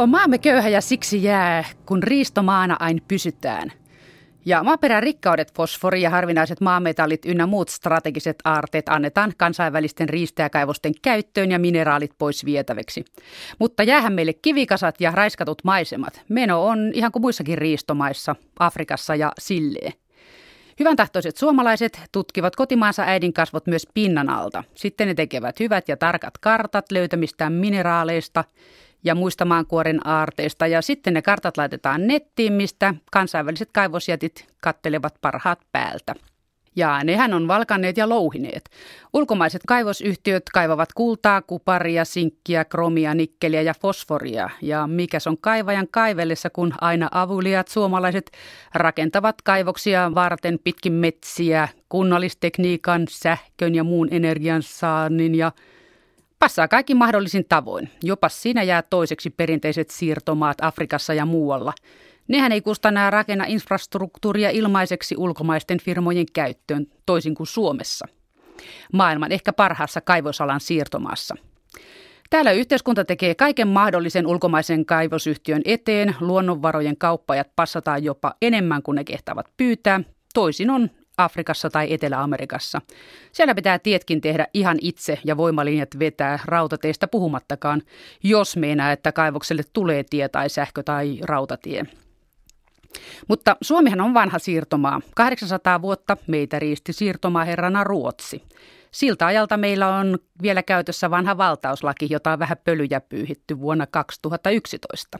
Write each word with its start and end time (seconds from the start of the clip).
On 0.00 0.08
maamme 0.08 0.38
köyhä 0.38 0.68
ja 0.68 0.80
siksi 0.80 1.22
jää, 1.22 1.64
kun 1.86 2.02
riistomaana 2.02 2.76
aina 2.80 3.00
pysytään. 3.08 3.72
Ja 4.44 4.62
maaperän 4.62 5.02
rikkaudet, 5.02 5.52
fosfori 5.54 6.02
ja 6.02 6.10
harvinaiset 6.10 6.60
maametallit 6.60 7.26
ynnä 7.26 7.46
muut 7.46 7.68
strategiset 7.68 8.36
aarteet 8.44 8.88
annetaan 8.88 9.32
kansainvälisten 9.36 10.08
riistäjäkaivosten 10.08 10.92
käyttöön 11.02 11.50
ja 11.50 11.58
mineraalit 11.58 12.10
pois 12.18 12.44
vietäväksi. 12.44 13.04
Mutta 13.58 13.82
jäähän 13.82 14.12
meille 14.12 14.32
kivikasat 14.32 15.00
ja 15.00 15.10
raiskatut 15.10 15.64
maisemat. 15.64 16.22
Meno 16.28 16.66
on 16.66 16.90
ihan 16.94 17.12
kuin 17.12 17.22
muissakin 17.22 17.58
riistomaissa, 17.58 18.36
Afrikassa 18.58 19.14
ja 19.14 19.32
silleen. 19.38 19.92
Hyvän 20.78 20.96
tahtoiset 20.96 21.36
suomalaiset 21.36 22.00
tutkivat 22.12 22.56
kotimaansa 22.56 23.02
äidin 23.02 23.32
kasvot 23.32 23.66
myös 23.66 23.86
pinnan 23.94 24.30
alta. 24.30 24.64
Sitten 24.74 25.08
ne 25.08 25.14
tekevät 25.14 25.60
hyvät 25.60 25.88
ja 25.88 25.96
tarkat 25.96 26.38
kartat 26.38 26.92
löytämistään 26.92 27.52
mineraaleista 27.52 28.44
ja 29.04 29.14
muista 29.14 29.44
maankuoren 29.44 30.06
aarteista. 30.06 30.66
Ja 30.66 30.82
sitten 30.82 31.14
ne 31.14 31.22
kartat 31.22 31.56
laitetaan 31.56 32.06
nettiin, 32.06 32.52
mistä 32.52 32.94
kansainväliset 33.12 33.68
kaivosjätit 33.72 34.46
kattelevat 34.62 35.14
parhaat 35.20 35.60
päältä. 35.72 36.14
Ja 36.76 37.04
nehän 37.04 37.34
on 37.34 37.48
valkanneet 37.48 37.96
ja 37.96 38.08
louhineet. 38.08 38.70
Ulkomaiset 39.12 39.62
kaivosyhtiöt 39.66 40.42
kaivavat 40.54 40.92
kultaa, 40.92 41.42
kuparia, 41.42 42.04
sinkkiä, 42.04 42.64
kromia, 42.64 43.14
nikkeliä 43.14 43.62
ja 43.62 43.74
fosforia. 43.80 44.50
Ja 44.62 44.86
mikä 44.86 45.18
on 45.26 45.38
kaivajan 45.38 45.88
kaivellessa, 45.90 46.50
kun 46.50 46.74
aina 46.80 47.08
avuliat 47.12 47.68
suomalaiset 47.68 48.30
rakentavat 48.74 49.42
kaivoksia 49.42 50.14
varten 50.14 50.58
pitkin 50.64 50.92
metsiä, 50.92 51.68
kunnallistekniikan, 51.88 53.06
sähkön 53.10 53.74
ja 53.74 53.84
muun 53.84 54.08
energian 54.10 54.62
saannin 54.62 55.34
ja 55.34 55.52
passaa 56.40 56.68
kaikki 56.68 56.94
mahdollisin 56.94 57.44
tavoin. 57.48 57.90
Jopa 58.02 58.28
siinä 58.28 58.62
jää 58.62 58.82
toiseksi 58.82 59.30
perinteiset 59.30 59.90
siirtomaat 59.90 60.58
Afrikassa 60.60 61.14
ja 61.14 61.26
muualla– 61.26 61.72
Nehän 62.30 62.52
ei 62.52 62.60
kustanna 62.60 63.10
rakenna 63.10 63.44
infrastruktuuria 63.48 64.50
ilmaiseksi 64.50 65.14
ulkomaisten 65.18 65.78
firmojen 65.80 66.26
käyttöön, 66.32 66.86
toisin 67.06 67.34
kuin 67.34 67.46
Suomessa. 67.46 68.06
Maailman 68.92 69.32
ehkä 69.32 69.52
parhaassa 69.52 70.00
kaivosalan 70.00 70.60
siirtomaassa. 70.60 71.34
Täällä 72.30 72.52
yhteiskunta 72.52 73.04
tekee 73.04 73.34
kaiken 73.34 73.68
mahdollisen 73.68 74.26
ulkomaisen 74.26 74.86
kaivosyhtiön 74.86 75.62
eteen. 75.64 76.16
Luonnonvarojen 76.20 76.96
kauppajat 76.96 77.48
passataan 77.56 78.04
jopa 78.04 78.34
enemmän 78.42 78.82
kuin 78.82 78.96
ne 78.96 79.04
kehtaavat 79.04 79.46
pyytää. 79.56 80.00
Toisin 80.34 80.70
on 80.70 80.90
Afrikassa 81.16 81.70
tai 81.70 81.92
Etelä-Amerikassa. 81.92 82.80
Siellä 83.32 83.54
pitää 83.54 83.78
tietkin 83.78 84.20
tehdä 84.20 84.46
ihan 84.54 84.78
itse 84.80 85.18
ja 85.24 85.36
voimalinjat 85.36 85.98
vetää 85.98 86.38
rautateistä 86.44 87.08
puhumattakaan, 87.08 87.82
jos 88.22 88.56
meinaa, 88.56 88.92
että 88.92 89.12
kaivokselle 89.12 89.62
tulee 89.72 90.04
tie 90.10 90.28
tai 90.28 90.48
sähkö 90.48 90.82
tai 90.82 91.18
rautatie. 91.22 91.86
Mutta 93.28 93.56
Suomihan 93.62 94.00
on 94.00 94.14
vanha 94.14 94.38
siirtomaa. 94.38 95.00
800 95.16 95.82
vuotta 95.82 96.16
meitä 96.26 96.58
riisti 96.58 96.92
siirtomaaherrana 96.92 97.84
Ruotsi. 97.84 98.42
Siltä 98.90 99.26
ajalta 99.26 99.56
meillä 99.56 99.96
on 99.96 100.18
vielä 100.42 100.62
käytössä 100.62 101.10
vanha 101.10 101.36
valtauslaki, 101.36 102.06
jota 102.10 102.32
on 102.32 102.38
vähän 102.38 102.56
pölyjä 102.64 103.00
pyyhitty 103.00 103.60
vuonna 103.60 103.86
2011. 103.86 105.18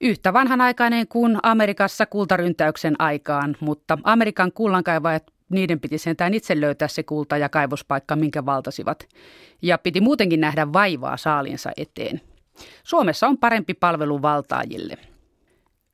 Yhtä 0.00 0.32
vanhanaikainen 0.32 1.08
kuin 1.08 1.38
Amerikassa 1.42 2.06
kultaryntäyksen 2.06 2.94
aikaan, 2.98 3.56
mutta 3.60 3.98
Amerikan 4.04 4.52
kullankaivajat 4.52 5.30
niiden 5.48 5.80
piti 5.80 5.98
sentään 5.98 6.34
itse 6.34 6.60
löytää 6.60 6.88
se 6.88 7.02
kulta 7.02 7.36
ja 7.36 7.48
kaivospaikka, 7.48 8.16
minkä 8.16 8.46
valtasivat. 8.46 9.08
Ja 9.62 9.78
piti 9.78 10.00
muutenkin 10.00 10.40
nähdä 10.40 10.72
vaivaa 10.72 11.16
saalinsa 11.16 11.70
eteen. 11.76 12.20
Suomessa 12.84 13.28
on 13.28 13.38
parempi 13.38 13.74
palvelu 13.74 14.22
valtaajille– 14.22 14.98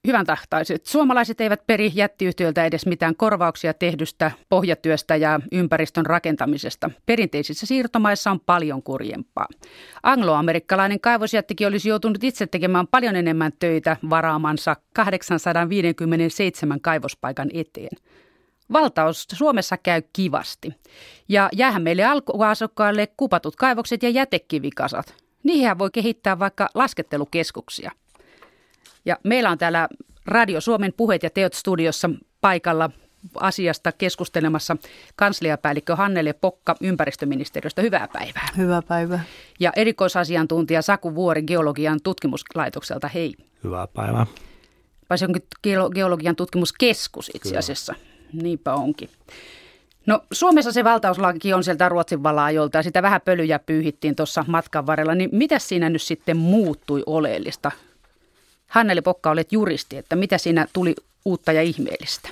hyvän 0.06 0.26
tahtaiset. 0.26 0.86
Suomalaiset 0.86 1.40
eivät 1.40 1.66
peri 1.66 1.92
jättiyhtiöltä 1.94 2.64
edes 2.64 2.86
mitään 2.86 3.16
korvauksia 3.16 3.74
tehdystä 3.74 4.30
pohjatyöstä 4.48 5.16
ja 5.16 5.40
ympäristön 5.52 6.06
rakentamisesta. 6.06 6.90
Perinteisissä 7.06 7.66
siirtomaissa 7.66 8.30
on 8.30 8.40
paljon 8.40 8.82
kurjempaa. 8.82 9.46
Angloamerikkalainen 10.02 11.00
kaivosjättikin 11.00 11.66
olisi 11.66 11.88
joutunut 11.88 12.24
itse 12.24 12.46
tekemään 12.46 12.86
paljon 12.86 13.16
enemmän 13.16 13.52
töitä 13.58 13.96
varaamansa 14.10 14.76
857 14.92 16.80
kaivospaikan 16.80 17.48
eteen. 17.54 17.96
Valtaus 18.72 19.26
Suomessa 19.32 19.76
käy 19.76 20.02
kivasti. 20.12 20.72
Ja 21.28 21.48
jäähän 21.52 21.82
meille 21.82 22.04
alkuasukkaille 22.04 23.08
kupatut 23.16 23.56
kaivokset 23.56 24.02
ja 24.02 24.08
jätekivikasat. 24.08 25.14
Niihin 25.42 25.78
voi 25.78 25.90
kehittää 25.92 26.38
vaikka 26.38 26.68
laskettelukeskuksia– 26.74 27.90
ja 29.06 29.16
meillä 29.22 29.50
on 29.50 29.58
täällä 29.58 29.88
Radio 30.26 30.60
Suomen 30.60 30.92
puheet 30.96 31.22
ja 31.22 31.30
teot 31.30 31.54
studiossa 31.54 32.10
paikalla 32.40 32.90
asiasta 33.40 33.92
keskustelemassa 33.92 34.76
kansliapäällikkö 35.16 35.96
Hannele 35.96 36.32
Pokka 36.32 36.76
ympäristöministeriöstä. 36.80 37.82
Hyvää 37.82 38.08
päivää. 38.12 38.48
Hyvää 38.56 38.82
päivää. 38.82 39.24
Ja 39.60 39.72
erikoisasiantuntija 39.76 40.82
Saku 40.82 41.14
Vuori 41.14 41.42
Geologian 41.42 42.00
tutkimuslaitokselta. 42.02 43.08
Hei. 43.08 43.34
Hyvää 43.64 43.86
päivää. 43.86 44.26
Vai 45.10 45.18
se 45.18 45.24
onkin 45.24 45.42
Geologian 45.94 46.36
tutkimuskeskus 46.36 47.30
itse 47.34 47.58
asiassa. 47.58 47.94
Kyllä. 47.94 48.42
Niinpä 48.42 48.74
onkin. 48.74 49.10
No 50.06 50.20
Suomessa 50.32 50.72
se 50.72 50.84
valtauslaki 50.84 51.52
on 51.52 51.64
sieltä 51.64 51.88
Ruotsin 51.88 52.22
valaa-ajolta 52.22 52.78
ja 52.78 52.82
sitä 52.82 53.02
vähän 53.02 53.20
pölyjä 53.20 53.58
pyyhittiin 53.58 54.16
tuossa 54.16 54.44
matkan 54.48 54.86
varrella. 54.86 55.14
Niin 55.14 55.30
mitä 55.32 55.58
siinä 55.58 55.88
nyt 55.88 56.02
sitten 56.02 56.36
muuttui 56.36 57.02
oleellista 57.06 57.70
Hanneli 58.66 59.02
Pokka, 59.02 59.30
olet 59.30 59.52
juristi, 59.52 59.96
että 59.96 60.16
mitä 60.16 60.38
siinä 60.38 60.66
tuli 60.72 60.94
uutta 61.24 61.52
ja 61.52 61.62
ihmeellistä? 61.62 62.28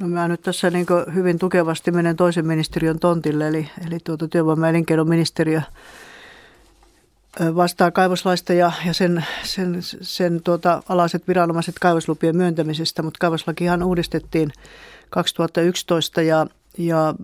No 0.00 0.08
mä 0.08 0.28
nyt 0.28 0.42
tässä 0.42 0.70
niin 0.70 0.86
hyvin 1.14 1.38
tukevasti 1.38 1.90
menen 1.90 2.16
toisen 2.16 2.46
ministeriön 2.46 2.98
tontille, 2.98 3.48
eli, 3.48 3.68
eli 3.86 3.98
tuota 4.04 4.28
työvoima- 4.28 4.66
ja 4.66 4.70
elinkeinoministeriö 4.70 5.62
vastaa 7.40 7.90
kaivoslaista 7.90 8.52
ja, 8.52 8.72
ja 8.86 8.92
sen, 8.92 9.24
sen, 9.42 9.78
sen 10.00 10.42
tuota, 10.42 10.82
alaiset 10.88 11.28
viranomaiset 11.28 11.74
kaivoslupien 11.80 12.36
myöntämisestä, 12.36 13.02
mutta 13.02 13.18
kaivoslakihan 13.20 13.82
uudistettiin 13.82 14.52
2011 15.10 16.22
ja, 16.22 16.46
ja 16.78 17.14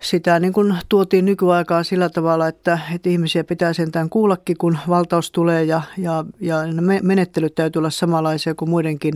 sitä 0.00 0.40
niin 0.40 0.52
kuin 0.52 0.74
tuotiin 0.88 1.24
nykyaikaan 1.24 1.84
sillä 1.84 2.08
tavalla, 2.08 2.48
että, 2.48 2.78
että 2.94 3.08
ihmisiä 3.08 3.44
pitää 3.44 3.72
sentään 3.72 4.10
kuullakin, 4.10 4.56
kun 4.56 4.78
valtaus 4.88 5.30
tulee 5.30 5.64
ja, 5.64 5.82
ja, 5.98 6.24
ja 6.40 6.56
menettelyt 7.02 7.54
täytyy 7.54 7.80
olla 7.80 7.90
samanlaisia 7.90 8.54
kuin 8.54 8.70
muidenkin, 8.70 9.14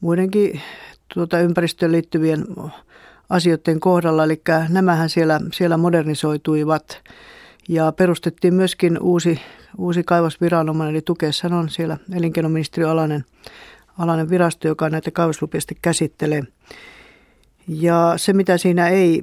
muidenkin 0.00 0.60
tuota 1.14 1.40
ympäristöön 1.40 1.92
liittyvien 1.92 2.44
asioiden 3.28 3.80
kohdalla. 3.80 4.24
Eli 4.24 4.42
nämähän 4.68 5.08
siellä, 5.08 5.40
siellä 5.52 5.76
modernisoituivat 5.76 7.02
ja 7.68 7.92
perustettiin 7.92 8.54
myöskin 8.54 8.98
uusi, 9.00 9.40
uusi 9.78 10.02
kaivosviranomainen, 10.04 10.94
eli 10.94 11.02
Tukessan 11.02 11.52
on 11.52 11.68
siellä 11.68 11.96
elinkeinoministeriön 12.12 12.90
alainen, 12.90 13.24
alainen 13.98 14.30
virasto, 14.30 14.68
joka 14.68 14.90
näitä 14.90 15.10
kaivoslupia 15.10 15.60
käsittelee. 15.82 16.42
Ja 17.68 18.14
se, 18.16 18.32
mitä 18.32 18.58
siinä 18.58 18.88
ei 18.88 19.22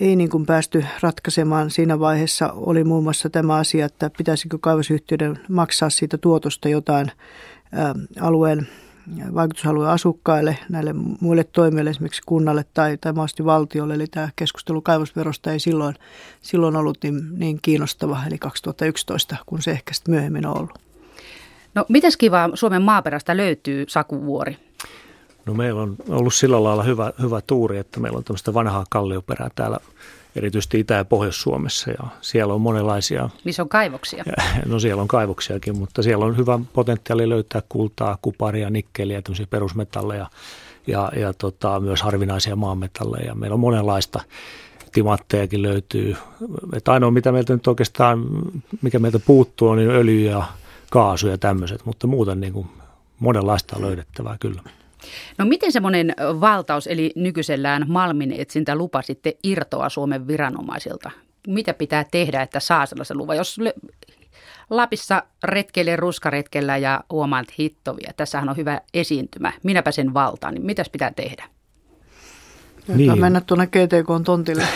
ei 0.00 0.16
niin 0.16 0.30
kuin 0.30 0.46
päästy 0.46 0.84
ratkaisemaan 1.00 1.70
siinä 1.70 1.98
vaiheessa 1.98 2.52
oli 2.52 2.84
muun 2.84 3.02
muassa 3.02 3.30
tämä 3.30 3.54
asia, 3.56 3.86
että 3.86 4.10
pitäisikö 4.18 4.58
kaivosyhtiöiden 4.60 5.38
maksaa 5.48 5.90
siitä 5.90 6.18
tuotosta 6.18 6.68
jotain 6.68 7.12
alueen 8.20 8.68
vaikutusalueen 9.34 9.90
asukkaille, 9.90 10.58
näille 10.68 10.92
muille 11.20 11.44
toimijoille, 11.44 11.90
esimerkiksi 11.90 12.22
kunnalle 12.26 12.64
tai, 12.74 12.98
tai 12.98 13.12
mahdollisesti 13.12 13.44
valtiolle. 13.44 13.94
Eli 13.94 14.06
tämä 14.06 14.28
keskustelu 14.36 14.82
kaivosverosta 14.82 15.52
ei 15.52 15.60
silloin, 15.60 15.94
silloin 16.40 16.76
ollut 16.76 16.98
niin, 17.02 17.38
niin 17.38 17.58
kiinnostava, 17.62 18.20
eli 18.26 18.38
2011, 18.38 19.36
kun 19.46 19.62
se 19.62 19.70
ehkä 19.70 19.94
sitten 19.94 20.14
myöhemmin 20.14 20.46
on 20.46 20.56
ollut. 20.56 20.78
No, 21.74 21.84
miten 21.88 22.12
kivaa 22.18 22.50
Suomen 22.54 22.82
maaperästä 22.82 23.36
löytyy 23.36 23.84
Sakuvuori? 23.88 24.56
No 25.46 25.54
meillä 25.54 25.82
on 25.82 25.96
ollut 26.08 26.34
sillä 26.34 26.64
lailla 26.64 26.82
hyvä, 26.82 27.12
hyvä 27.22 27.40
tuuri, 27.46 27.78
että 27.78 28.00
meillä 28.00 28.16
on 28.16 28.24
tämmöistä 28.24 28.54
vanhaa 28.54 28.84
kallioperää 28.90 29.50
täällä 29.54 29.78
erityisesti 30.36 30.80
Itä- 30.80 30.94
ja 30.94 31.04
Pohjois-Suomessa 31.04 31.90
ja 31.90 32.08
siellä 32.20 32.54
on 32.54 32.60
monenlaisia. 32.60 33.28
Missä 33.44 33.62
on 33.62 33.68
kaivoksia? 33.68 34.24
No 34.66 34.78
siellä 34.78 35.02
on 35.02 35.08
kaivoksiakin, 35.08 35.78
mutta 35.78 36.02
siellä 36.02 36.24
on 36.24 36.36
hyvä 36.36 36.58
potentiaali 36.72 37.28
löytää 37.28 37.62
kultaa, 37.68 38.18
kuparia, 38.22 38.70
nikkeliä, 38.70 39.22
tämmöisiä 39.22 39.46
perusmetalleja 39.50 40.26
ja, 40.86 41.12
ja 41.16 41.32
tota, 41.32 41.80
myös 41.80 42.02
harvinaisia 42.02 42.56
maanmetalleja. 42.56 43.34
Meillä 43.34 43.54
on 43.54 43.60
monenlaista 43.60 44.20
timanttejakin 44.92 45.62
löytyy. 45.62 46.16
Että 46.72 46.92
ainoa 46.92 47.10
mitä 47.10 47.32
meiltä 47.32 47.52
nyt 47.52 47.66
oikeastaan, 47.66 48.24
mikä 48.82 48.98
meiltä 48.98 49.18
puuttuu 49.18 49.68
on 49.68 49.78
niin 49.78 49.90
öljy 49.90 50.30
ja 50.30 50.44
kaasu 50.90 51.28
ja 51.28 51.38
tämmöiset, 51.38 51.84
mutta 51.84 52.06
muuten 52.06 52.40
niin 52.40 52.52
kuin 52.52 52.66
monenlaista 53.18 53.76
on 53.76 53.82
löydettävää 53.82 54.36
kyllä. 54.40 54.62
No 55.38 55.44
miten 55.44 55.72
semmoinen 55.72 56.14
valtaus, 56.40 56.86
eli 56.86 57.12
nykyisellään 57.16 57.84
malminetsintä 57.88 58.74
lupa 58.74 59.02
sitten 59.02 59.32
irtoa 59.42 59.88
Suomen 59.88 60.26
viranomaisilta? 60.26 61.10
Mitä 61.46 61.74
pitää 61.74 62.04
tehdä, 62.10 62.42
että 62.42 62.60
saa 62.60 62.86
sellaisen 62.86 63.18
luvan? 63.18 63.36
Jos 63.36 63.58
Lapissa 64.70 65.22
retkeille 65.44 65.96
ruskaretkellä 65.96 66.76
ja 66.76 67.04
huomaan, 67.10 67.42
että 67.42 67.54
hittovia. 67.58 68.12
Tässähän 68.16 68.48
on 68.48 68.56
hyvä 68.56 68.80
esiintymä. 68.94 69.52
Minäpä 69.62 69.90
sen 69.90 70.14
valtaan, 70.14 70.54
niin 70.54 70.66
mitäs 70.66 70.88
pitää 70.88 71.12
tehdä? 71.16 71.44
Niin. 72.88 73.20
mennä 73.20 73.40
tuonne 73.40 73.66
GTK-tontille. 73.66 74.66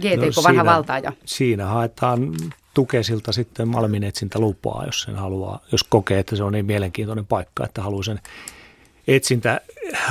GTK, 0.00 0.36
no, 0.36 0.42
vanha 0.42 0.50
siinä, 0.50 0.64
valtaaja. 0.64 1.12
Siinä 1.24 1.66
haetaan 1.66 2.34
tukesilta 2.74 3.32
sitten 3.32 3.68
malminetsintä 3.68 4.38
lupaa, 4.38 4.84
jos 4.86 5.02
sen 5.02 5.16
haluaa, 5.16 5.60
jos 5.72 5.84
kokee, 5.84 6.18
että 6.18 6.36
se 6.36 6.42
on 6.42 6.52
niin 6.52 6.66
mielenkiintoinen 6.66 7.26
paikka, 7.26 7.64
että 7.64 7.82
haluaa 7.82 8.02
sen 8.02 8.20
etsintä 9.08 9.60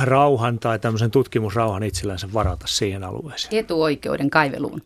rauhan 0.02 0.58
tai 0.58 0.78
tämmöisen 0.78 1.10
tutkimusrauhan 1.10 1.82
itsellänsä 1.82 2.32
varata 2.32 2.66
siihen 2.66 3.04
alueeseen. 3.04 3.54
Etuoikeuden 3.56 4.30
kaiveluun. 4.30 4.82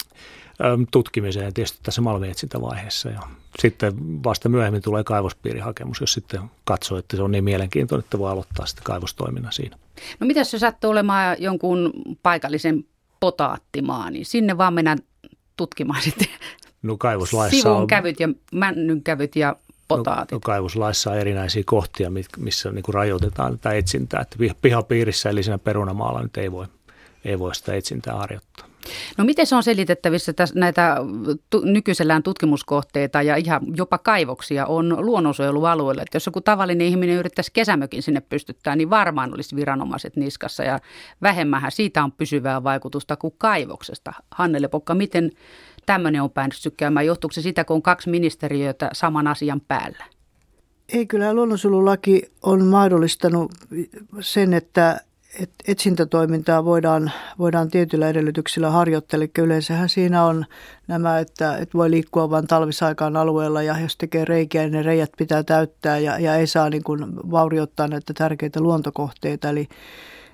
Tutkimiseen 0.90 1.54
tietysti 1.54 1.78
tässä 1.82 2.00
malmietsintävaiheessa 2.00 3.08
ja 3.08 3.20
sitten 3.58 3.92
vasta 4.24 4.48
myöhemmin 4.48 4.82
tulee 4.82 5.04
kaivospiirihakemus, 5.04 6.00
jos 6.00 6.12
sitten 6.12 6.40
katsoo, 6.64 6.98
että 6.98 7.16
se 7.16 7.22
on 7.22 7.30
niin 7.30 7.44
mielenkiintoinen, 7.44 8.04
että 8.04 8.18
voi 8.18 8.30
aloittaa 8.30 8.66
sitten 8.66 8.84
kaivostoiminnan 8.84 9.52
siinä. 9.52 9.76
No 10.20 10.26
mitä 10.26 10.44
se 10.44 10.58
sattuu 10.58 10.90
olemaan 10.90 11.36
jonkun 11.38 11.92
paikallisen 12.22 12.84
potaattimaa, 13.20 14.10
niin 14.10 14.26
sinne 14.26 14.58
vaan 14.58 14.74
mennään 14.74 14.98
tutkimaan 15.56 16.02
sitten 16.02 16.28
no, 16.82 16.96
kaivoslaissa 16.96 17.62
sivun 17.62 17.76
on, 17.76 17.86
kävyt 17.86 18.20
ja 18.20 18.28
männyn 18.52 19.02
kävyt 19.02 19.36
ja 19.36 19.56
potaatit. 19.96 20.32
No, 20.32 20.36
no 20.36 20.40
kaivoslaissa 20.40 21.10
on 21.10 21.18
erinäisiä 21.18 21.62
kohtia, 21.66 22.10
missä 22.38 22.70
niin 22.70 22.82
kuin 22.82 22.94
rajoitetaan 22.94 23.58
tätä 23.58 23.74
etsintää. 23.74 24.20
Että 24.20 24.36
pihapiirissä 24.62 25.30
eli 25.30 25.42
siinä 25.42 25.58
perunamaalla 25.58 26.22
nyt 26.22 26.36
ei 26.36 26.52
voi, 26.52 26.66
ei 27.24 27.38
voi 27.38 27.54
sitä 27.54 27.74
etsintää 27.74 28.14
harjoittaa. 28.14 28.72
No 29.18 29.24
miten 29.24 29.46
se 29.46 29.56
on 29.56 29.62
selitettävissä 29.62 30.30
että 30.30 30.44
näitä 30.54 30.96
tu- 31.50 31.64
nykyisellään 31.64 32.22
tutkimuskohteita 32.22 33.22
ja 33.22 33.36
ihan 33.36 33.60
jopa 33.76 33.98
kaivoksia 33.98 34.66
on 34.66 35.06
luonnonsuojelualueella? 35.06 36.02
Että 36.02 36.16
jos 36.16 36.26
joku 36.26 36.40
tavallinen 36.40 36.86
ihminen 36.86 37.16
yrittäisi 37.16 37.50
kesämökin 37.52 38.02
sinne 38.02 38.20
pystyttää, 38.20 38.76
niin 38.76 38.90
varmaan 38.90 39.34
olisi 39.34 39.56
viranomaiset 39.56 40.16
niskassa 40.16 40.62
ja 40.62 40.80
vähemmän 41.22 41.62
siitä 41.68 42.04
on 42.04 42.12
pysyvää 42.12 42.64
vaikutusta 42.64 43.16
kuin 43.16 43.34
kaivoksesta. 43.38 44.12
Hannele 44.30 44.68
Pokka, 44.68 44.94
miten 44.94 45.30
tämmöinen 45.86 46.22
on 46.22 46.30
päässyt 46.30 46.74
käymään? 46.76 47.06
Johtuuko 47.06 47.32
se 47.32 47.42
sitä, 47.42 47.64
kun 47.64 47.76
on 47.76 47.82
kaksi 47.82 48.10
ministeriötä 48.10 48.90
saman 48.92 49.26
asian 49.26 49.60
päällä? 49.60 50.04
Ei, 50.88 51.06
kyllä 51.06 51.34
luonnonsuojelulaki 51.34 52.22
on 52.42 52.64
mahdollistanut 52.66 53.52
sen, 54.20 54.54
että 54.54 55.00
että 55.40 55.64
etsintätoimintaa 55.68 56.64
voidaan, 56.64 57.12
voidaan 57.38 57.68
tietyillä 57.68 58.08
edellytyksillä 58.08 58.70
harjoittaa. 58.70 59.16
Eli 59.16 59.30
yleensähän 59.38 59.88
siinä 59.88 60.24
on 60.24 60.44
nämä, 60.88 61.18
että, 61.18 61.56
että 61.56 61.78
voi 61.78 61.90
liikkua 61.90 62.30
vain 62.30 62.46
talvisaikaan 62.46 63.16
alueella 63.16 63.62
ja 63.62 63.80
jos 63.80 63.96
tekee 63.96 64.24
reikiä, 64.24 64.62
niin 64.62 64.72
ne 64.72 64.82
reijät 64.82 65.10
pitää 65.18 65.42
täyttää 65.42 65.98
ja, 65.98 66.18
ja 66.18 66.36
ei 66.36 66.46
saa 66.46 66.70
niin 66.70 66.82
kuin 66.82 67.06
vaurioittaa 67.30 67.88
näitä 67.88 68.14
tärkeitä 68.14 68.60
luontokohteita. 68.60 69.48
Eli, 69.48 69.68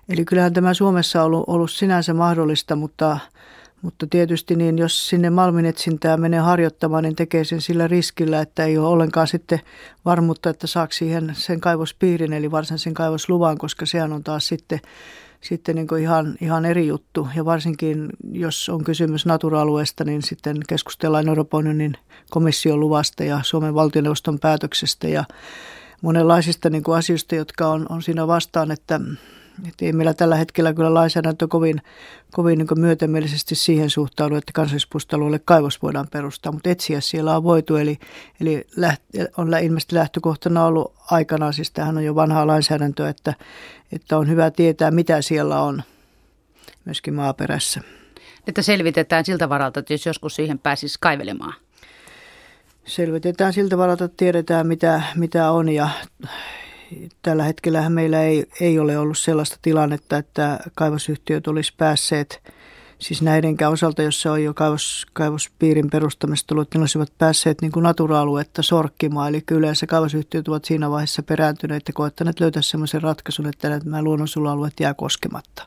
eli 0.09 0.25
kyllähän 0.25 0.53
tämä 0.53 0.75
Suomessa 0.75 1.21
on 1.21 1.27
ollut, 1.27 1.45
ollut 1.47 1.71
sinänsä 1.71 2.15
mahdollista, 2.15 2.77
mutta– 2.77 3.19
mutta 3.83 4.07
tietysti 4.07 4.57
niin, 4.57 4.79
jos 4.79 5.09
sinne 5.09 5.31
malminetsintää 5.31 6.17
menee 6.17 6.41
harjoittamaan, 6.41 7.05
niin 7.05 7.17
tekee 7.17 7.45
sen 7.45 7.61
sillä 7.61 7.89
riskillä, 7.89 8.41
että 8.41 8.65
ei 8.65 8.79
ole 8.79 8.89
ollenkaan 8.89 9.27
sitten 9.27 9.61
varmuutta, 10.05 10.51
että 10.51 10.67
saako 10.67 10.93
siihen 10.93 11.33
sen 11.33 11.61
kaivospiirin, 11.61 12.33
eli 12.33 12.51
varsinaisen 12.51 12.95
kaivosluvan, 12.95 13.59
koska 13.59 13.87
sehän 13.87 14.13
on 14.13 14.25
taas 14.25 14.47
sitten, 14.47 14.81
sitten 15.41 15.75
niin 15.77 15.87
kuin 15.87 16.03
ihan, 16.03 16.37
ihan 16.41 16.65
eri 16.65 16.87
juttu. 16.87 17.29
Ja 17.37 17.45
varsinkin, 17.45 18.09
jos 18.33 18.69
on 18.69 18.85
kysymys 18.85 19.27
natura-alueesta, 19.27 20.05
niin 20.05 20.23
sitten 20.23 20.57
keskustellaan 20.69 21.29
Euroopan 21.29 21.59
unionin 21.59 21.95
komission 22.31 22.81
luvasta 22.81 23.25
ja 23.25 23.41
Suomen 23.43 23.75
valtioneuvoston 23.75 24.39
päätöksestä 24.39 25.09
ja 25.09 25.25
monenlaisista 26.03 26.71
niin 26.71 26.83
kuin 26.83 26.99
asioista, 26.99 27.35
jotka 27.35 27.69
on, 27.69 27.87
on 27.89 28.03
siinä 28.03 28.27
vastaan, 28.27 28.71
että 28.71 29.01
et 29.69 29.75
ei 29.83 29.93
meillä 29.93 30.15
tällä 30.15 30.37
hetkellä 30.37 30.75
kyllä 30.75 30.95
lainsäädäntö 30.95 31.49
kovin, 31.49 31.83
kovin 32.33 32.59
niin 32.59 32.69
myötämielisesti 32.81 33.55
siihen 33.55 33.91
suhtaudu, 33.91 34.35
että 34.35 34.53
kansallispuistoalueelle 34.55 35.41
kaivos 35.45 35.83
voidaan 35.83 36.09
perustaa, 36.13 36.53
mutta 36.53 36.71
etsiä 36.71 37.01
siellä 37.01 37.37
on 37.37 37.43
voitu. 37.43 37.77
Eli, 37.77 37.99
eli 38.41 38.67
läht, 38.77 39.03
on 39.37 39.51
ilmeisesti 39.63 39.95
lähtökohtana 39.95 40.65
ollut 40.65 40.95
aikanaan, 41.11 41.53
siis 41.53 41.71
tämähän 41.71 41.97
on 41.97 42.05
jo 42.05 42.15
vanhaa 42.15 42.47
lainsäädäntöä, 42.47 43.09
että, 43.09 43.35
että 43.93 44.19
on 44.19 44.29
hyvä 44.29 44.51
tietää, 44.51 44.91
mitä 44.91 45.23
siellä 45.23 45.63
on 45.63 45.83
myöskin 46.85 47.15
maaperässä. 47.15 47.81
Että 48.47 48.63
selvitetään 48.63 49.25
siltä 49.25 49.49
varalta, 49.49 49.81
että 49.81 49.95
jos 49.95 50.07
joskus 50.07 50.35
siihen 50.35 50.59
pääsisi 50.59 50.99
kaivelemaan. 51.01 51.55
Selvitetään 52.85 53.53
siltä 53.53 53.79
varalta, 53.79 54.05
että 54.05 54.17
tiedetään 54.17 54.67
mitä, 54.67 55.03
mitä 55.17 55.51
on 55.51 55.69
ja 55.69 55.89
tällä 57.23 57.45
hetkellä 57.45 57.91
meillä 57.91 58.23
ei, 58.23 58.47
ei 58.61 58.79
ole 58.79 58.99
ollut 58.99 59.19
sellaista 59.19 59.57
tilannetta, 59.63 60.17
että 60.17 60.59
kaivosyhtiöt 60.75 61.47
olisi 61.47 61.73
päässeet, 61.77 62.43
siis 62.99 63.23
näidenkään 63.23 63.73
osalta, 63.73 64.03
jos 64.03 64.21
se 64.21 64.31
on 64.31 64.45
jo 64.45 64.55
kaivos, 64.55 65.07
kaivospiirin 65.13 65.91
perustamista 65.91 66.47
tullut, 66.47 66.63
että 66.63 66.79
ne 66.79 66.83
olisivat 66.83 67.13
päässeet 67.19 67.63
niin 67.63 67.73
natura-aluetta 67.77 68.63
sorkkimaan. 68.63 69.29
Eli 69.29 69.43
yleensä 69.51 69.87
kaivosyhtiöt 69.87 70.49
ovat 70.49 70.65
siinä 70.65 70.91
vaiheessa 70.91 71.23
perääntyneet 71.23 71.83
ja 71.89 71.95
koettaneet 71.95 72.41
löytää 72.41 72.63
sellaisen 72.63 73.03
ratkaisun, 73.03 73.47
että 73.47 73.81
nämä 73.85 74.03
luonnonsuojelualueet 74.03 74.81
jää 74.81 74.95
koskematta. 74.95 75.67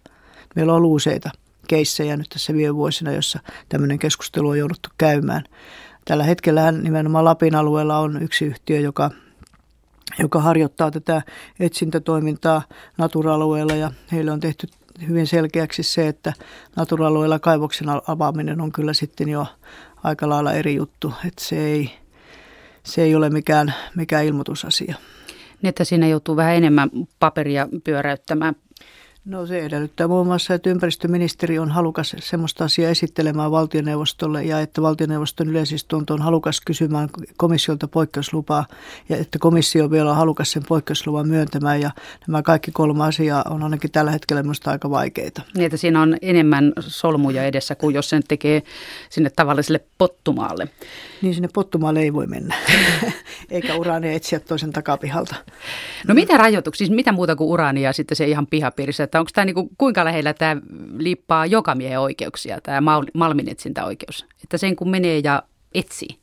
Meillä 0.56 0.72
on 0.72 0.78
ollut 0.78 0.96
useita 0.96 1.30
keissejä 1.68 2.18
nyt 2.18 2.30
tässä 2.30 2.54
viime 2.54 2.76
vuosina, 2.76 3.12
jossa 3.12 3.40
tämmöinen 3.70 4.00
keskustelu 4.00 4.50
on 4.50 4.60
jouduttu 4.60 4.90
käymään. 4.98 5.44
Tällä 6.06 6.24
hetkellä 6.24 6.72
nimenomaan 6.72 7.26
Lapin 7.26 7.56
alueella 7.56 7.98
on 7.98 8.24
yksi 8.24 8.46
yhtiö, 8.46 8.80
joka 8.80 9.12
joka 10.20 10.42
harjoittaa 10.42 10.92
tätä 10.92 11.22
etsintätoimintaa 11.60 12.62
natura-alueella 12.98 13.76
ja 13.76 13.92
heille 14.12 14.32
on 14.32 14.40
tehty 14.40 14.68
hyvin 15.08 15.28
selkeäksi 15.28 15.84
se, 15.84 16.08
että 16.08 16.34
natura-alueella 16.76 17.40
kaivoksen 17.40 17.88
avaaminen 18.08 18.62
on 18.62 18.72
kyllä 18.72 18.94
sitten 18.94 19.30
jo 19.30 19.48
aika 20.04 20.30
lailla 20.30 20.54
eri 20.54 20.76
juttu, 20.76 21.14
että 21.28 21.44
se 21.44 21.58
ei, 21.58 21.92
se 22.84 23.02
ei 23.02 23.16
ole 23.16 23.30
mikään, 23.30 23.74
mikään 23.96 24.26
ilmoitusasia. 24.26 24.96
Niin, 25.62 25.70
että 25.70 25.84
siinä 25.84 26.08
joutuu 26.08 26.36
vähän 26.36 26.56
enemmän 26.56 26.90
paperia 27.20 27.68
pyöräyttämään 27.84 28.56
No 29.26 29.46
se 29.46 29.66
edellyttää 29.66 30.08
muun 30.08 30.28
muassa, 30.28 30.54
että 30.54 30.70
ympäristöministeri 30.70 31.60
on 31.60 31.72
halukas 31.72 32.16
sellaista 32.20 32.66
asiaa 32.66 32.92
esittelemään 32.92 33.52
valtioneuvostolle 33.52 34.44
ja 34.44 34.60
että 34.60 34.82
valtioneuvoston 34.82 35.50
yleisistunto 35.50 36.14
on 36.14 36.22
halukas 36.22 36.62
kysymään 36.62 37.10
komissiolta 37.38 37.88
poikkeuslupaa 37.88 38.66
ja 39.10 39.18
että 39.18 39.40
komissio 39.40 39.92
vielä 39.92 40.10
on 40.10 40.16
halukas 40.16 40.52
sen 40.52 40.64
poikkeusluvan 40.68 41.28
myöntämään 41.28 41.82
ja 41.82 41.92
nämä 42.28 42.42
kaikki 42.42 42.72
kolme 42.72 43.04
asiaa 43.04 43.44
on 43.50 43.64
ainakin 43.64 43.92
tällä 43.92 44.12
hetkellä 44.12 44.44
minusta 44.44 44.72
aika 44.72 44.90
vaikeita. 44.90 45.42
Niin, 45.56 45.66
että 45.66 45.78
siinä 45.78 46.02
on 46.02 46.18
enemmän 46.22 46.74
solmuja 46.80 47.44
edessä 47.44 47.76
kuin 47.76 47.96
jos 47.96 48.10
sen 48.10 48.24
tekee 48.28 48.64
sinne 49.10 49.30
tavalliselle 49.30 49.82
pottumaalle. 49.98 50.68
Niin 51.22 51.34
sinne 51.34 51.50
pottumaalle 51.54 52.00
ei 52.00 52.14
voi 52.14 52.28
mennä, 52.28 52.56
eikä 53.52 53.76
uraania 53.76 54.12
etsiä 54.12 54.40
toisen 54.40 54.72
takapihalta. 54.72 55.36
No 56.08 56.14
mitä 56.14 56.38
rajoituksia, 56.38 56.88
siis 56.88 56.96
mitä 56.96 57.12
muuta 57.12 57.36
kuin 57.36 57.50
uraania 57.50 57.94
sitten 57.94 58.16
se 58.16 58.28
ihan 58.28 58.48
pihapiirissä, 58.48 59.11
että 59.12 59.20
onko 59.20 59.32
tämä 59.34 59.46
niinku, 59.46 59.70
kuinka 59.78 60.06
lähellä 60.06 60.34
tämä 60.34 60.62
liippaa 60.98 61.46
joka 61.46 61.76
miehen 61.76 62.00
oikeuksia, 62.00 62.62
tämä 62.62 62.82
malminetsintäoikeus, 63.14 64.26
että 64.44 64.58
sen 64.58 64.76
kun 64.76 64.90
menee 64.90 65.20
ja 65.24 65.44
etsii? 65.74 66.21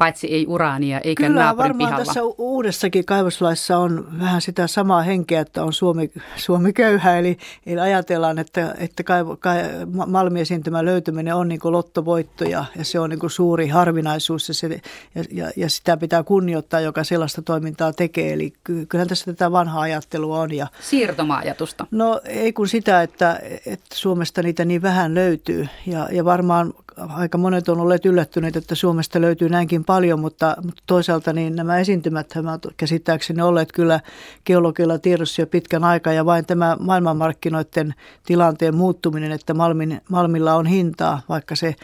Paitsi 0.00 0.26
ei 0.26 0.46
uraania 0.48 1.00
eikä 1.00 1.26
Kyllä, 1.26 1.42
naapurin 1.42 1.68
varmaan 1.68 1.88
pihalla. 1.88 2.04
tässä 2.04 2.20
uudessakin 2.38 3.04
kaivoslaissa 3.04 3.78
on 3.78 4.08
vähän 4.20 4.40
sitä 4.40 4.66
samaa 4.66 5.02
henkeä, 5.02 5.40
että 5.40 5.64
on 5.64 5.72
Suomi, 5.72 6.10
Suomi 6.36 6.72
köyhä, 6.72 7.18
eli, 7.18 7.38
eli 7.66 7.80
ajatellaan, 7.80 8.38
että, 8.38 8.74
että 8.78 9.02
kaivo, 9.02 9.36
kai, 9.36 9.58
malmiesiintymän 10.06 10.84
löytyminen 10.84 11.34
on 11.34 11.48
niin 11.48 11.60
lottovoitto 11.64 12.44
ja, 12.44 12.64
ja 12.78 12.84
se 12.84 13.00
on 13.00 13.10
niin 13.10 13.30
suuri 13.30 13.68
harvinaisuus 13.68 14.48
ja, 14.48 14.54
se, 14.54 14.80
ja, 15.14 15.24
ja, 15.30 15.50
ja 15.56 15.70
sitä 15.70 15.96
pitää 15.96 16.22
kunnioittaa, 16.22 16.80
joka 16.80 17.04
sellaista 17.04 17.42
toimintaa 17.42 17.92
tekee. 17.92 18.32
Eli 18.32 18.52
kyllähän 18.64 19.08
tässä 19.08 19.24
tätä 19.24 19.52
vanhaa 19.52 19.80
ajattelua 19.82 20.40
on. 20.40 20.54
Ja, 20.54 20.66
Siirtomaajatusta. 20.80 21.86
No 21.90 22.20
ei 22.24 22.52
kun 22.52 22.68
sitä, 22.68 23.02
että, 23.02 23.40
että 23.66 23.94
Suomesta 23.94 24.42
niitä 24.42 24.64
niin 24.64 24.82
vähän 24.82 25.14
löytyy 25.14 25.68
ja, 25.86 26.08
ja 26.12 26.24
varmaan 26.24 26.72
aika 27.08 27.38
monet 27.38 27.68
on 27.68 27.80
olleet 27.80 28.06
yllättyneet, 28.06 28.56
että 28.56 28.74
Suomesta 28.74 29.20
löytyy 29.20 29.48
näinkin 29.48 29.84
paljon, 29.84 30.20
mutta, 30.20 30.56
mutta 30.64 30.82
toisaalta 30.86 31.32
niin 31.32 31.56
nämä 31.56 31.78
esiintymät 31.78 32.32
ovat 32.36 32.66
käsittääkseni 32.76 33.42
olleet 33.42 33.72
kyllä 33.72 34.00
geologilla 34.46 34.98
tiedossa 34.98 35.42
jo 35.42 35.46
pitkän 35.46 35.84
aikaa 35.84 36.12
ja 36.12 36.24
vain 36.24 36.46
tämä 36.46 36.76
maailmanmarkkinoiden 36.80 37.94
tilanteen 38.26 38.74
muuttuminen, 38.74 39.32
että 39.32 39.54
Malmin, 39.54 40.00
Malmilla 40.08 40.54
on 40.54 40.66
hintaa, 40.66 41.22
vaikka 41.28 41.56
se, 41.56 41.74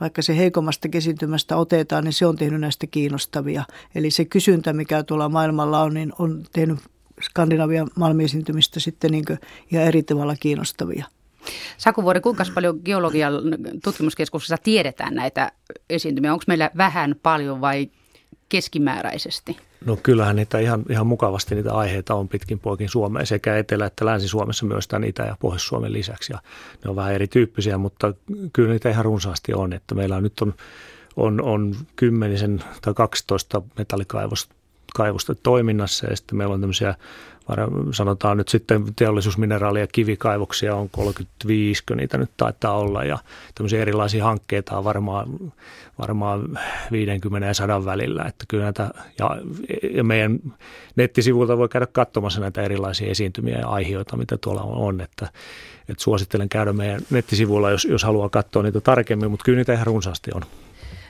vaikka 0.00 0.22
se 0.22 0.36
heikommasta 0.36 0.88
kesintymästä 0.88 1.56
otetaan, 1.56 2.04
niin 2.04 2.12
se 2.12 2.26
on 2.26 2.36
tehnyt 2.36 2.60
näistä 2.60 2.86
kiinnostavia. 2.86 3.64
Eli 3.94 4.10
se 4.10 4.24
kysyntä, 4.24 4.72
mikä 4.72 5.02
tuolla 5.02 5.28
maailmalla 5.28 5.82
on, 5.82 5.94
niin 5.94 6.12
on 6.18 6.42
tehnyt 6.52 6.78
Skandinavian 7.22 7.88
malmiesiintymistä 7.96 8.80
sitten 8.80 9.10
niin 9.10 9.24
ihan 9.72 9.84
eri 9.84 10.02
tavalla 10.02 10.36
kiinnostavia. 10.40 11.04
Sakuvuori, 11.76 12.20
kuinka 12.20 12.44
paljon 12.54 12.80
geologian 12.84 13.34
tutkimuskeskuksessa 13.84 14.56
tiedetään 14.62 15.14
näitä 15.14 15.52
esiintymiä? 15.90 16.32
Onko 16.32 16.44
meillä 16.48 16.70
vähän, 16.76 17.14
paljon 17.22 17.60
vai 17.60 17.90
keskimääräisesti? 18.48 19.56
No 19.84 19.98
kyllähän 20.02 20.36
niitä 20.36 20.58
ihan, 20.58 20.84
ihan 20.90 21.06
mukavasti 21.06 21.54
niitä 21.54 21.74
aiheita 21.74 22.14
on 22.14 22.28
pitkin 22.28 22.58
poikin 22.58 22.88
Suomea 22.88 23.26
sekä 23.26 23.56
Etelä- 23.56 23.86
että 23.86 24.06
Länsi-Suomessa 24.06 24.66
myös 24.66 24.88
tämän 24.88 25.08
Itä- 25.08 25.22
ja 25.22 25.36
Pohjois-Suomen 25.40 25.92
lisäksi. 25.92 26.32
Ja 26.32 26.38
ne 26.84 26.90
on 26.90 26.96
vähän 26.96 27.14
erityyppisiä, 27.14 27.78
mutta 27.78 28.14
kyllä 28.52 28.72
niitä 28.72 28.90
ihan 28.90 29.04
runsaasti 29.04 29.54
on. 29.54 29.72
Että 29.72 29.94
meillä 29.94 30.16
on 30.16 30.22
nyt 30.22 30.40
on, 30.40 30.54
on, 31.16 31.42
on 31.42 31.74
kymmenisen 31.96 32.64
tai 32.82 32.94
12 32.94 33.62
metallikaivosta 33.78 34.54
kaivosta 34.94 35.34
toiminnassa 35.34 36.06
ja 36.06 36.16
sitten 36.16 36.38
meillä 36.38 36.54
on 36.54 36.60
tämmöisiä 36.60 36.94
sanotaan 37.92 38.36
nyt 38.36 38.48
sitten 38.48 38.84
teollisuusmineraali- 38.96 39.80
ja 39.80 39.86
kivikaivoksia 39.86 40.74
on 40.76 40.90
35, 40.90 41.82
niitä 41.94 42.18
nyt 42.18 42.30
taitaa 42.36 42.78
olla 42.78 43.04
ja 43.04 43.18
tämmöisiä 43.54 43.82
erilaisia 43.82 44.24
hankkeita 44.24 44.78
on 44.78 44.84
varmaan, 44.84 45.52
varmaan 45.98 46.58
50 46.92 47.46
ja 47.46 47.54
100 47.54 47.84
välillä, 47.84 48.24
että 48.24 48.44
kyllä 48.48 48.64
näitä, 48.64 48.90
ja, 49.18 49.36
ja 49.94 50.04
meidän 50.04 50.40
nettisivuilta 50.96 51.58
voi 51.58 51.68
käydä 51.68 51.86
katsomassa 51.86 52.40
näitä 52.40 52.62
erilaisia 52.62 53.10
esiintymiä 53.10 53.58
ja 53.58 53.68
aiheita, 53.68 54.16
mitä 54.16 54.36
tuolla 54.36 54.62
on, 54.62 55.00
että, 55.00 55.28
että 55.88 56.02
suosittelen 56.02 56.48
käydä 56.48 56.72
meidän 56.72 57.00
nettisivuilla, 57.10 57.70
jos, 57.70 57.84
jos 57.84 58.04
haluaa 58.04 58.28
katsoa 58.28 58.62
niitä 58.62 58.80
tarkemmin, 58.80 59.30
mutta 59.30 59.44
kyllä 59.44 59.56
niitä 59.56 59.72
ihan 59.72 59.86
runsaasti 59.86 60.30
on. 60.34 60.42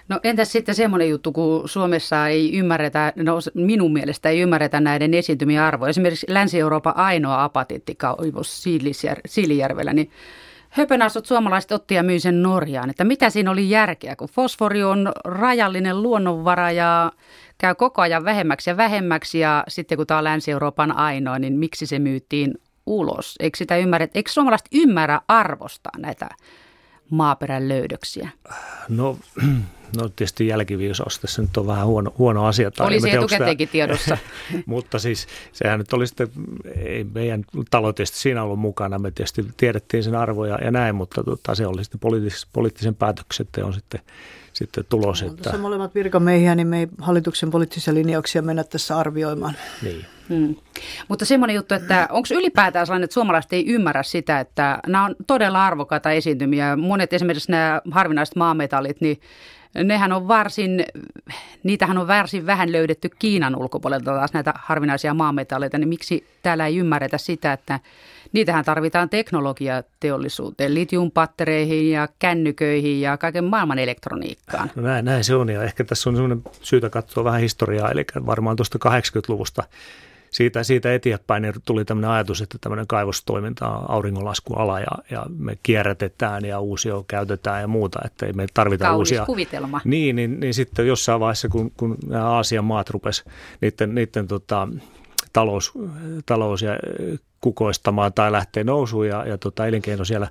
No 0.09 0.21
entäs 0.23 0.53
sitten 0.53 0.75
semmoinen 0.75 1.09
juttu, 1.09 1.33
kun 1.33 1.69
Suomessa 1.69 2.29
ei 2.29 2.59
ymmärretä, 2.59 3.13
no 3.17 3.39
minun 3.55 3.93
mielestä 3.93 4.29
ei 4.29 4.41
ymmärretä 4.41 4.81
näiden 4.81 5.15
esiintymien 5.15 5.63
arvoa. 5.63 5.89
Esimerkiksi 5.89 6.27
Länsi-Euroopan 6.29 6.97
ainoa 6.97 7.45
apatiittikaivos 7.45 8.65
Siilijärvellä, 9.27 9.93
niin 9.93 10.11
höpönasut 10.71 11.27
suomalaiset 11.27 11.73
otti 11.73 11.95
ja 11.95 12.03
myi 12.03 12.21
sen 12.21 12.43
Norjaan. 12.43 12.91
Että 12.91 13.05
mitä 13.05 13.31
siinä 13.31 13.51
oli 13.51 13.71
järkeä, 13.71 14.17
kun 14.17 14.29
fosfori 14.29 14.85
on 14.85 15.13
rajallinen 15.25 16.03
luonnonvara 16.03 16.71
ja 16.71 17.13
käy 17.59 17.75
koko 17.75 18.03
ajan 18.03 18.25
vähemmäksi 18.25 18.71
ja 18.71 18.77
vähemmäksi 18.77 19.39
ja 19.39 19.65
sitten 19.69 19.99
kun 19.99 20.07
tämä 20.07 20.19
on 20.19 20.25
Länsi-Euroopan 20.25 20.97
ainoa, 20.97 21.39
niin 21.39 21.59
miksi 21.59 21.87
se 21.87 21.99
myytiin 21.99 22.55
ulos? 22.87 23.35
Eikö 23.41 23.59
sitä 23.59 23.77
ymmärrä, 23.77 24.09
eikö 24.15 24.31
suomalaiset 24.31 24.69
ymmärrä 24.73 25.21
arvostaa 25.29 25.99
näitä 25.99 26.29
maaperän 27.11 27.69
löydöksiä? 27.69 28.29
No 28.89 29.19
No 29.97 30.09
tietysti 30.09 30.47
jälkiviisaus 30.47 31.19
tässä 31.19 31.43
nyt 31.43 31.57
on 31.57 31.67
vähän 31.67 31.87
huono, 31.87 32.15
huono 32.19 32.47
asia. 32.47 32.71
Tai 32.71 32.87
Oli 32.87 33.01
se 33.01 33.11
etukäteenkin 33.11 33.69
tiedossa. 33.69 34.19
mutta 34.67 34.99
siis 34.99 35.27
sehän 35.53 35.79
nyt 35.79 35.93
oli 35.93 36.07
sitten, 36.07 36.29
ei 36.77 37.05
meidän 37.05 37.45
talo 37.71 37.93
tietysti 37.93 38.19
siinä 38.19 38.43
ollut 38.43 38.59
mukana, 38.59 38.99
me 38.99 39.11
tietysti 39.11 39.47
tiedettiin 39.57 40.03
sen 40.03 40.15
arvoja 40.15 40.59
ja 40.65 40.71
näin, 40.71 40.95
mutta 40.95 41.25
tota, 41.25 41.55
se 41.55 41.67
oli 41.67 41.85
sitten 41.85 42.01
poliittis, 42.01 42.47
poliittisen 42.53 42.95
päätöksen 42.95 43.47
on 43.63 43.75
sitten, 43.75 44.01
sitten 44.53 44.85
tulos. 44.89 45.23
No, 45.23 45.29
että... 45.29 45.59
molemmat 45.59 45.95
virkamiehiä, 45.95 46.55
niin 46.55 46.67
me 46.67 46.81
ei 46.81 46.89
hallituksen 46.99 47.51
poliittisia 47.51 47.95
linjauksia 47.95 48.43
mennä 48.43 48.65
tässä 48.65 48.99
arvioimaan. 48.99 49.55
Niin. 49.83 50.07
Hmm. 50.29 50.57
Mutta 51.09 51.25
semmoinen 51.25 51.55
juttu, 51.55 51.75
että 51.75 52.09
onko 52.11 52.29
ylipäätään 52.35 52.87
sellainen, 52.87 53.05
että 53.05 53.15
suomalaiset 53.15 53.53
ei 53.53 53.67
ymmärrä 53.67 54.03
sitä, 54.03 54.41
että 54.41 54.79
nämä 54.87 55.05
on 55.05 55.17
todella 55.27 55.67
arvokkaita 55.67 56.11
esiintymiä. 56.11 56.77
Monet 56.77 57.13
esimerkiksi 57.13 57.51
nämä 57.51 57.81
harvinaiset 57.91 58.37
maametallit, 58.37 59.01
niin 59.01 59.21
nehän 59.75 60.13
on 60.13 60.29
varsin, 60.29 60.85
niitähän 61.63 61.99
on 61.99 62.07
varsin 62.07 62.47
vähän 62.47 62.73
löydetty 62.73 63.11
Kiinan 63.19 63.57
ulkopuolelta 63.57 64.05
taas 64.05 64.33
näitä 64.33 64.53
harvinaisia 64.57 65.15
maametalleita, 65.15 65.79
niin 65.79 65.89
miksi 65.89 66.27
täällä 66.43 66.67
ei 66.67 66.77
ymmärretä 66.77 67.19
sitä, 67.19 67.53
että 67.53 67.81
niitähän 68.33 68.65
tarvitaan 68.65 69.09
teknologiateollisuuteen, 69.09 70.75
litiumpattereihin 70.75 71.91
ja 71.91 72.09
kännyköihin 72.19 73.01
ja 73.01 73.17
kaiken 73.17 73.45
maailman 73.45 73.79
elektroniikkaan. 73.79 74.71
No 74.75 74.83
näin, 74.83 75.05
näin 75.05 75.25
se 75.25 75.35
on 75.35 75.49
ja 75.49 75.63
ehkä 75.63 75.85
tässä 75.85 76.11
on 76.11 76.43
syytä 76.63 76.91
katsoa 76.91 77.25
vähän 77.25 77.41
historiaa, 77.41 77.91
eli 77.91 78.05
varmaan 78.27 78.57
tuosta 78.57 78.79
80-luvusta 78.89 79.65
siitä, 80.35 80.63
siitä 80.63 80.95
eteenpäin 80.95 81.43
niin 81.43 81.55
tuli 81.65 81.85
tämmöinen 81.85 82.11
ajatus, 82.11 82.41
että 82.41 82.59
tämmöinen 82.61 82.87
kaivostoiminta 82.87 83.69
on 83.69 83.91
auringonlaskuala 83.91 84.81
ja, 84.81 84.87
ja 85.11 85.27
me 85.39 85.59
kierrätetään 85.63 86.45
ja 86.45 86.61
uusio 86.61 87.05
käytetään 87.09 87.61
ja 87.61 87.69
muuta, 87.69 88.01
että 88.05 88.27
ei 88.27 88.33
me 88.33 88.47
tarvita 88.55 88.85
Kaunis 88.85 88.99
uusia. 88.99 89.27
kuvitelma. 89.27 89.81
Niin, 89.85 90.17
niin, 90.17 90.41
niin, 90.41 90.55
sitten 90.55 90.87
jossain 90.87 91.21
vaiheessa, 91.21 91.49
kun, 91.49 91.71
kun 91.77 91.97
nämä 92.07 92.29
Aasian 92.29 92.65
maat 92.65 92.91
rupes 92.91 93.25
niiden, 93.61 93.95
niiden 93.95 94.29
tota, 94.29 94.69
talous, 95.33 95.73
talous 96.27 96.63
ja 96.63 96.79
kukoistamaan 97.41 98.13
tai 98.13 98.33
lähtee 98.33 98.65
nousuun 98.65 99.09
ja, 99.09 99.27
ja 99.27 99.39
tota, 99.39 99.67
elinkeino 99.67 100.05
siellä 100.05 100.29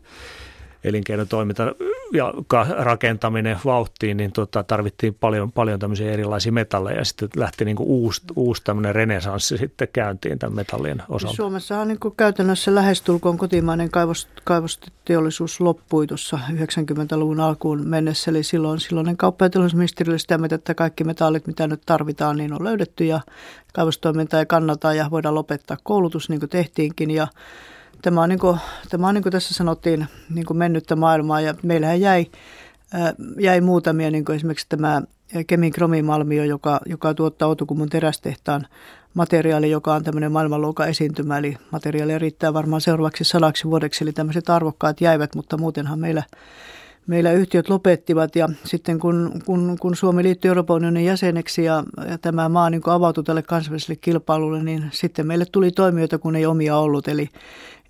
elinkeinotoiminta 0.83 1.75
ja 2.13 2.33
rakentaminen 2.77 3.57
vauhtiin, 3.65 4.17
niin 4.17 4.31
tota, 4.31 4.63
tarvittiin 4.63 5.13
paljon, 5.19 5.51
paljon 5.51 5.79
tämmöisiä 5.79 6.11
erilaisia 6.11 6.51
metalleja. 6.51 6.97
Ja 6.97 7.05
sitten 7.05 7.29
lähti 7.35 7.65
niin 7.65 7.75
kuin 7.75 7.89
uusi, 7.89 8.21
uusi 8.35 8.63
tämmöinen 8.63 8.95
renesanssi 8.95 9.57
sitten 9.57 9.87
käyntiin 9.93 10.39
tämän 10.39 10.55
metallien 10.55 11.03
osalta. 11.09 11.35
Suomessa 11.35 11.79
on 11.79 11.87
niin 11.87 11.99
kuin 11.99 12.15
käytännössä 12.17 12.75
lähestulkoon 12.75 13.37
kotimainen 13.37 13.91
kaivos, 13.91 14.27
kaivosteollisuus 14.43 15.61
loppui 15.61 16.07
tuossa 16.07 16.39
90-luvun 16.51 17.39
alkuun 17.39 17.87
mennessä, 17.87 18.31
eli 18.31 18.43
silloin 18.43 18.79
silloinen 18.79 19.17
kauppa- 19.17 19.45
ja 19.45 19.49
teollisuusministeriö 19.49 20.17
sitä 20.17 20.37
mieltä, 20.37 20.55
että 20.55 20.75
kaikki 20.75 21.03
metallit, 21.03 21.47
mitä 21.47 21.67
nyt 21.67 21.81
tarvitaan, 21.85 22.37
niin 22.37 22.53
on 22.53 22.63
löydetty 22.63 23.05
ja 23.05 23.19
kaivostoiminta 23.73 24.39
ei 24.39 24.45
kannata 24.45 24.93
ja 24.93 25.07
voidaan 25.11 25.35
lopettaa 25.35 25.77
koulutus 25.83 26.29
niin 26.29 26.39
kuin 26.39 26.49
tehtiinkin. 26.49 27.11
Ja 27.11 27.27
Tämä 28.03 28.21
on, 28.21 28.29
niin 28.29 28.39
kuin, 28.39 28.57
tämä 28.89 29.07
on 29.07 29.13
niin 29.13 29.23
kuin 29.23 29.31
tässä 29.31 29.53
sanottiin 29.53 30.07
niin 30.29 30.45
kuin 30.45 30.57
mennyttä 30.57 30.95
maailmaa 30.95 31.41
ja 31.41 31.55
meillähän 31.63 32.01
jäi, 32.01 32.25
jäi 33.39 33.61
muutamia, 33.61 34.11
niin 34.11 34.25
kuin 34.25 34.35
esimerkiksi 34.35 34.65
tämä 34.69 35.01
Kemin 35.47 35.71
kromimalmio, 35.71 36.43
joka, 36.43 36.79
joka 36.85 37.13
tuottaa 37.13 37.47
Outokummun 37.47 37.89
terästehtaan 37.89 38.67
materiaali, 39.13 39.71
joka 39.71 39.93
on 39.93 40.03
tämmöinen 40.03 40.31
maailmanluokan 40.31 40.89
esiintymä, 40.89 41.37
eli 41.37 41.57
materiaalia 41.71 42.19
riittää 42.19 42.53
varmaan 42.53 42.81
seuraavaksi 42.81 43.23
sadaksi 43.23 43.65
vuodeksi, 43.65 44.03
eli 44.03 44.13
tämmöiset 44.13 44.49
arvokkaat 44.49 45.01
jäivät, 45.01 45.35
mutta 45.35 45.57
muutenhan 45.57 45.99
meillä 45.99 46.23
meillä 47.07 47.31
yhtiöt 47.31 47.69
lopettivat 47.69 48.35
ja 48.35 48.49
sitten 48.65 48.99
kun, 48.99 49.41
kun, 49.45 49.77
kun 49.79 49.95
Suomi 49.95 50.23
liittyi 50.23 50.49
Euroopan 50.49 50.75
unionin 50.75 51.05
jäseneksi 51.05 51.63
ja, 51.63 51.83
ja 52.09 52.17
tämä 52.17 52.49
maa 52.49 52.69
niin 52.69 52.81
avautui 52.85 53.23
tälle 53.23 53.41
kansainväliselle 53.41 53.99
kilpailulle, 54.01 54.63
niin 54.63 54.85
sitten 54.91 55.27
meille 55.27 55.45
tuli 55.51 55.71
toimijoita, 55.71 56.17
kun 56.17 56.35
ei 56.35 56.45
omia 56.45 56.77
ollut. 56.77 57.07
Eli, 57.07 57.29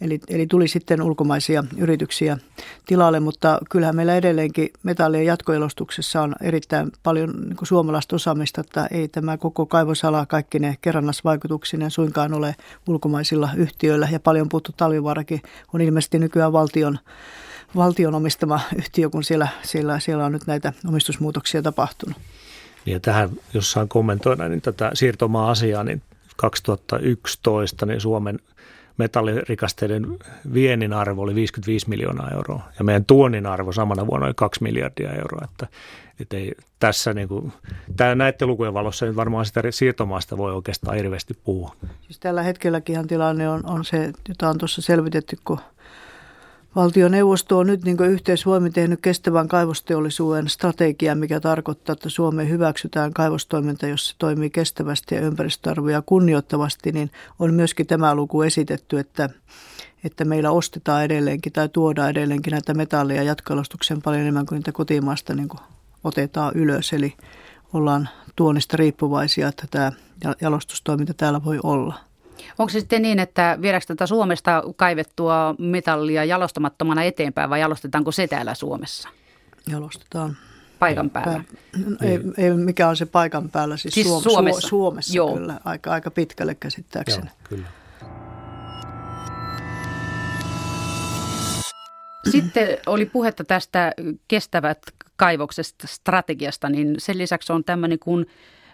eli, 0.02 0.20
eli 0.30 0.48
tuli 0.48 0.68
sitten 0.68 1.02
ulkomaisia 1.02 1.64
yrityksiä 1.78 2.38
tilalle, 2.86 3.20
mutta 3.20 3.60
kyllähän 3.70 3.96
meillä 3.96 4.16
edelleenkin 4.16 4.70
metallien 4.84 5.26
jatkoelostuksessa 5.26 6.22
on 6.22 6.36
erittäin 6.42 6.92
paljon 7.04 7.30
niin 7.42 7.58
suomalaista 7.64 8.16
osaamista, 8.16 8.62
että 8.62 8.88
ei 8.92 9.08
tämä 9.08 9.38
koko 9.38 9.66
kaivosala 9.66 10.26
kaikki 10.26 10.60
ne 10.60 10.78
kerrannasvaikutuksineen 10.82 11.92
suinkaan 11.92 12.34
ole 12.34 12.56
ulkomaisilla 12.88 13.50
yhtiöillä 13.58 14.08
ja 14.12 14.20
paljon 14.20 14.50
puhuttu 14.50 14.72
talvivaarakin 14.78 15.42
on 15.74 15.82
ilmeisesti 15.82 16.20
nykyään 16.20 16.54
valtion 16.54 17.00
valtion 17.76 18.16
omistama 18.16 18.60
yhtiö, 18.78 19.10
kun 19.10 19.24
siellä, 19.24 19.48
siellä, 19.64 20.00
siellä 20.00 20.26
on 20.26 20.32
nyt 20.32 20.48
näitä 20.48 20.74
omistusmuutoksia 20.88 21.62
tapahtunut. 21.62 22.18
Ja 22.86 23.00
tähän, 23.00 23.30
jos 23.54 23.72
saan 23.72 23.90
kommentoida, 23.90 24.50
niin 24.50 24.62
tätä 24.62 24.92
siirtomaa-asiaa, 24.94 25.84
niin 25.84 26.02
2011 26.36 27.86
niin 27.86 28.02
Suomen 28.02 28.40
metallirikasteiden 28.98 30.18
viennin 30.54 30.94
arvo 30.94 31.22
oli 31.22 31.36
55 31.36 31.90
miljoonaa 31.90 32.32
euroa 32.32 32.64
ja 32.80 32.86
meidän 32.86 33.06
tuonnin 33.06 33.46
arvo 33.46 33.72
samana 33.72 34.08
vuonna 34.08 34.26
oli 34.26 34.34
2 34.34 34.64
miljardia 34.64 35.14
euroa. 35.14 35.48
Että, 35.52 35.68
että 36.20 36.38
ei 36.38 36.52
tässä 36.80 37.14
niin 37.14 37.28
kuin, 37.28 37.54
tämä 37.96 38.16
näiden 38.16 38.48
lukujen 38.48 38.74
valossa 38.74 39.06
niin 39.06 39.16
varmaan 39.16 39.46
sitä 39.46 39.62
siirtomaasta 39.70 40.38
voi 40.38 40.54
oikeastaan 40.54 40.98
hirveästi 40.98 41.34
puhua. 41.44 41.76
Siis 42.02 42.20
tällä 42.20 42.44
hetkelläkin 42.44 43.08
tilanne 43.08 43.50
on, 43.50 43.66
on 43.66 43.86
se, 43.86 44.12
jota 44.30 44.50
on 44.50 44.58
tuossa 44.58 44.82
selvitetty, 44.82 45.38
kun 45.46 45.60
Valtioneuvosto 46.76 47.58
on 47.58 47.68
nyt 47.68 47.84
niin 47.84 47.98
yhteisvoimin 48.10 48.74
tehnyt 48.74 49.00
kestävän 49.02 49.48
kaivosteollisuuden 49.48 50.50
strategian, 50.50 51.18
mikä 51.18 51.40
tarkoittaa, 51.40 51.94
että 51.94 52.10
Suomeen 52.10 52.50
hyväksytään 52.50 53.14
kaivostoiminta, 53.14 53.88
jos 53.88 54.10
se 54.10 54.16
toimii 54.18 54.50
kestävästi 54.50 55.16
ja 55.16 55.22
ympäristöarvoja 55.22 56.02
kunnioittavasti, 56.06 56.92
niin 56.92 57.12
on 57.40 57.54
myöskin 57.54 57.88
tämä 57.88 58.16
luku 58.16 58.42
esitetty, 58.42 59.00
että, 59.00 59.30
että 60.04 60.26
meillä 60.26 60.52
ostetaan 60.52 61.04
edelleenkin 61.04 61.54
tai 61.54 61.70
tuodaan 61.70 62.10
edelleenkin 62.10 62.52
näitä 62.52 62.74
metalleja 62.74 63.24
jatkoalustuksen 63.24 64.02
paljon 64.02 64.22
enemmän 64.22 64.46
kuin 64.46 64.58
niitä 64.58 64.72
kotimaasta 64.72 65.34
niin 65.34 65.50
kuin 65.50 65.62
otetaan 66.04 66.52
ylös. 66.56 66.94
Eli 66.94 67.14
ollaan 67.74 68.10
tuonnista 68.36 68.78
riippuvaisia, 68.78 69.48
että 69.48 69.68
tämä 69.72 69.92
jalostustoiminta 70.42 71.14
täällä 71.14 71.44
voi 71.44 71.60
olla. 71.64 72.13
Onko 72.60 72.70
se 72.70 72.80
sitten 72.80 73.02
niin, 73.02 73.20
että 73.20 73.58
viedäänkö 73.62 73.86
tätä 73.88 74.08
Suomesta 74.08 74.64
kaivettua 74.76 75.56
metallia 75.60 76.26
jalostamattomana 76.26 77.04
eteenpäin 77.04 77.50
vai 77.50 77.60
jalostetaanko 77.60 78.12
se 78.12 78.28
täällä 78.28 78.54
Suomessa? 78.54 79.10
Jalostetaan. 79.70 80.38
Paikan 80.80 81.10
päällä? 81.10 81.44
Ei, 82.02 82.20
ei, 82.38 82.54
mikä 82.54 82.90
on 82.90 82.98
se 82.98 83.06
paikan 83.06 83.50
päällä? 83.50 83.78
Siis, 83.78 83.94
siis 83.94 84.08
Suom- 84.08 84.24
Suomessa, 84.24 84.68
Suomessa 84.68 85.18
Joo. 85.18 85.34
kyllä, 85.38 85.60
aika, 85.66 85.92
aika 85.92 86.12
pitkälle 86.12 86.56
käsittääkseni. 86.56 87.26
Joo, 87.26 87.36
kyllä. 87.44 87.68
Sitten 92.32 92.68
oli 92.86 93.06
puhetta 93.06 93.44
tästä 93.44 93.92
kestävät 94.28 94.80
kaivoksesta 95.16 95.88
strategiasta, 95.88 96.70
niin 96.70 96.96
sen 96.98 97.18
lisäksi 97.18 97.54
on 97.54 97.64
tämmöinen 97.64 98.00
kuin 98.00 98.26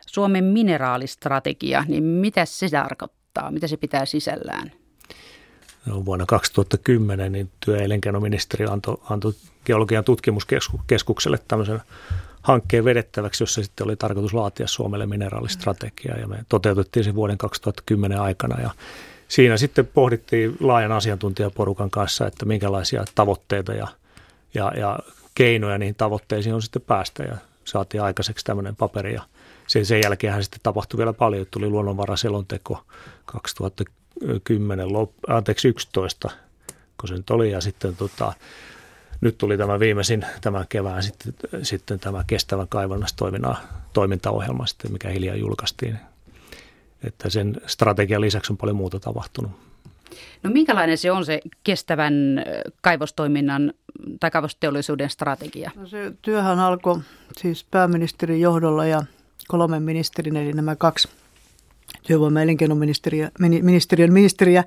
Suomen 0.08 0.44
mineraalistrategia, 0.44 1.84
niin 1.88 2.04
mitä 2.04 2.46
se 2.46 2.70
tarkoittaa? 2.70 3.19
Mitä 3.50 3.68
se 3.68 3.78
pitää 3.78 4.06
sisällään? 4.06 4.72
No, 5.86 6.06
vuonna 6.06 6.26
2010 6.26 7.32
niin 7.32 7.52
työ- 7.66 7.78
ja 7.78 8.72
antoi, 8.72 8.98
antoi 9.10 9.34
geologian 9.66 10.04
tutkimuskeskukselle 10.04 11.40
tämmöisen 11.48 11.82
hankkeen 12.42 12.86
vedettäväksi, 12.86 13.44
jossa 13.44 13.64
sitten 13.64 13.86
oli 13.86 13.96
tarkoitus 13.96 14.34
laatia 14.34 14.68
Suomelle 14.68 15.06
mineraalistrategia 15.06 16.18
ja 16.20 16.28
me 16.28 16.38
toteutettiin 16.50 17.04
se 17.04 17.16
vuoden 17.16 17.38
2010 17.38 18.22
aikana. 18.22 18.62
Ja 18.62 18.70
siinä 19.28 19.58
sitten 19.58 19.88
pohdittiin 19.88 20.58
laajan 20.60 20.92
asiantuntijaporukan 20.92 21.90
kanssa, 21.90 22.28
että 22.28 22.46
minkälaisia 22.46 23.06
tavoitteita 23.16 23.74
ja, 23.74 23.88
ja, 24.54 24.72
ja 24.78 25.00
keinoja 25.36 25.78
niihin 25.78 25.96
tavoitteisiin 25.96 26.56
on 26.56 26.62
sitten 26.62 26.82
päästä. 26.82 27.24
Ja 27.24 27.38
saatiin 27.66 28.04
aikaiseksi 28.04 28.46
tämmöinen 28.46 28.76
paperi 28.76 29.14
ja 29.14 29.24
sen, 29.70 29.86
sen 29.86 30.02
jälkeen 30.04 30.44
sitten 30.44 30.60
tapahtui 30.64 30.98
vielä 30.98 31.14
paljon, 31.14 31.46
tuli 31.52 31.70
luonnonvaraselonteko 31.70 32.84
2010, 33.26 34.94
lop, 34.94 35.12
anteeksi 35.28 35.68
11, 35.68 36.30
kun 37.00 37.10
se 37.10 37.16
nyt 37.16 37.30
oli 37.30 37.52
ja 37.52 37.62
sitten 37.62 37.96
tota, 37.96 38.34
nyt 39.22 39.38
tuli 39.38 39.58
tämä 39.58 39.80
viimeisin 39.80 40.26
tämän 40.42 40.66
kevään 40.70 41.04
sitten, 41.04 41.34
sitten 41.64 42.00
tämä 42.00 42.24
kestävän 42.28 42.68
kaivannaistoiminnan 42.68 43.58
toimintaohjelma 43.94 44.66
sitten, 44.66 44.92
mikä 44.92 45.10
hiljaa 45.10 45.36
julkaistiin. 45.36 46.00
Että 47.04 47.30
sen 47.30 47.62
strategian 47.66 48.22
lisäksi 48.22 48.54
on 48.54 48.58
paljon 48.58 48.78
muuta 48.78 49.00
tapahtunut. 49.00 49.52
No 50.44 50.50
minkälainen 50.50 50.98
se 50.98 51.12
on 51.12 51.26
se 51.26 51.40
kestävän 51.64 52.14
kaivostoiminnan 52.82 53.74
tai 54.20 54.32
kaivosteollisuuden 54.32 55.10
strategia? 55.10 55.72
No 55.76 55.88
se 55.88 56.14
työhän 56.22 56.60
alkoi 56.60 57.00
siis 57.38 57.64
pääministerin 57.64 58.42
johdolla 58.42 58.86
ja 58.86 59.04
kolmen 59.50 59.84
ministerin, 59.84 60.38
eli 60.38 60.54
nämä 60.54 60.76
kaksi 60.76 61.10
työvoima- 62.04 62.40
ja 62.40 62.44
elinkeinoministeriön 62.44 64.14
ministeriä, 64.14 64.64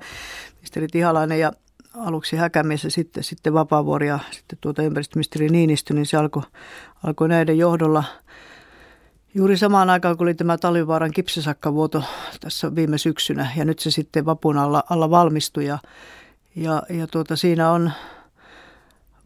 ministeri 0.55 0.87
Tihalainen 0.87 1.39
ja 1.39 1.51
aluksi 1.93 2.35
Häkämies 2.35 2.83
ja 2.83 2.91
sitten, 2.91 3.23
sitten 3.23 3.53
Vapaavuori 3.53 4.07
ja 4.07 4.19
sitten 4.31 4.57
tuota 4.61 4.83
ympäristöministeri 4.83 5.49
Niinistö, 5.49 5.93
niin 5.93 6.05
se 6.05 6.17
alkoi, 6.17 6.43
alkoi 7.03 7.29
näiden 7.29 7.57
johdolla. 7.57 8.03
Juuri 9.35 9.57
samaan 9.57 9.89
aikaan, 9.89 10.17
kun 10.17 10.25
oli 10.25 10.33
tämä 10.33 10.57
Talvivaaran 10.57 11.11
kipsisakkavuoto 11.11 12.03
tässä 12.39 12.75
viime 12.75 12.97
syksynä 12.97 13.51
ja 13.55 13.65
nyt 13.65 13.79
se 13.79 13.91
sitten 13.91 14.25
vapun 14.25 14.57
alla, 14.57 14.83
alla 14.89 15.09
valmistui 15.09 15.65
ja, 15.65 15.77
ja, 16.55 16.83
ja 16.89 17.07
tuota, 17.07 17.35
siinä 17.35 17.71
on 17.71 17.91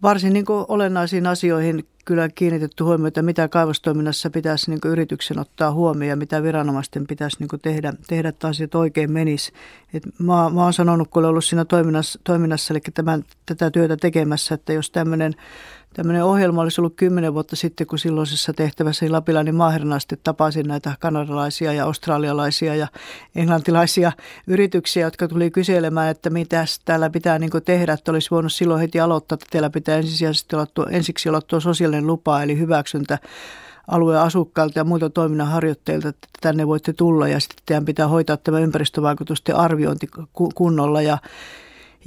varsin 0.02 0.34
niin 0.34 0.46
olennaisiin 0.68 1.28
asioihin 1.28 1.88
kyllä 2.06 2.30
kiinnitetty 2.30 2.84
huomiota, 2.84 3.22
mitä 3.22 3.48
kaivostoiminnassa 3.48 4.30
pitäisi 4.30 4.72
niin 4.72 4.80
yrityksen 4.86 5.40
ottaa 5.40 5.72
huomioon 5.72 6.10
ja 6.10 6.16
mitä 6.16 6.44
viranomaisten 6.44 7.08
pitäisi 7.08 7.38
niin 7.40 7.62
tehdä, 7.62 7.94
tehdä, 8.08 8.30
että 8.30 8.48
asiat 8.48 8.76
oikein 8.76 9.12
menisi. 9.12 9.52
Et 9.94 10.04
mä, 10.20 10.50
mä 10.50 10.64
oon 10.64 10.74
sanonut, 10.74 11.08
kun 11.08 11.20
olen 11.20 11.30
ollut 11.30 11.46
siinä 11.46 11.66
toiminnassa, 11.66 12.20
toiminnassa 12.24 12.74
eli 12.74 12.82
tämän, 12.94 13.24
tätä 13.46 13.72
työtä 13.72 13.98
tekemässä, 13.98 14.56
että 14.56 14.74
jos 14.74 14.92
tämmöinen 14.92 15.34
Tämmöinen 15.94 16.24
ohjelma 16.24 16.62
olisi 16.62 16.82
ollut 16.82 16.96
kymmenen 16.96 17.34
vuotta 17.34 17.56
sitten, 17.56 17.88
kun 17.88 18.00
silloisessa 18.00 18.54
tehtävässä 18.54 19.06
Lapilainen 19.10 19.56
maahernaasti 19.56 20.20
tapasin 20.24 20.68
näitä 20.68 20.94
kanadalaisia 21.00 21.74
ja 21.74 21.86
australialaisia 21.86 22.76
ja 22.76 22.88
englantilaisia 23.36 24.12
yrityksiä, 24.48 25.06
jotka 25.06 25.28
tuli 25.28 25.52
kyselemään, 25.52 26.10
että 26.10 26.30
mitä 26.30 26.66
täällä 26.86 27.10
pitää 27.10 27.40
niin 27.40 27.52
tehdä, 27.66 27.94
että 27.94 28.12
olisi 28.12 28.32
voinut 28.32 28.54
silloin 28.54 28.82
heti 28.82 29.00
aloittaa, 29.00 29.34
että 29.36 29.46
teillä 29.52 29.70
pitää 29.70 29.98
ensisijaisesti 29.98 30.56
olla 30.56 30.66
tuo, 30.66 30.86
ensiksi 30.90 31.30
olla 31.30 31.42
tuo 31.42 31.60
sosiaalinen 31.60 32.08
lupa, 32.08 32.44
eli 32.44 32.58
hyväksyntä 32.60 33.20
alueen 33.88 34.22
asukkailta 34.22 34.80
ja 34.80 34.84
muilta 34.84 35.10
toiminnan 35.10 35.48
harjoitteilta, 35.48 36.10
että 36.10 36.28
tänne 36.42 36.68
voitte 36.68 36.94
tulla 36.94 37.28
ja 37.28 37.40
sitten 37.40 37.64
teidän 37.66 37.86
pitää 37.86 38.08
hoitaa 38.08 38.38
tämä 38.38 38.60
ympäristövaikutusten 38.60 39.56
arviointi 39.56 40.08
kunnolla. 40.56 41.02
Ja 41.02 41.18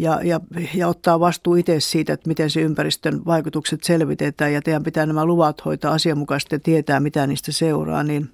ja, 0.01 0.21
ja, 0.23 0.41
ja 0.75 0.89
ottaa 0.89 1.21
vastuu 1.21 1.55
itse 1.55 1.81
siitä, 1.81 2.13
että 2.13 2.29
miten 2.29 2.51
se 2.51 2.61
ympäristön 2.61 3.25
vaikutukset 3.27 3.85
selvitetään. 3.85 4.53
Ja 4.53 4.63
teidän 4.63 4.83
pitää 4.83 5.07
nämä 5.07 5.25
luvat 5.25 5.65
hoitaa 5.65 5.93
asianmukaisesti 5.93 6.55
ja 6.55 6.61
tietää, 6.61 7.01
mitä 7.01 7.27
niistä 7.27 7.53
seuraa, 7.53 8.03
niin 8.03 8.31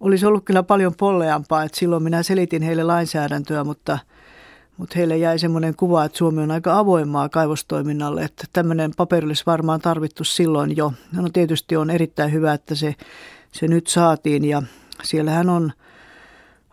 olisi 0.00 0.26
ollut 0.26 0.44
kyllä 0.44 0.62
paljon 0.62 0.94
polleampaa, 0.94 1.62
että 1.62 1.78
silloin 1.78 2.02
minä 2.02 2.22
selitin 2.22 2.62
heille 2.62 2.82
lainsäädäntöä, 2.82 3.64
mutta, 3.64 3.98
mutta 4.76 4.94
heille 4.96 5.16
jäi 5.16 5.38
semmoinen 5.38 5.76
kuva, 5.76 6.04
että 6.04 6.18
Suomi 6.18 6.42
on 6.42 6.50
aika 6.50 6.78
avoimaa 6.78 7.28
kaivostoiminnalle, 7.28 8.24
että 8.24 8.44
tämmöinen 8.52 8.92
paperi 8.96 9.26
olisi 9.26 9.46
varmaan 9.46 9.80
tarvittu 9.80 10.24
silloin 10.24 10.76
jo. 10.76 10.92
No 11.12 11.28
tietysti 11.32 11.76
on 11.76 11.90
erittäin 11.90 12.32
hyvä, 12.32 12.52
että 12.52 12.74
se, 12.74 12.94
se 13.52 13.68
nyt 13.68 13.86
saatiin. 13.86 14.44
Ja 14.44 14.62
siellähän 15.02 15.48
on, 15.48 15.72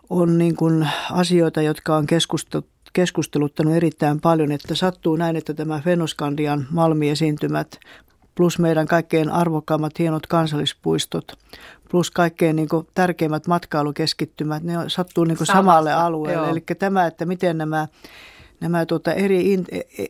on 0.09 0.37
niin 0.37 0.55
kuin 0.55 0.87
asioita, 1.11 1.61
jotka 1.61 1.95
on 1.95 2.07
keskusteltu 2.07 2.78
keskusteluttanut 2.93 3.73
erittäin 3.73 4.21
paljon, 4.21 4.51
että 4.51 4.75
sattuu 4.75 5.15
näin, 5.15 5.35
että 5.35 5.53
tämä 5.53 5.81
Fenoskandian 5.83 6.67
malmiesiintymät 6.71 7.79
plus 8.35 8.59
meidän 8.59 8.87
kaikkein 8.87 9.29
arvokkaimmat 9.29 9.99
hienot 9.99 10.27
kansallispuistot, 10.27 11.39
plus 11.91 12.11
kaikkein 12.11 12.55
niin 12.55 12.69
kuin, 12.69 12.87
tärkeimmät 12.95 13.47
matkailukeskittymät, 13.47 14.63
ne 14.63 14.73
sattuu 14.87 15.23
niin 15.23 15.37
kuin, 15.37 15.47
samalle 15.47 15.93
alueelle. 15.93 16.43
Joo. 16.43 16.51
Eli 16.51 16.63
tämä, 16.79 17.05
että 17.05 17.25
miten 17.25 17.57
nämä 17.57 17.87
nämä 18.59 18.85
tuota 18.85 19.13
eri, 19.13 19.53
in, 19.53 19.65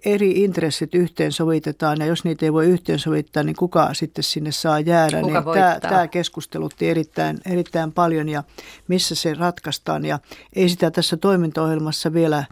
eri 0.06 0.32
intressit 0.32 0.96
yhteensovitetaan 0.96 1.98
ja 2.00 2.06
jos 2.06 2.24
niitä 2.24 2.46
ei 2.46 2.54
voi 2.54 2.66
yhteensovittaa, 2.66 3.44
niin 3.44 3.56
kuka 3.56 3.94
sitten 3.94 4.24
sinne 4.24 4.52
saa 4.52 4.80
jäädä. 4.80 5.22
Kuka 5.22 5.42
niin 5.42 5.54
tämä, 5.54 5.80
tämä 5.80 6.08
keskustelutti 6.08 6.90
erittäin, 6.90 7.40
erittäin 7.46 7.92
paljon 7.92 8.30
ja 8.30 8.44
missä 8.88 9.16
se 9.16 9.34
ratkaistaan 9.34 10.06
ja 10.06 10.20
ei 10.56 10.70
sitä 10.70 10.92
tässä 10.92 11.18
toimintaohjelmassa 11.18 12.14
vielä 12.14 12.46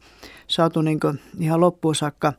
saatu 0.47 0.81
niin 0.81 0.99
ihan 1.39 1.62
loppuun 1.62 1.95
saakka 1.95 2.33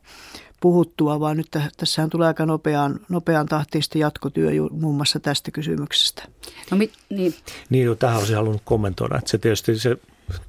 puhuttua, 0.61 1.21
vaan 1.21 1.37
nyt 1.37 1.49
tässähän 1.77 2.11
tulee 2.11 2.27
aika 2.27 2.47
nopeaan, 2.47 3.01
nopeaan 3.09 3.47
tahtiin 3.47 3.83
jatkotyö 3.95 4.51
muun 4.71 4.97
muassa 4.97 5.21
tästä 5.21 5.51
kysymyksestä. 5.51 6.23
No, 6.71 6.77
mi, 6.77 6.91
niin. 7.09 7.35
niin, 7.71 7.87
no, 7.87 7.95
tähän 7.95 8.19
olisin 8.19 8.37
halunnut 8.37 8.63
kommentoida, 8.65 9.19
että 9.19 9.31
se 9.31 9.39
tietysti 9.39 9.79
se 9.79 9.97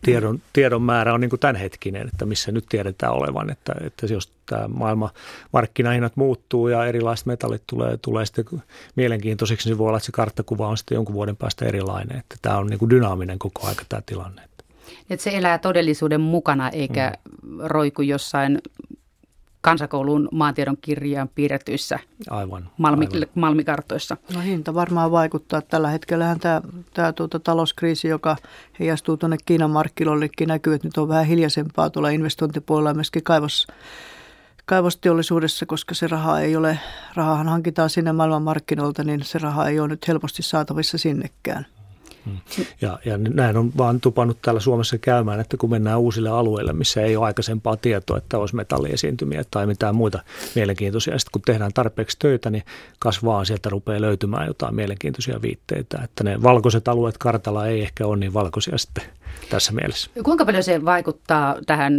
tiedon, 0.01 0.41
tiedon 0.53 0.81
määrä 0.81 1.13
on 1.13 1.21
niin 1.21 1.29
kuin 1.29 1.39
tämänhetkinen, 1.39 2.07
että 2.07 2.25
missä 2.25 2.51
nyt 2.51 2.65
tiedetään 2.69 3.13
olevan, 3.13 3.49
että, 3.49 3.73
että 3.81 4.05
jos 4.05 4.31
tämä 4.45 4.67
maailma 4.67 5.09
markkinahinnat 5.53 6.15
muuttuu 6.15 6.67
ja 6.67 6.85
erilaiset 6.85 7.25
metallit 7.25 7.63
tulee, 7.67 7.97
tulee 7.97 8.25
sitten 8.25 8.45
mielenkiintoisiksi, 8.95 9.69
niin 9.69 9.77
voi 9.77 9.87
olla, 9.87 9.97
että 9.97 10.05
se 10.05 10.11
karttakuva 10.11 10.67
on 10.67 10.77
sitten 10.77 10.95
jonkun 10.95 11.15
vuoden 11.15 11.35
päästä 11.35 11.65
erilainen, 11.65 12.19
että 12.19 12.35
tämä 12.41 12.57
on 12.57 12.67
niin 12.67 12.79
kuin 12.79 12.89
dynaaminen 12.89 13.39
koko 13.39 13.67
aika 13.67 13.85
tämä 13.89 14.01
tilanne. 14.05 14.41
Että 15.09 15.23
se 15.23 15.37
elää 15.37 15.57
todellisuuden 15.57 16.21
mukana 16.21 16.69
eikä 16.69 17.13
mm. 17.41 17.57
roiku 17.59 18.01
jossain 18.01 18.61
kansakoulun 19.61 20.29
maantiedon 20.31 20.77
kirjaan 20.81 21.29
piirretyissä 21.35 21.99
aivan, 22.29 22.69
malmi, 22.77 23.07
aivan. 23.13 23.27
malmikartoissa. 23.35 24.17
No 24.33 24.39
hinta 24.39 24.73
varmaan 24.73 25.11
vaikuttaa. 25.11 25.61
Tällä 25.61 25.89
hetkellähän 25.89 26.39
tämä, 26.39 26.61
tämä 26.93 27.13
tuota, 27.13 27.39
talouskriisi, 27.39 28.07
joka 28.07 28.35
heijastuu 28.79 29.17
tuonne 29.17 29.37
Kiinan 29.45 29.71
markkinoillekin, 29.71 30.47
näkyy, 30.47 30.73
että 30.73 30.87
nyt 30.87 30.97
on 30.97 31.07
vähän 31.07 31.25
hiljaisempaa 31.25 31.89
tuolla 31.89 32.09
investointipuolella 32.09 32.93
myöskin 32.93 33.23
kaivos, 33.23 33.67
kaivosteollisuudessa, 34.65 35.65
koska 35.65 35.95
se 35.95 36.07
raha 36.07 36.39
ei 36.39 36.55
ole, 36.55 36.79
rahahan 37.15 37.47
hankitaan 37.47 37.89
sinne 37.89 38.11
maailmanmarkkinoilta, 38.11 39.03
niin 39.03 39.23
se 39.23 39.39
raha 39.39 39.67
ei 39.67 39.79
ole 39.79 39.87
nyt 39.87 40.07
helposti 40.07 40.43
saatavissa 40.43 40.97
sinnekään. 40.97 41.65
Mm. 42.25 42.37
Ja, 42.81 42.99
ja 43.05 43.17
näin 43.17 43.57
on 43.57 43.71
vaan 43.77 44.01
tupannut 44.01 44.41
täällä 44.41 44.59
Suomessa 44.61 44.97
käymään, 44.97 45.39
että 45.39 45.57
kun 45.57 45.69
mennään 45.69 45.99
uusille 45.99 46.29
alueille, 46.29 46.73
missä 46.73 47.01
ei 47.01 47.15
ole 47.15 47.25
aikaisempaa 47.25 47.77
tietoa, 47.77 48.17
että 48.17 48.37
olisi 48.37 48.55
metalliesiintymiä 48.55 49.43
tai 49.51 49.67
mitään 49.67 49.95
muita 49.95 50.19
mielenkiintoisia. 50.55 51.19
Sitten 51.19 51.31
kun 51.31 51.41
tehdään 51.41 51.73
tarpeeksi 51.73 52.19
töitä, 52.19 52.49
niin 52.49 52.63
kasvaa 52.99 53.45
sieltä 53.45 53.69
rupeaa 53.69 54.01
löytymään 54.01 54.47
jotain 54.47 54.75
mielenkiintoisia 54.75 55.41
viitteitä. 55.41 56.01
Että 56.03 56.23
ne 56.23 56.43
valkoiset 56.43 56.87
alueet 56.87 57.17
kartalla 57.17 57.67
ei 57.67 57.81
ehkä 57.81 58.05
ole 58.05 58.17
niin 58.17 58.33
valkoisia 58.33 58.77
sitten 58.77 59.03
tässä 59.49 59.71
mielessä. 59.71 60.11
Kuinka 60.23 60.45
paljon 60.45 60.63
se 60.63 60.85
vaikuttaa 60.85 61.55
tähän 61.65 61.93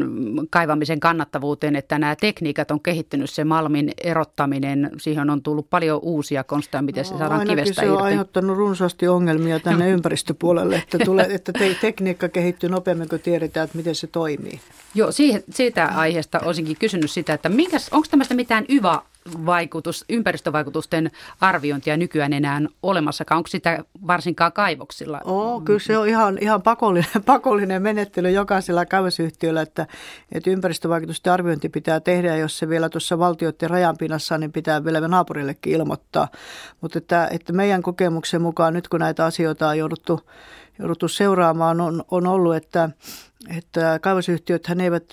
kaivamisen 0.51 1.01
kannattavuuteen, 1.01 1.77
että 1.77 1.99
nämä 1.99 2.17
tekniikat 2.17 2.71
on 2.71 2.81
kehittynyt, 2.81 3.31
se 3.31 3.45
malmin 3.45 3.93
erottaminen, 4.05 4.91
siihen 4.99 5.31
on 5.31 5.43
tullut 5.43 5.71
paljon 5.71 6.01
uusia 6.03 6.45
konsteja, 6.45 6.83
miten 6.83 7.05
se 7.05 7.13
no, 7.13 7.19
saadaan 7.19 7.47
kivestä 7.47 7.81
se 7.81 7.91
on 7.91 8.03
aiheuttanut 8.03 8.57
runsaasti 8.57 9.09
ongelmia 9.09 9.61
tänne 9.61 9.85
no. 9.85 9.91
ympäristöpuolelle, 9.91 10.77
että, 10.77 10.99
tulee, 11.05 11.27
että 11.35 11.53
te, 11.53 11.77
tekniikka 11.81 12.29
kehittyy 12.29 12.71
nopeammin 12.71 13.09
kuin 13.09 13.23
tiedetään, 13.23 13.65
että 13.65 13.77
miten 13.77 13.95
se 13.95 14.07
toimii. 14.07 14.61
Joo, 14.95 15.13
siihen, 15.13 15.43
siitä 15.51 15.87
aiheesta 15.87 16.41
olisinkin 16.45 16.77
kysynyt 16.77 17.11
sitä, 17.11 17.35
että 17.35 17.51
onko 17.91 18.07
tämmöistä 18.11 18.35
mitään 18.35 18.65
YVA 18.69 19.10
vaikutus, 19.47 20.05
ympäristövaikutusten 20.09 21.11
arviointia 21.41 21.97
nykyään 21.97 22.33
enää 22.33 22.61
olemassakaan? 22.83 23.37
Onko 23.37 23.47
sitä 23.47 23.85
varsinkaan 24.07 24.53
kaivoksilla? 24.53 25.21
Oo, 25.25 25.61
kyllä 25.61 25.79
se 25.79 25.99
on 25.99 26.09
ihan, 26.09 26.39
ihan 26.41 26.63
pakollinen, 26.63 27.23
pakollinen 27.27 27.83
menettely 27.83 28.31
jokaisella 28.31 28.87
kaivosyhtiöllä, 28.87 29.63
että, 29.63 29.87
että 30.33 30.51
ympäristövaikutusten 30.51 31.33
arviointi 31.33 31.69
pitää 31.69 32.01
tehdä, 32.01 32.37
jos 32.37 32.59
se 32.59 32.69
vielä 32.69 32.89
tuossa 32.89 33.19
valtioiden 33.19 33.71
rajanpinnassa, 33.71 34.39
niin 34.39 34.53
pitää 34.53 34.85
vielä 34.85 35.09
naapurillekin 35.09 35.73
ilmoittaa. 35.73 36.29
Mutta 36.81 36.99
että, 36.99 37.29
että 37.31 37.53
meidän 37.53 37.83
kokemuksen 37.83 38.43
mukaan 38.43 38.75
nyt 38.75 38.89
kun 38.89 39.01
näitä 39.01 39.25
asioita 39.25 39.69
on 39.69 39.79
jouduttu 39.79 40.21
jouduttu 40.81 41.09
seuraamaan, 41.09 41.81
on, 41.81 42.05
on 42.11 42.27
ollut, 42.27 42.55
että, 42.55 42.91
että 43.59 43.99
kaivosyhtiöt 44.03 44.67
hän 44.67 44.81
eivät, 44.81 45.05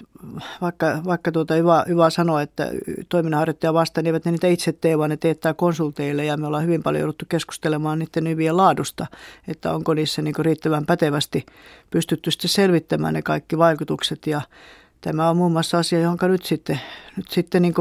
vaikka, 0.61 1.01
vaikka 1.05 1.31
tuota 1.31 1.57
Yva, 1.57 1.85
Yva 1.87 2.09
sanoi, 2.09 2.43
että 2.43 2.71
toiminnanharjoittaja 3.09 3.73
vastaan, 3.73 4.03
niin 4.03 4.09
eivät 4.09 4.25
ne 4.25 4.31
niitä 4.31 4.47
itse 4.47 4.71
tee, 4.71 4.97
vaan 4.97 5.09
ne 5.09 5.17
teettää 5.17 5.53
konsulteille 5.53 6.25
ja 6.25 6.37
me 6.37 6.47
ollaan 6.47 6.63
hyvin 6.63 6.83
paljon 6.83 7.01
jouduttu 7.01 7.25
keskustelemaan 7.29 7.99
niiden 7.99 8.29
hyvien 8.29 8.57
laadusta, 8.57 9.07
että 9.47 9.73
onko 9.73 9.93
niissä 9.93 10.21
niin 10.21 10.35
riittävän 10.39 10.85
pätevästi 10.85 11.45
pystytty 11.89 12.31
sitten 12.31 12.49
selvittämään 12.49 13.13
ne 13.13 13.21
kaikki 13.21 13.57
vaikutukset 13.57 14.27
ja 14.27 14.41
Tämä 15.01 15.29
on 15.29 15.37
muun 15.37 15.51
muassa 15.51 15.77
asia, 15.77 15.99
johon 15.99 16.17
nyt 16.21 16.45
sitten, 16.45 16.79
nyt 17.17 17.27
sitten 17.29 17.61
niin 17.61 17.73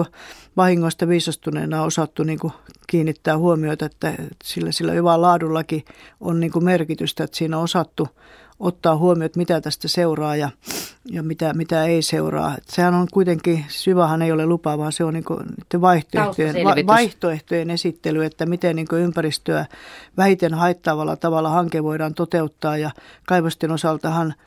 vahingoista 0.57 1.09
viisastuneena 1.09 1.81
on 1.81 1.87
osattu 1.87 2.23
niin 2.23 2.39
kiinnittää 2.87 3.39
huomiota, 3.39 3.87
että 3.87 4.15
sillä, 4.45 4.73
sillä 4.73 4.93
hyvää 4.93 5.21
laadullakin 5.21 5.85
on 6.21 6.41
niin 6.41 6.65
merkitystä, 6.65 7.25
että 7.25 7.37
siinä 7.37 7.57
on 7.59 7.65
osattu 7.65 8.09
ottaa 8.61 8.97
huomioon, 8.97 9.27
että 9.27 9.39
mitä 9.39 9.61
tästä 9.61 9.89
seuraa 9.89 10.37
ja, 10.37 10.51
ja 11.05 11.23
mitä, 11.23 11.55
mitä 11.55 11.85
ei 11.85 12.03
seuraa. 12.03 12.55
Että 12.59 12.75
sehän 12.75 12.95
on 12.95 13.09
kuitenkin, 13.13 13.65
syvähän 13.69 14.23
ei 14.23 14.33
ole 14.33 14.47
lupa, 14.47 14.79
vaan 14.79 14.93
se 14.93 15.05
on 15.05 15.15
niin 15.15 15.81
vaihtoehtojen, 15.81 16.65
va, 16.65 16.75
vaihtoehtojen 16.87 17.71
esittely, 17.71 18.25
että 18.25 18.47
miten 18.47 18.77
niin 18.77 18.87
ympäristöä 18.93 19.67
vähiten 20.17 20.55
haittaavalla 20.55 21.17
tavalla 21.17 21.49
hanke 21.49 21.83
voidaan 21.83 22.15
toteuttaa. 22.15 22.77
Ja 22.77 22.91
kaivosten 23.27 23.71
osaltahan– 23.71 24.35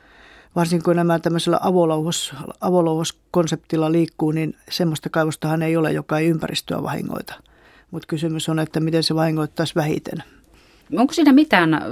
varsinkin 0.56 0.84
kun 0.84 0.96
nämä 0.96 1.18
tämmöisellä 1.18 1.58
avolouhos, 1.62 2.34
avolouhoskonseptilla 2.60 3.92
liikkuu, 3.92 4.30
niin 4.30 4.56
semmoista 4.70 5.10
kaivostahan 5.10 5.62
ei 5.62 5.76
ole, 5.76 5.92
joka 5.92 6.18
ei 6.18 6.26
ympäristöä 6.26 6.82
vahingoita. 6.82 7.34
Mutta 7.90 8.06
kysymys 8.06 8.48
on, 8.48 8.58
että 8.58 8.80
miten 8.80 9.02
se 9.02 9.14
vahingoittaisi 9.14 9.74
vähiten. 9.74 10.22
Onko 10.96 11.12
siinä 11.12 11.32
mitään 11.32 11.82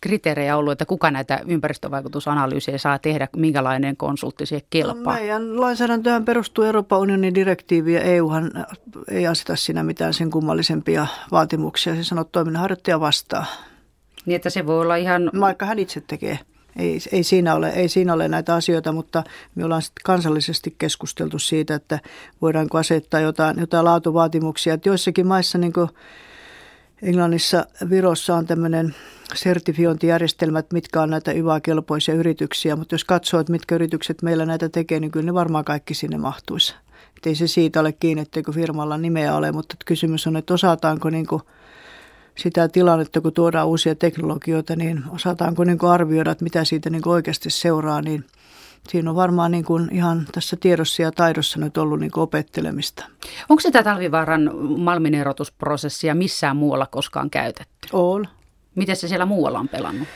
kriteerejä 0.00 0.56
ollut, 0.56 0.72
että 0.72 0.86
kuka 0.86 1.10
näitä 1.10 1.40
ympäristövaikutusanalyysiä 1.46 2.78
saa 2.78 2.98
tehdä, 2.98 3.28
minkälainen 3.36 3.96
konsultti 3.96 4.46
siihen 4.46 4.66
kelpaa? 4.70 5.14
No 5.14 5.20
meidän 5.20 5.60
lainsäädäntöhän 5.60 6.24
perustuu 6.24 6.64
Euroopan 6.64 6.98
unionin 6.98 7.34
direktiiviin 7.34 7.94
ja 7.94 8.02
EUhan 8.02 8.50
ei 9.10 9.26
aseta 9.26 9.56
siinä 9.56 9.82
mitään 9.82 10.14
sen 10.14 10.30
kummallisempia 10.30 11.06
vaatimuksia. 11.30 11.94
Se 11.94 12.04
sanoo 12.04 12.24
toiminnanharjoittaja 12.24 13.00
vastaa. 13.00 13.46
Niin, 14.26 14.36
että 14.36 14.50
se 14.50 14.66
voi 14.66 14.80
olla 14.80 14.96
ihan... 14.96 15.30
Vaikka 15.40 15.66
hän 15.66 15.78
itse 15.78 16.00
tekee 16.00 16.38
ei, 16.76 17.00
ei, 17.12 17.22
siinä 17.22 17.54
ole, 17.54 17.68
ei 17.68 17.88
siinä 17.88 18.12
ole 18.12 18.28
näitä 18.28 18.54
asioita, 18.54 18.92
mutta 18.92 19.24
me 19.54 19.64
ollaan 19.64 19.82
kansallisesti 20.04 20.74
keskusteltu 20.78 21.38
siitä, 21.38 21.74
että 21.74 21.98
voidaanko 22.42 22.78
asettaa 22.78 23.20
jotain, 23.20 23.60
jotain 23.60 23.84
laatuvaatimuksia. 23.84 24.74
Että 24.74 24.88
joissakin 24.88 25.26
maissa, 25.26 25.58
niin 25.58 25.72
kuin 25.72 25.88
Englannissa, 27.02 27.66
Virossa 27.90 28.34
on 28.34 28.46
tämmöinen 28.46 28.94
sertifiointijärjestelmä, 29.34 30.58
että 30.58 30.74
mitkä 30.74 31.02
on 31.02 31.10
näitä 31.10 31.32
YVA-kelpoisia 31.32 32.14
yrityksiä, 32.14 32.76
mutta 32.76 32.94
jos 32.94 33.04
katsoo, 33.04 33.40
että 33.40 33.52
mitkä 33.52 33.74
yritykset 33.74 34.22
meillä 34.22 34.46
näitä 34.46 34.68
tekee, 34.68 35.00
niin 35.00 35.10
kyllä 35.10 35.26
ne 35.26 35.34
varmaan 35.34 35.64
kaikki 35.64 35.94
sinne 35.94 36.18
mahtuisi. 36.18 36.74
Että 37.16 37.28
ei 37.28 37.34
se 37.34 37.46
siitä 37.46 37.80
ole 37.80 37.92
kiinni, 37.92 38.22
etteikö 38.22 38.52
firmalla 38.52 38.98
nimeä 38.98 39.36
ole, 39.36 39.52
mutta 39.52 39.76
kysymys 39.86 40.26
on, 40.26 40.36
että 40.36 40.54
osataanko 40.54 41.10
niin 41.10 41.26
kuin– 41.26 41.42
sitä 42.36 42.68
tilannetta, 42.68 43.20
kun 43.20 43.32
tuodaan 43.32 43.68
uusia 43.68 43.94
teknologioita, 43.94 44.76
niin 44.76 45.04
osataanko 45.10 45.64
niin 45.64 45.78
kuin 45.78 45.90
arvioida, 45.90 46.30
että 46.30 46.44
mitä 46.44 46.64
siitä 46.64 46.90
niin 46.90 47.02
kuin 47.02 47.12
oikeasti 47.12 47.50
seuraa, 47.50 48.02
niin 48.02 48.24
siinä 48.88 49.10
on 49.10 49.16
varmaan 49.16 49.50
niin 49.50 49.64
kuin 49.64 49.88
ihan 49.92 50.26
tässä 50.32 50.56
tiedossa 50.60 51.02
ja 51.02 51.12
taidossa 51.12 51.60
nyt 51.60 51.76
ollut 51.76 52.00
niin 52.00 52.10
kuin 52.10 52.22
opettelemista. 52.22 53.04
Onko 53.48 53.60
sitä 53.60 53.82
Talvivaaran 53.82 54.50
malminerotusprosessia 54.78 56.14
missään 56.14 56.56
muualla 56.56 56.86
koskaan 56.86 57.30
käytetty? 57.30 57.88
On. 57.92 58.28
Miten 58.74 58.96
se 58.96 59.08
siellä 59.08 59.26
muualla 59.26 59.58
on 59.58 59.68
pelannut? 59.68 60.08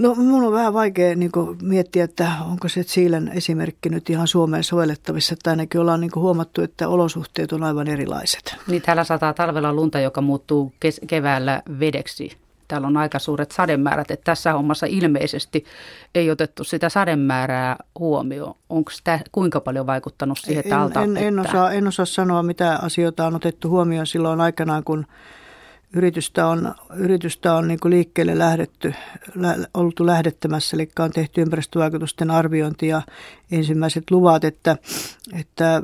No 0.00 0.14
mun 0.14 0.44
on 0.44 0.52
vähän 0.52 0.74
vaikea 0.74 1.16
niin 1.16 1.30
miettiä, 1.62 2.04
että 2.04 2.32
onko 2.50 2.68
se 2.68 2.82
Siilen 2.82 3.30
esimerkki 3.34 3.88
nyt 3.88 4.10
ihan 4.10 4.28
Suomeen 4.28 4.64
sovellettavissa. 4.64 5.32
Että 5.32 5.50
ainakin 5.50 5.80
ollaan 5.80 6.00
niin 6.00 6.10
huomattu, 6.14 6.62
että 6.62 6.88
olosuhteet 6.88 7.52
on 7.52 7.62
aivan 7.62 7.88
erilaiset. 7.88 8.56
Niin 8.66 8.82
täällä 8.82 9.04
sataa 9.04 9.34
talvella 9.34 9.72
lunta, 9.72 10.00
joka 10.00 10.20
muuttuu 10.20 10.72
kes- 10.80 11.00
keväällä 11.06 11.62
vedeksi. 11.80 12.36
Täällä 12.68 12.86
on 12.86 12.96
aika 12.96 13.18
suuret 13.18 13.50
sademäärät, 13.50 14.10
että 14.10 14.24
tässä 14.24 14.52
hommassa 14.52 14.86
ilmeisesti 14.86 15.64
ei 16.14 16.30
otettu 16.30 16.64
sitä 16.64 16.88
sademäärää 16.88 17.76
huomioon. 17.98 18.54
Onko 18.68 18.90
tämä 19.04 19.20
kuinka 19.32 19.60
paljon 19.60 19.86
vaikuttanut 19.86 20.38
siihen, 20.38 20.64
että 20.64 21.02
en, 21.02 21.16
en, 21.16 21.24
en, 21.24 21.38
osaa, 21.38 21.72
en 21.72 21.86
osaa 21.86 22.06
sanoa, 22.06 22.42
mitä 22.42 22.78
asioita 22.82 23.26
on 23.26 23.34
otettu 23.34 23.68
huomioon 23.68 24.06
silloin 24.06 24.40
aikanaan, 24.40 24.84
kun 24.84 25.06
yritystä 25.92 26.46
on, 26.46 26.74
yritystä 26.94 27.54
on 27.54 27.68
niin 27.68 27.78
liikkeelle 27.84 28.38
lähdetty, 28.38 28.94
lä, 29.34 29.56
oltu 29.74 30.06
lähdettämässä, 30.06 30.76
eli 30.76 30.88
on 30.98 31.10
tehty 31.10 31.40
ympäristövaikutusten 31.40 32.30
arviointi 32.30 32.88
ja 32.88 33.02
ensimmäiset 33.52 34.10
luvat, 34.10 34.44
että, 34.44 34.76
että 35.40 35.82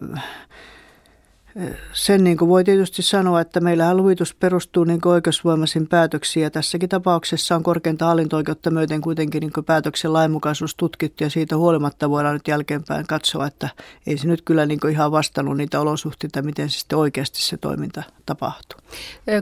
sen 1.92 2.24
niin 2.24 2.36
kuin 2.36 2.48
voi 2.48 2.64
tietysti 2.64 3.02
sanoa, 3.02 3.40
että 3.40 3.60
meillähän 3.60 3.96
luvitus 3.96 4.34
perustuu 4.34 4.84
niin 4.84 5.00
oikeusvoimaisiin 5.04 5.86
päätöksiin 5.86 6.44
ja 6.44 6.50
tässäkin 6.50 6.88
tapauksessa 6.88 7.56
on 7.56 7.62
korkeinta 7.62 8.04
hallinto-oikeutta 8.04 8.70
myöten 8.70 9.00
kuitenkin 9.00 9.40
niin 9.40 9.64
päätöksen 9.66 10.12
lainmukaisuus 10.12 10.74
tutkittu 10.74 11.24
ja 11.24 11.30
siitä 11.30 11.56
huolimatta 11.56 12.10
voidaan 12.10 12.34
nyt 12.34 12.48
jälkeenpäin 12.48 13.06
katsoa, 13.06 13.46
että 13.46 13.68
ei 14.06 14.18
se 14.18 14.28
nyt 14.28 14.42
kyllä 14.42 14.66
niin 14.66 14.88
ihan 14.90 15.12
vastannut 15.12 15.56
niitä 15.56 15.80
olosuhteita, 15.80 16.42
miten 16.42 16.70
se 16.70 16.78
sitten 16.78 16.98
oikeasti 16.98 17.42
se 17.42 17.56
toiminta 17.56 18.02
tapahtuu. 18.26 18.80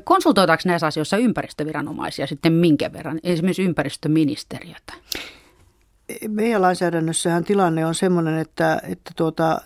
Konsultoitaanko 0.05 0.63
näissä 0.67 0.87
asioissa 0.87 1.17
ympäristöviranomaisia 1.17 2.27
sitten 2.27 2.53
minkä 2.53 2.93
verran, 2.93 3.21
esimerkiksi 3.23 3.65
ympäristöministeriötä? 3.65 4.95
Meidän 6.29 6.63
lainsäädännössähän 6.63 7.45
tilanne 7.45 7.87
on 7.87 7.95
sellainen, 7.95 8.39
että, 8.39 8.81
että 8.83 9.11
tuota, 9.17 9.61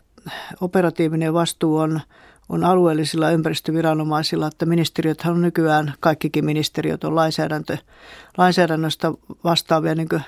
operatiivinen 0.61 1.35
vastuu 1.35 1.77
on 1.77 2.01
on 2.49 2.65
alueellisilla 2.65 3.31
ympäristöviranomaisilla, 3.31 4.47
että 4.47 4.67
ministeriöthän 4.67 5.35
on 5.35 5.43
nykyään, 5.43 5.95
kaikkikin 6.01 6.45
ministeriöt 6.45 7.05
on 7.05 7.15
lainsäädäntö, 7.15 7.77
lainsäädännöstä 8.39 9.13
vastaavia 9.45 9.95
niin 9.95 10.09
kuin, 10.09 10.23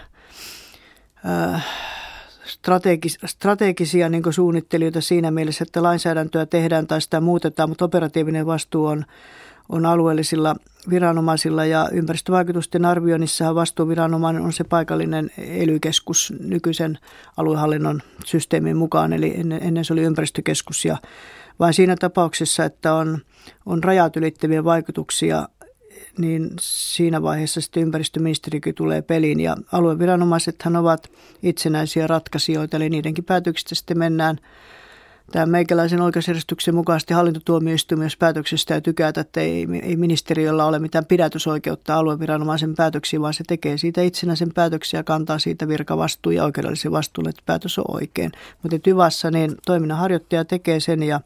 strategis, 2.44 3.18
strategisia 3.26 4.08
niin 4.08 4.32
suunnittelijoita 4.32 5.00
siinä 5.00 5.30
mielessä, 5.30 5.62
että 5.62 5.82
lainsäädäntöä 5.82 6.46
tehdään 6.46 6.86
tai 6.86 7.00
sitä 7.00 7.20
muutetaan, 7.20 7.68
mutta 7.68 7.84
operatiivinen 7.84 8.46
vastuu 8.46 8.86
on, 8.86 9.04
on 9.68 9.86
alueellisilla 9.86 10.56
viranomaisilla 10.90 11.64
ja 11.64 11.88
ympäristövaikutusten 11.92 12.84
arvioinnissa 12.84 13.54
vastuuviranomainen 13.54 14.42
on 14.42 14.52
se 14.52 14.64
paikallinen 14.64 15.30
ely 15.38 15.78
nykyisen 16.40 16.98
aluehallinnon 17.36 18.02
systeemin 18.24 18.76
mukaan, 18.76 19.12
eli 19.12 19.34
ennen, 19.36 19.62
ennen 19.62 19.84
se 19.84 19.92
oli 19.92 20.02
ympäristökeskus 20.02 20.84
ja 20.84 20.96
vain 21.60 21.74
siinä 21.74 21.96
tapauksessa, 21.96 22.64
että 22.64 22.94
on, 22.94 23.18
on 23.66 23.84
rajat 23.84 24.16
ylittäviä 24.16 24.64
vaikutuksia, 24.64 25.48
niin 26.18 26.50
siinä 26.60 27.22
vaiheessa 27.22 27.60
sitten 27.60 27.82
ympäristöministerikin 27.82 28.74
tulee 28.74 29.02
peliin. 29.02 29.40
Ja 29.40 29.56
alueviranomaisethan 29.72 30.76
ovat 30.76 31.10
itsenäisiä 31.42 32.06
ratkaisijoita, 32.06 32.76
eli 32.76 32.90
niidenkin 32.90 33.24
päätöksistä 33.24 33.74
sitten 33.74 33.98
mennään– 33.98 34.38
Tämä 35.32 35.46
meikäläisen 35.46 36.00
oikeusjärjestyksen 36.00 36.74
mukaisesti 36.74 37.14
hallintotuomioistuin 37.14 37.98
myös 37.98 38.16
päätöksestä 38.16 38.80
tykätä, 38.80 39.20
että 39.20 39.40
ei, 39.40 39.66
ei 39.82 39.96
ministeriöllä 39.96 40.64
ole 40.64 40.78
mitään 40.78 41.06
pidätysoikeutta 41.06 41.94
alueviranomaisen 41.94 42.74
päätöksiin, 42.74 43.22
vaan 43.22 43.34
se 43.34 43.44
tekee 43.46 43.78
siitä 43.78 44.02
itsenäisen 44.02 44.52
päätöksiä 44.54 45.00
ja 45.00 45.04
kantaa 45.04 45.38
siitä 45.38 45.68
virkavastuu 45.68 46.32
ja 46.32 46.44
oikeudellisen 46.44 46.92
vastuun, 46.92 47.28
että 47.28 47.42
päätös 47.46 47.78
on 47.78 47.84
oikein. 47.88 48.32
Mutta 48.62 48.78
Tyvassa 48.78 49.30
niin 49.30 49.54
toiminnanharjoittaja 49.66 50.44
tekee 50.44 50.80
sen 50.80 51.02
ja 51.02 51.20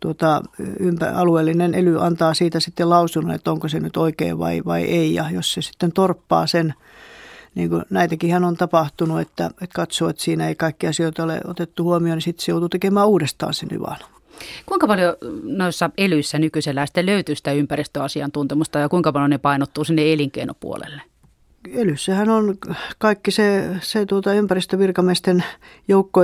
tuota, 0.00 0.42
ympä, 0.80 1.12
alueellinen 1.14 1.74
ely 1.74 2.04
antaa 2.04 2.34
siitä 2.34 2.60
sitten 2.60 2.90
lausunnon, 2.90 3.34
että 3.34 3.50
onko 3.50 3.68
se 3.68 3.80
nyt 3.80 3.96
oikein 3.96 4.38
vai, 4.38 4.62
vai 4.64 4.82
ei. 4.82 5.14
Ja 5.14 5.30
jos 5.30 5.52
se 5.52 5.62
sitten 5.62 5.92
torppaa 5.92 6.46
sen 6.46 6.74
niin 7.58 7.70
kuin 7.70 7.82
näitäkin 7.90 8.32
hän 8.32 8.44
on 8.44 8.56
tapahtunut, 8.56 9.20
että, 9.20 9.46
että 9.46 9.74
katsoo, 9.74 10.08
että 10.08 10.22
siinä 10.22 10.48
ei 10.48 10.54
kaikki 10.54 10.86
asioita 10.86 11.24
ole 11.24 11.40
otettu 11.44 11.84
huomioon, 11.84 12.16
niin 12.16 12.22
sitten 12.22 12.44
se 12.44 12.52
joutuu 12.52 12.68
tekemään 12.68 13.08
uudestaan 13.08 13.54
sen 13.54 13.68
yvan. 13.72 13.96
Kuinka 14.66 14.86
paljon 14.86 15.16
noissa 15.42 15.90
elyissä 15.98 16.38
nykyisellä 16.38 16.86
sitten 16.86 17.06
löytyy 17.06 17.34
sitä 17.34 17.52
ympäristöasiantuntemusta 17.52 18.78
ja 18.78 18.88
kuinka 18.88 19.12
paljon 19.12 19.30
ne 19.30 19.38
painottuu 19.38 19.84
sinne 19.84 20.12
elinkeinopuolelle? 20.12 21.02
Elyssähän 21.72 22.28
on 22.28 22.54
kaikki 22.98 23.30
se, 23.30 23.76
se 23.80 24.06
tuota 24.06 24.32
ympäristövirkamiesten 24.32 25.44
joukko, 25.88 26.20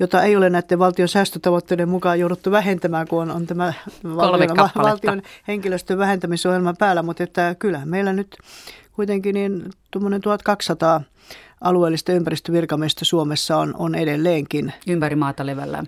jota 0.00 0.22
ei 0.22 0.36
ole 0.36 0.50
näiden 0.50 0.78
valtion 0.78 1.08
säästötavoitteiden 1.08 1.88
mukaan 1.88 2.20
jouduttu 2.20 2.50
vähentämään, 2.50 3.08
kun 3.08 3.22
on, 3.22 3.30
on 3.30 3.46
tämä 3.46 3.72
valtion, 4.04 4.56
valtion 4.76 5.22
henkilöstön 5.48 5.98
vähentämisohjelma 5.98 6.74
päällä, 6.78 7.02
mutta 7.02 7.22
että 7.22 7.56
kyllä 7.58 7.80
meillä 7.84 8.12
nyt 8.12 8.36
kuitenkin 8.96 9.34
niin 9.34 9.70
tuommoinen 9.90 10.20
1200 10.20 11.00
alueellista 11.60 12.12
ympäristövirkamiestä 12.12 13.04
Suomessa 13.04 13.56
on, 13.56 13.74
on 13.78 13.94
edelleenkin. 13.94 14.72
Ympäri 14.88 15.16
maata 15.16 15.46
levällä. 15.46 15.84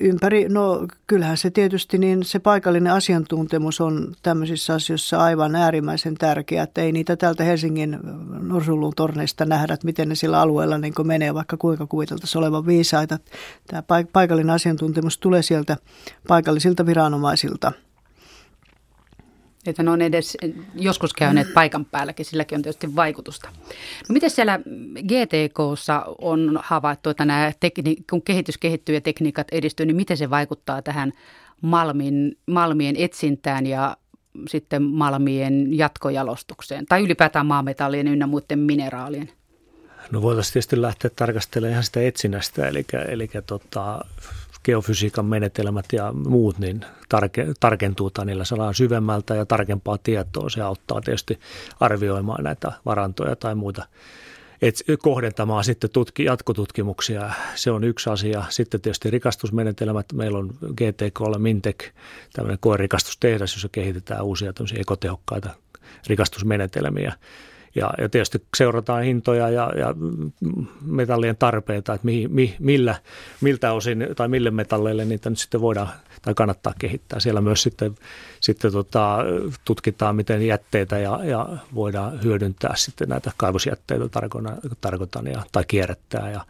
Ympäri, 0.00 0.48
no 0.48 0.86
kyllähän 1.06 1.36
se 1.36 1.50
tietysti, 1.50 1.98
niin 1.98 2.24
se 2.24 2.38
paikallinen 2.38 2.92
asiantuntemus 2.92 3.80
on 3.80 4.14
tämmöisissä 4.22 4.74
asioissa 4.74 5.22
aivan 5.22 5.56
äärimmäisen 5.56 6.14
tärkeä, 6.14 6.62
että 6.62 6.80
ei 6.80 6.92
niitä 6.92 7.16
täältä 7.16 7.44
Helsingin 7.44 7.98
Norsulluun 8.40 8.92
torneista 8.96 9.44
nähdä, 9.44 9.74
että 9.74 9.86
miten 9.86 10.08
ne 10.08 10.14
sillä 10.14 10.40
alueella 10.40 10.78
niin 10.78 10.94
menee, 11.04 11.34
vaikka 11.34 11.56
kuinka 11.56 11.86
kuviteltaisiin 11.86 12.38
olevan 12.38 12.66
viisaita. 12.66 13.18
Tämä 13.66 13.82
paikallinen 14.12 14.54
asiantuntemus 14.54 15.18
tulee 15.18 15.42
sieltä 15.42 15.76
paikallisilta 16.28 16.86
viranomaisilta– 16.86 17.72
että 19.70 19.82
ne 19.82 19.90
on 19.90 20.02
edes 20.02 20.36
joskus 20.74 21.12
käyneet 21.12 21.54
paikan 21.54 21.84
päälläkin, 21.84 22.26
silläkin 22.26 22.56
on 22.56 22.62
tietysti 22.62 22.96
vaikutusta. 22.96 23.48
No 24.08 24.12
miten 24.12 24.30
siellä 24.30 24.60
GTKssa 25.02 26.04
on 26.18 26.60
havaittu, 26.62 27.10
että 27.10 27.24
nämä 27.24 27.52
tekni- 27.60 28.04
kun 28.10 28.22
kehitys 28.22 28.58
kehittyy 28.58 28.94
ja 28.94 29.00
tekniikat 29.00 29.46
edistyy, 29.52 29.86
niin 29.86 29.96
miten 29.96 30.16
se 30.16 30.30
vaikuttaa 30.30 30.82
tähän 30.82 31.12
malmin, 31.62 32.38
malmien 32.46 32.96
etsintään 32.98 33.66
ja 33.66 33.96
sitten 34.48 34.82
malmien 34.82 35.78
jatkojalostukseen 35.78 36.86
tai 36.86 37.02
ylipäätään 37.02 37.46
maametallien 37.46 38.08
ynnä 38.08 38.26
muiden 38.26 38.58
mineraalien? 38.58 39.30
No 40.10 40.22
voitaisiin 40.22 40.52
tietysti 40.52 40.82
lähteä 40.82 41.10
tarkastelemaan 41.16 41.72
ihan 41.72 41.84
sitä 41.84 42.02
etsinnästä, 42.02 42.68
eli, 42.68 42.84
eli 43.08 43.30
tota, 43.46 44.04
geofysiikan 44.66 45.24
menetelmät 45.24 45.86
ja 45.92 46.12
muut 46.12 46.58
niin 46.58 46.84
tarke, 47.08 47.46
tarkentuu 47.60 48.10
tai 48.10 48.26
niillä 48.26 48.44
saadaan 48.44 48.74
syvemmältä 48.74 49.34
ja 49.34 49.46
tarkempaa 49.46 49.98
tietoa. 49.98 50.50
Se 50.50 50.62
auttaa 50.62 51.00
tietysti 51.00 51.40
arvioimaan 51.80 52.44
näitä 52.44 52.72
varantoja 52.84 53.36
tai 53.36 53.54
muita 53.54 53.86
et 54.62 54.84
kohdentamaan 55.02 55.64
sitten 55.64 55.90
tutki, 55.90 56.24
jatkotutkimuksia. 56.24 57.30
Se 57.54 57.70
on 57.70 57.84
yksi 57.84 58.10
asia. 58.10 58.44
Sitten 58.48 58.80
tietysti 58.80 59.10
rikastusmenetelmät. 59.10 60.06
Meillä 60.12 60.38
on 60.38 60.50
GTK, 60.76 61.20
Mintek, 61.38 61.84
tämmöinen 62.32 62.58
koerikastustehdas, 62.60 63.54
jossa 63.54 63.68
kehitetään 63.72 64.24
uusia 64.24 64.52
ekotehokkaita 64.78 65.50
rikastusmenetelmiä. 66.06 67.12
Ja, 67.76 67.90
ja 67.98 68.08
tietysti 68.08 68.42
seurataan 68.56 69.02
hintoja 69.02 69.50
ja, 69.50 69.72
ja 69.76 69.94
metallien 70.84 71.36
tarpeita, 71.36 71.94
että 71.94 72.04
mi, 72.04 72.28
mi, 72.28 72.56
millä, 72.58 72.94
miltä 73.40 73.72
osin 73.72 74.06
tai 74.16 74.28
mille 74.28 74.50
metalleille 74.50 75.04
niitä 75.04 75.30
nyt 75.30 75.38
sitten 75.38 75.60
voidaan 75.60 75.88
tai 76.22 76.34
kannattaa 76.34 76.74
kehittää. 76.78 77.20
Siellä 77.20 77.40
myös 77.40 77.62
sitten, 77.62 77.94
sitten 78.40 78.72
tota, 78.72 79.18
tutkitaan, 79.64 80.16
miten 80.16 80.46
jätteitä 80.46 80.98
ja, 80.98 81.20
ja 81.24 81.48
voidaan 81.74 82.22
hyödyntää 82.24 82.76
sitten 82.76 83.08
näitä 83.08 83.32
kaivosjätteitä 83.36 84.04
tarkoitan 84.80 85.26
ja, 85.26 85.42
tai 85.52 85.64
kierrättää 85.68 86.30
ja, 86.30 86.40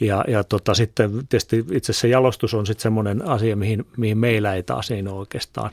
ja, 0.00 0.24
ja 0.28 0.44
tota, 0.44 0.74
sitten 0.74 1.10
tietysti 1.28 1.64
itse 1.72 1.92
asiassa 1.92 2.06
jalostus 2.06 2.54
on 2.54 2.66
sitten 2.66 2.82
semmoinen 2.82 3.28
asia, 3.28 3.56
mihin, 3.56 3.86
mihin 3.96 4.18
meillä 4.18 4.54
ei 4.54 4.62
taas 4.62 4.90
ei 4.90 5.02
ole 5.02 5.10
oikeastaan 5.10 5.70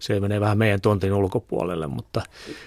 se 0.00 0.20
menee 0.20 0.40
vähän 0.40 0.58
meidän 0.58 0.80
tontin 0.80 1.12
ulkopuolelle, 1.12 1.86
mutta 1.86 2.22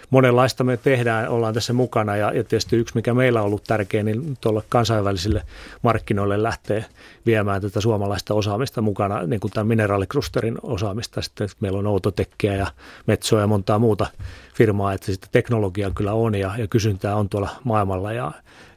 monenlaista 0.09 0.63
me 0.63 0.77
tehdään, 0.77 1.29
ollaan 1.29 1.53
tässä 1.53 1.73
mukana 1.73 2.15
ja, 2.15 2.33
ja 2.33 2.43
tietysti 2.43 2.75
yksi, 2.75 2.95
mikä 2.95 3.13
meillä 3.13 3.39
on 3.39 3.45
ollut 3.45 3.63
tärkeä, 3.63 4.03
niin 4.03 4.37
tuolla 4.41 4.63
kansainvälisille 4.69 5.43
markkinoille 5.81 6.43
lähtee 6.43 6.85
viemään 7.25 7.61
tätä 7.61 7.81
suomalaista 7.81 8.33
osaamista 8.33 8.81
mukana, 8.81 9.23
niin 9.23 9.39
kuin 9.39 9.51
tämän 9.51 9.67
mineraaliklusterin 9.67 10.57
osaamista. 10.63 11.21
Sitten 11.21 11.49
meillä 11.59 11.79
on 11.79 11.87
Outotekkiä 11.87 12.55
ja 12.55 12.67
Metsoa 13.07 13.39
ja 13.39 13.47
montaa 13.47 13.79
muuta 13.79 14.07
firmaa, 14.55 14.93
että 14.93 15.05
sitä 15.05 15.27
teknologiaa 15.31 15.91
kyllä 15.91 16.13
on 16.13 16.35
ja, 16.35 16.51
ja 16.57 16.67
kysyntää 16.67 17.15
on 17.15 17.29
tuolla 17.29 17.49
maailmalla 17.63 18.13
ja, 18.13 18.31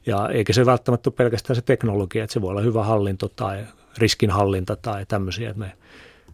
ja 0.06 0.28
eikä 0.28 0.52
se 0.52 0.66
välttämättä 0.66 1.10
ole 1.10 1.14
pelkästään 1.16 1.54
se 1.56 1.62
teknologia, 1.62 2.24
että 2.24 2.34
se 2.34 2.42
voi 2.42 2.50
olla 2.50 2.60
hyvä 2.60 2.84
hallinto 2.84 3.28
tai 3.28 3.64
riskinhallinta 3.98 4.76
tai 4.76 5.06
tämmöisiä, 5.06 5.50
että 5.50 5.60
me 5.60 5.72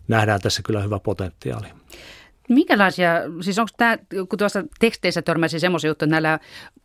nähdään 0.08 0.40
tässä 0.40 0.62
kyllä 0.62 0.82
hyvä 0.82 0.98
potentiaali. 0.98 1.66
Minkälaisia, 2.48 3.12
siis 3.40 3.58
onko 3.58 3.70
tämä, 3.76 3.98
kun 4.28 4.38
tuossa 4.38 4.64
teksteissä 4.78 5.22
törmäsi 5.22 5.60
semmoisia 5.60 5.90
juttuja, 5.90 6.06
että 6.06 6.14
näillä 6.14 6.38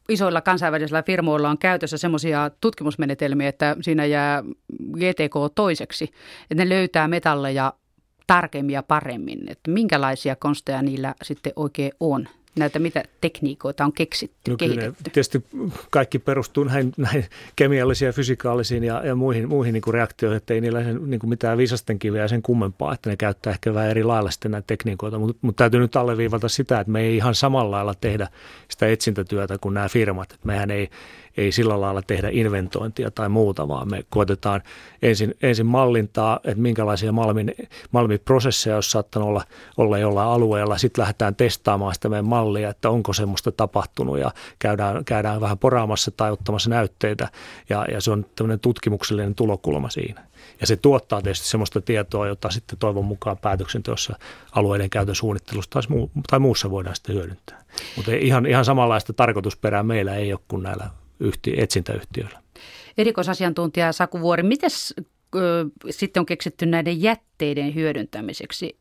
isoilla 0.09 0.41
kansainvälisillä 0.41 1.03
firmoilla 1.03 1.49
on 1.49 1.57
käytössä 1.57 1.97
semmoisia 1.97 2.51
tutkimusmenetelmiä, 2.61 3.49
että 3.49 3.75
siinä 3.81 4.05
jää 4.05 4.43
GTK 4.93 5.33
toiseksi, 5.55 6.03
että 6.51 6.63
ne 6.63 6.69
löytää 6.69 7.07
metalleja 7.07 7.73
tarkemmin 8.27 8.73
ja 8.73 8.83
paremmin. 8.83 9.39
Että 9.47 9.71
minkälaisia 9.71 10.35
konsteja 10.35 10.81
niillä 10.81 11.15
sitten 11.23 11.53
oikein 11.55 11.91
on? 11.99 12.27
Näitä, 12.57 12.79
mitä 12.79 13.03
tekniikoita 13.21 13.85
on 13.85 13.93
keksitty, 13.93 14.51
no, 14.51 14.57
kehitetty? 14.57 15.03
tietysti 15.03 15.43
kaikki 15.89 16.19
perustuu 16.19 16.63
näihin, 16.63 16.93
näihin 16.97 17.25
kemiallisiin 17.55 18.07
ja 18.07 18.13
fysikaalisiin 18.13 18.83
ja, 18.83 19.05
ja 19.05 19.15
muihin, 19.15 19.49
muihin 19.49 19.73
niin 19.73 19.81
kuin 19.81 19.93
reaktioihin, 19.93 20.37
että 20.37 20.53
ei 20.53 20.61
niillä 20.61 20.83
sen, 20.83 21.09
niin 21.09 21.19
kuin 21.19 21.29
mitään 21.29 21.57
viisasten 21.57 21.99
kiveä 21.99 22.27
sen 22.27 22.41
kummempaa, 22.41 22.93
että 22.93 23.09
ne 23.09 23.17
käyttää 23.17 23.53
ehkä 23.53 23.73
vähän 23.73 23.89
eri 23.89 24.03
lailla 24.03 24.31
sitten 24.31 24.51
näitä 24.51 24.67
tekniikoita, 24.67 25.19
mutta, 25.19 25.37
mutta 25.41 25.63
täytyy 25.63 25.79
nyt 25.79 25.95
alleviivata 25.95 26.47
sitä, 26.47 26.79
että 26.79 26.91
me 26.91 27.01
ei 27.01 27.15
ihan 27.15 27.35
samalla 27.35 27.71
lailla 27.71 27.93
tehdä 27.93 28.27
sitä 28.69 28.87
etsintätyötä 28.87 29.57
kuin 29.61 29.73
nämä 29.73 29.89
firmat. 29.89 30.39
Mehän 30.43 30.71
ei, 30.71 30.89
ei 31.37 31.51
sillä 31.51 31.81
lailla 31.81 32.01
tehdä 32.01 32.29
inventointia 32.31 33.11
tai 33.11 33.29
muuta, 33.29 33.67
vaan 33.67 33.89
me 33.89 34.03
koetetaan 34.09 34.61
ensin, 35.01 35.35
ensin 35.41 35.65
mallintaa, 35.65 36.39
että 36.43 36.61
minkälaisia 36.61 37.11
malmin, 37.11 37.55
malmiprosesseja 37.91 38.75
olisi 38.75 38.91
saattanut 38.91 39.27
olla, 39.27 39.43
olla 39.77 39.97
jollain 39.97 40.29
alueella. 40.29 40.77
Sitten 40.77 41.01
lähdetään 41.01 41.35
testaamaan 41.35 41.93
sitä 41.93 42.09
meidän 42.09 42.27
mallia, 42.27 42.69
että 42.69 42.89
onko 42.89 43.13
semmoista 43.13 43.51
tapahtunut 43.51 44.19
ja 44.19 44.31
käydään, 44.59 45.05
käydään 45.05 45.41
vähän 45.41 45.57
poraamassa 45.57 46.11
tai 46.11 46.31
ottamassa 46.31 46.69
näytteitä 46.69 47.29
ja, 47.69 47.85
ja 47.91 48.01
se 48.01 48.11
on 48.11 48.25
tämmöinen 48.35 48.59
tutkimuksellinen 48.59 49.35
tulokulma 49.35 49.89
siinä. 49.89 50.27
Ja 50.61 50.67
se 50.67 50.75
tuottaa 50.75 51.21
tietysti 51.21 51.47
semmoista 51.47 51.81
tietoa, 51.81 52.27
jota 52.27 52.49
sitten 52.49 52.77
toivon 52.79 53.05
mukaan 53.05 53.37
päätöksenteossa 53.37 54.15
alueiden 54.51 54.89
käytön 54.89 55.15
suunnittelussa 55.15 55.71
tai, 55.71 55.81
muu, 55.89 56.11
tai 56.29 56.39
muussa 56.39 56.71
voidaan 56.71 56.95
sitten 56.95 57.15
hyödyntää. 57.15 57.63
Mutta 57.95 58.11
ihan, 58.11 58.45
ihan 58.45 58.65
samanlaista 58.65 59.13
tarkoitusperää 59.13 59.83
meillä 59.83 60.15
ei 60.15 60.33
ole 60.33 60.39
kuin 60.47 60.63
näillä 60.63 60.89
yhtiö, 61.19 61.53
etsintäyhtiöillä. 61.57 62.41
Erikoisasiantuntija 62.97 63.91
Saku 63.91 64.19
Vuori, 64.19 64.43
miten 64.43 64.69
sitten 65.89 66.21
on 66.21 66.25
keksitty 66.25 66.65
näiden 66.65 67.01
jätteiden 67.01 67.75
hyödyntämiseksi? 67.75 68.77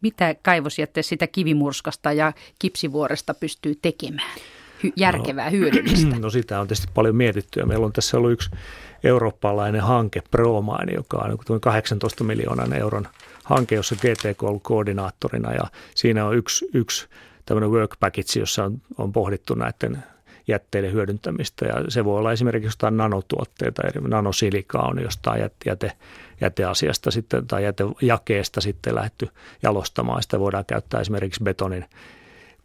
Mitä 0.00 0.34
kaivosjätteessä 0.42 1.08
sitä 1.08 1.26
kivimurskasta 1.26 2.12
ja 2.12 2.32
kipsivuoresta 2.58 3.34
pystyy 3.34 3.74
tekemään? 3.82 4.38
Hy- 4.86 4.92
järkevää 4.96 5.44
no, 5.44 5.50
hyödyllistä. 5.50 6.18
No 6.20 6.30
sitä 6.30 6.60
on 6.60 6.66
tietysti 6.66 6.92
paljon 6.94 7.16
mietitty 7.16 7.60
ja 7.60 7.66
meillä 7.66 7.86
on 7.86 7.92
tässä 7.92 8.16
ollut 8.16 8.32
yksi 8.32 8.50
eurooppalainen 9.04 9.80
hanke 9.80 10.22
ProMine, 10.30 10.92
joka 10.94 11.28
on 11.48 11.60
18 11.60 12.24
miljoonan 12.24 12.72
euron 12.72 13.08
hanke, 13.44 13.74
jossa 13.74 13.96
GTK 13.96 14.42
on 14.42 14.48
ollut 14.48 14.62
koordinaattorina 14.62 15.52
ja 15.52 15.64
siinä 15.94 16.26
on 16.26 16.36
yksi, 16.36 16.68
yksi 16.74 17.08
tämmöinen 17.46 17.70
work 17.70 17.96
package, 18.00 18.40
jossa 18.40 18.64
on, 18.64 18.82
on 18.98 19.12
pohdittu 19.12 19.54
näiden 19.54 20.02
jätteiden 20.48 20.92
hyödyntämistä. 20.92 21.66
Ja 21.66 21.74
se 21.88 22.04
voi 22.04 22.18
olla 22.18 22.32
esimerkiksi 22.32 22.66
jostain 22.66 22.96
nanotuotteita, 22.96 23.82
nanosilikaa 24.00 24.88
on 24.88 25.02
jostain 25.02 25.50
jäte, 25.66 25.92
jäteasiasta 26.40 27.10
sitten, 27.10 27.46
tai 27.46 27.64
jätejakeesta 27.64 28.60
sitten 28.60 28.94
lähdetty 28.94 29.28
jalostamaan. 29.62 30.22
Sitä 30.22 30.40
voidaan 30.40 30.64
käyttää 30.64 31.00
esimerkiksi 31.00 31.44
betonin 31.44 31.84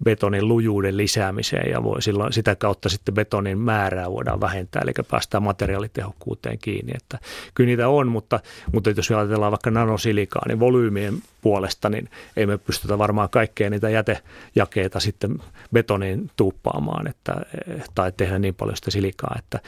betonin 0.04 0.48
lujuuden 0.48 0.98
lisäämiseen 0.98 1.72
ja 1.72 1.84
voi 1.84 2.02
silloin 2.02 2.34
sitä 2.34 2.56
kautta 2.56 2.90
sitten 2.90 3.14
betonin 3.14 3.58
määrää 3.58 4.12
voidaan 4.12 4.42
vähentää, 4.42 4.82
eli 4.82 4.92
päästään 5.12 5.44
materiaalitehokkuuteen 5.44 6.60
kiinni. 6.60 6.92
Että 6.96 7.20
kyllä 7.54 7.68
niitä 7.68 7.90
on, 7.90 8.08
mutta, 8.08 8.40
mutta 8.74 8.90
jos 8.90 9.12
ajatellaan 9.12 9.52
vaikka 9.52 9.72
nanosilikaa, 9.72 10.44
niin 10.48 10.60
volyymien 10.60 11.14
puolesta, 11.42 11.90
niin 11.90 12.10
ei 12.38 12.46
me 12.46 12.58
pystytä 12.58 12.98
varmaan 12.98 13.30
kaikkea 13.30 13.70
niitä 13.70 13.90
jätejakeita 13.90 15.00
sitten 15.00 15.38
betoniin 15.74 16.32
tuuppaamaan 16.36 17.08
että, 17.08 17.36
tai 17.96 18.12
tehdä 18.12 18.40
niin 18.40 18.56
paljon 18.56 18.76
sitä 18.76 18.92
silikaa, 18.92 19.36
että 19.40 19.60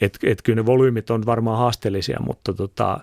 et, 0.00 0.18
et 0.22 0.42
kyllä 0.42 0.56
ne 0.56 0.66
volyymit 0.66 1.10
on 1.10 1.26
varmaan 1.26 1.58
haasteellisia, 1.58 2.18
mutta 2.26 2.52
tota, 2.54 3.00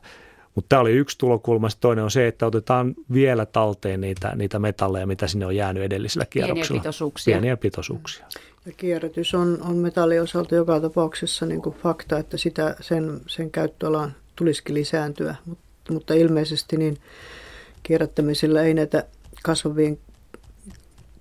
mutta 0.55 0.69
tämä 0.69 0.79
oli 0.79 0.91
yksi 0.91 1.17
tulokulma. 1.17 1.69
Sitten 1.69 1.81
toinen 1.81 2.03
on 2.03 2.11
se, 2.11 2.27
että 2.27 2.45
otetaan 2.45 2.95
vielä 3.13 3.45
talteen 3.45 4.01
niitä, 4.01 4.35
niitä 4.35 4.59
metalleja, 4.59 5.07
mitä 5.07 5.27
sinne 5.27 5.45
on 5.45 5.55
jäänyt 5.55 5.83
edellisellä 5.83 6.25
kierroksella. 6.29 6.67
Pieniä 6.67 6.81
pitoisuuksia. 6.81 7.33
Pieniä 7.33 7.57
pitoisuuksia. 7.57 8.25
Ja 8.65 8.71
kierrätys 8.71 9.33
on, 9.33 9.61
on 9.61 9.75
metallin 9.75 10.21
osalta 10.21 10.55
joka 10.55 10.79
tapauksessa 10.79 11.45
niin 11.45 11.61
kuin 11.61 11.75
fakta, 11.75 12.19
että 12.19 12.37
sitä, 12.37 12.75
sen, 12.79 13.21
sen 13.27 13.51
käyttöalan 13.51 14.15
tulisikin 14.35 14.75
lisääntyä. 14.75 15.35
Mut, 15.45 15.57
mutta 15.89 16.13
ilmeisesti 16.13 16.77
niin 16.77 16.97
kierrättämisellä 17.83 18.63
ei 18.63 18.73
näitä 18.73 19.05
kasvavien 19.43 19.99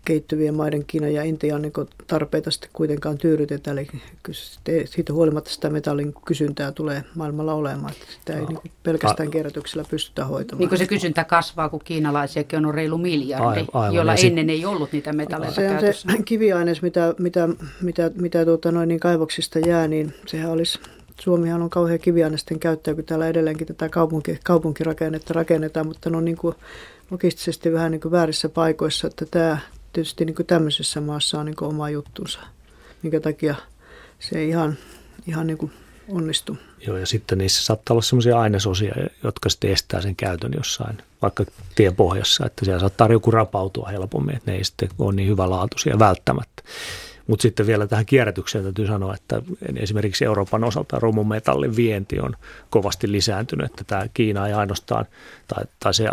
kehittyvien 0.05 0.55
maiden 0.55 0.85
Kiina 0.87 1.09
ja 1.09 1.23
Intian 1.23 1.63
niin 1.63 1.73
tarpeita 2.07 2.51
sitten 2.51 2.71
kuitenkaan 2.73 3.19
tyydytetä. 3.19 3.71
Eli 3.71 3.89
siitä 4.85 5.13
huolimatta 5.13 5.51
sitä 5.51 5.71
metallin 5.71 6.15
kysyntää 6.27 6.73
tulee 6.73 7.05
maailmalla 7.15 7.55
olemaan. 7.55 7.93
Että 7.93 8.13
sitä 8.21 8.39
ei 8.39 8.47
niin 8.47 8.73
pelkästään 8.83 9.31
kierrätyksellä 9.31 9.85
pystytä 9.91 10.25
hoitamaan. 10.25 10.61
Niin 10.61 10.69
kuin 10.69 10.79
se 10.79 10.87
kysyntä 10.87 11.25
kasvaa, 11.25 11.69
kun 11.69 11.81
kiinalaisiakin 11.85 12.67
on 12.67 12.75
reilu 12.75 12.99
miljardi, 12.99 13.67
aivan, 13.73 13.99
aivan. 13.99 14.17
ennen 14.25 14.51
ei 14.51 14.65
ollut 14.65 14.93
niitä 14.93 15.13
metalleja 15.13 15.53
se 15.53 15.63
käytössä. 15.63 16.09
Se 16.13 16.23
kiviaines, 16.25 16.83
mitä, 16.83 17.15
mitä, 17.19 17.49
mitä, 17.83 18.11
mitä 18.15 18.45
tuota 18.45 18.73
noin, 18.73 18.89
niin 18.89 19.01
kaivoksista 19.01 19.59
jää, 19.59 19.89
niin 19.89 20.15
sehän 20.27 20.51
olisi 20.51 20.79
Suomihan 21.21 21.63
on 21.63 21.71
kauhean 21.71 21.99
kiviainesten 21.99 22.61
käyttäjä, 22.61 22.95
kun 22.95 23.05
täällä 23.05 23.29
edelleenkin 23.29 23.67
tätä 23.67 23.89
kaupunki, 23.89 24.39
kaupunkirakennetta 24.45 25.35
rakennetaan, 25.35 25.87
mutta 25.87 26.11
ne 26.11 26.17
on 26.17 26.25
niin 26.25 26.37
kuin 26.37 26.55
logistisesti 27.11 27.73
vähän 27.73 27.91
niin 27.91 28.01
kuin 28.01 28.13
väärissä 28.13 28.49
paikoissa, 28.49 29.07
että 29.07 29.27
tämä 29.31 29.59
tietysti 29.93 30.25
niin 30.25 30.47
tämmöisessä 30.47 31.01
maassa 31.01 31.41
on 31.41 31.47
niin 31.47 31.65
oma 31.65 31.91
juttunsa, 31.91 32.41
minkä 33.03 33.21
takia 33.21 33.55
se 34.19 34.39
ei 34.39 34.49
ihan, 34.49 34.79
ihan 35.27 35.47
niin 35.47 35.59
kuin 35.59 35.73
onnistu. 36.09 36.59
Joo, 36.87 36.97
ja 36.97 37.07
sitten 37.07 37.39
niissä 37.39 37.65
saattaa 37.65 37.95
olla 37.95 38.03
sellaisia 38.03 38.41
ainesosia, 38.41 38.95
jotka 39.23 39.49
sitten 39.49 39.71
estää 39.71 40.01
sen 40.01 40.17
käytön 40.17 40.53
jossain, 40.57 40.99
vaikka 41.23 41.45
tien 41.75 41.97
pohjassa, 41.97 42.47
että 42.47 42.65
siellä 42.65 42.81
saattaa 42.81 43.09
joku 43.13 43.31
rapautua 43.31 43.89
helpommin, 43.89 44.37
että 44.37 44.51
ne 44.51 44.57
ei 44.57 44.65
sitten 44.65 44.89
ole 44.99 45.15
niin 45.15 45.29
hyvälaatuisia 45.29 45.99
välttämättä. 45.99 46.63
Mutta 47.31 47.43
sitten 47.43 47.67
vielä 47.67 47.87
tähän 47.87 48.07
kierrätykseen 48.07 48.65
täytyy 48.65 48.87
sanoa, 48.87 49.15
että 49.15 49.43
esimerkiksi 49.77 50.25
Euroopan 50.25 50.65
osalta 50.65 50.99
romumetallin 50.99 51.77
vienti 51.77 52.21
on 52.21 52.37
kovasti 52.71 53.13
lisääntynyt, 53.13 53.67
että 53.67 53.85
tämä 53.87 54.07
Kiina 54.15 54.47
ei 54.47 54.53
ainoastaan, 54.53 55.05
tai, 55.55 55.65
tai 55.81 55.95
se 55.95 56.05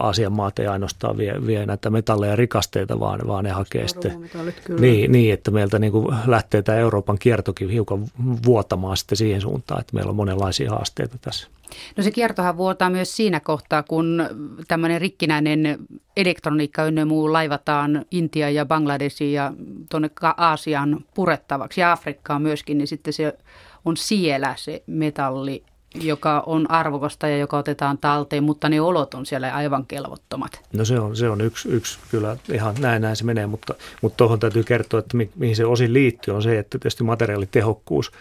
Aasian 0.00 0.32
maat 0.32 0.58
ei 0.58 0.66
ainoastaan 0.66 1.16
vie, 1.16 1.46
vie 1.46 1.66
näitä 1.66 1.90
metalleja 1.90 2.36
rikasteita, 2.36 3.00
vaan, 3.00 3.20
vaan 3.26 3.44
ne 3.44 3.50
hakee 3.50 3.88
sitten, 3.88 4.30
niin, 4.78 5.12
niin, 5.12 5.34
että 5.34 5.50
meiltä 5.50 5.78
niin 5.78 5.92
kuin 5.92 6.16
lähtee 6.26 6.62
tämä 6.62 6.78
Euroopan 6.78 7.18
kiertokin 7.18 7.68
hiukan 7.68 8.06
vuotamaan 8.44 8.96
sitten 8.96 9.18
siihen 9.18 9.40
suuntaan, 9.40 9.80
että 9.80 9.94
meillä 9.94 10.10
on 10.10 10.16
monenlaisia 10.16 10.70
haasteita 10.70 11.18
tässä. 11.20 11.48
No 11.96 12.02
se 12.02 12.10
kiertohan 12.10 12.56
vuotaa 12.56 12.90
myös 12.90 13.16
siinä 13.16 13.40
kohtaa, 13.40 13.82
kun 13.82 14.26
tämmöinen 14.68 15.00
rikkinäinen 15.00 15.78
elektroniikka 16.16 16.84
ynnä 16.84 17.04
muu 17.04 17.32
laivataan 17.32 18.04
Intia 18.10 18.50
ja 18.50 18.66
Bangladesiin 18.66 19.32
ja 19.32 19.52
tuonne 19.90 20.10
Aasiaan 20.36 21.04
purettavaksi 21.14 21.80
ja 21.80 21.92
Afrikkaan 21.92 22.42
myöskin, 22.42 22.78
niin 22.78 22.88
sitten 22.88 23.12
se 23.12 23.38
on 23.84 23.96
siellä 23.96 24.54
se 24.56 24.82
metalli, 24.86 25.64
joka 25.94 26.42
on 26.46 26.70
arvokasta 26.70 27.28
ja 27.28 27.38
joka 27.38 27.58
otetaan 27.58 27.98
talteen, 27.98 28.44
mutta 28.44 28.68
ne 28.68 28.80
olot 28.80 29.14
on 29.14 29.26
siellä 29.26 29.54
aivan 29.54 29.86
kelvottomat. 29.86 30.62
No 30.72 30.84
se 30.84 31.00
on, 31.00 31.16
se 31.16 31.28
on 31.28 31.40
yksi, 31.40 31.68
yksi 31.68 31.98
kyllä 32.10 32.36
ihan 32.52 32.74
näin, 32.80 33.02
näin 33.02 33.16
se 33.16 33.24
menee, 33.24 33.46
mutta, 33.46 33.74
mutta 34.02 34.36
täytyy 34.40 34.64
kertoa, 34.64 35.00
että 35.00 35.16
mi, 35.16 35.30
mihin 35.36 35.56
se 35.56 35.64
osin 35.64 35.92
liittyy 35.92 36.34
on 36.34 36.42
se, 36.42 36.58
että 36.58 36.78
tietysti 36.78 37.04
materiaalitehokkuus 37.04 38.12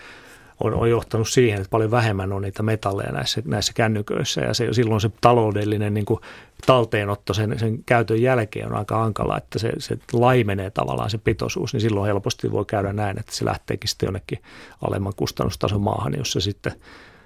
on, 0.64 0.74
on 0.74 0.90
johtanut 0.90 1.30
siihen, 1.30 1.62
että 1.62 1.70
paljon 1.70 1.92
vähemmän 1.92 2.34
on 2.34 2.42
niitä 2.42 2.64
metalleja 2.64 3.12
näissä, 3.12 3.42
näissä 3.46 3.74
kännyköissä 3.74 4.42
ja 4.42 4.54
se, 4.54 4.74
silloin 4.74 5.02
se 5.02 5.12
taloudellinen 5.22 5.94
niin 5.94 6.06
kuin 6.06 6.20
talteenotto 6.66 7.34
sen, 7.34 7.60
sen 7.60 7.84
käytön 7.84 8.22
jälkeen 8.22 8.68
on 8.72 8.78
aika 8.78 8.98
hankala, 8.98 9.38
että 9.38 9.60
se, 9.60 9.72
se 9.78 9.98
laimenee 10.14 10.70
tavallaan 10.70 11.10
se 11.10 11.18
pitoisuus, 11.18 11.74
niin 11.74 11.82
silloin 11.82 12.08
helposti 12.08 12.52
voi 12.52 12.66
käydä 12.66 12.94
näin, 12.94 13.20
että 13.20 13.36
se 13.36 13.46
lähteekin 13.46 13.90
sitten 13.90 14.08
jonnekin 14.08 14.40
alemman 14.82 15.14
kustannustason 15.16 15.82
maahan, 15.82 16.14
jossa 16.18 16.40
sitten 16.40 16.74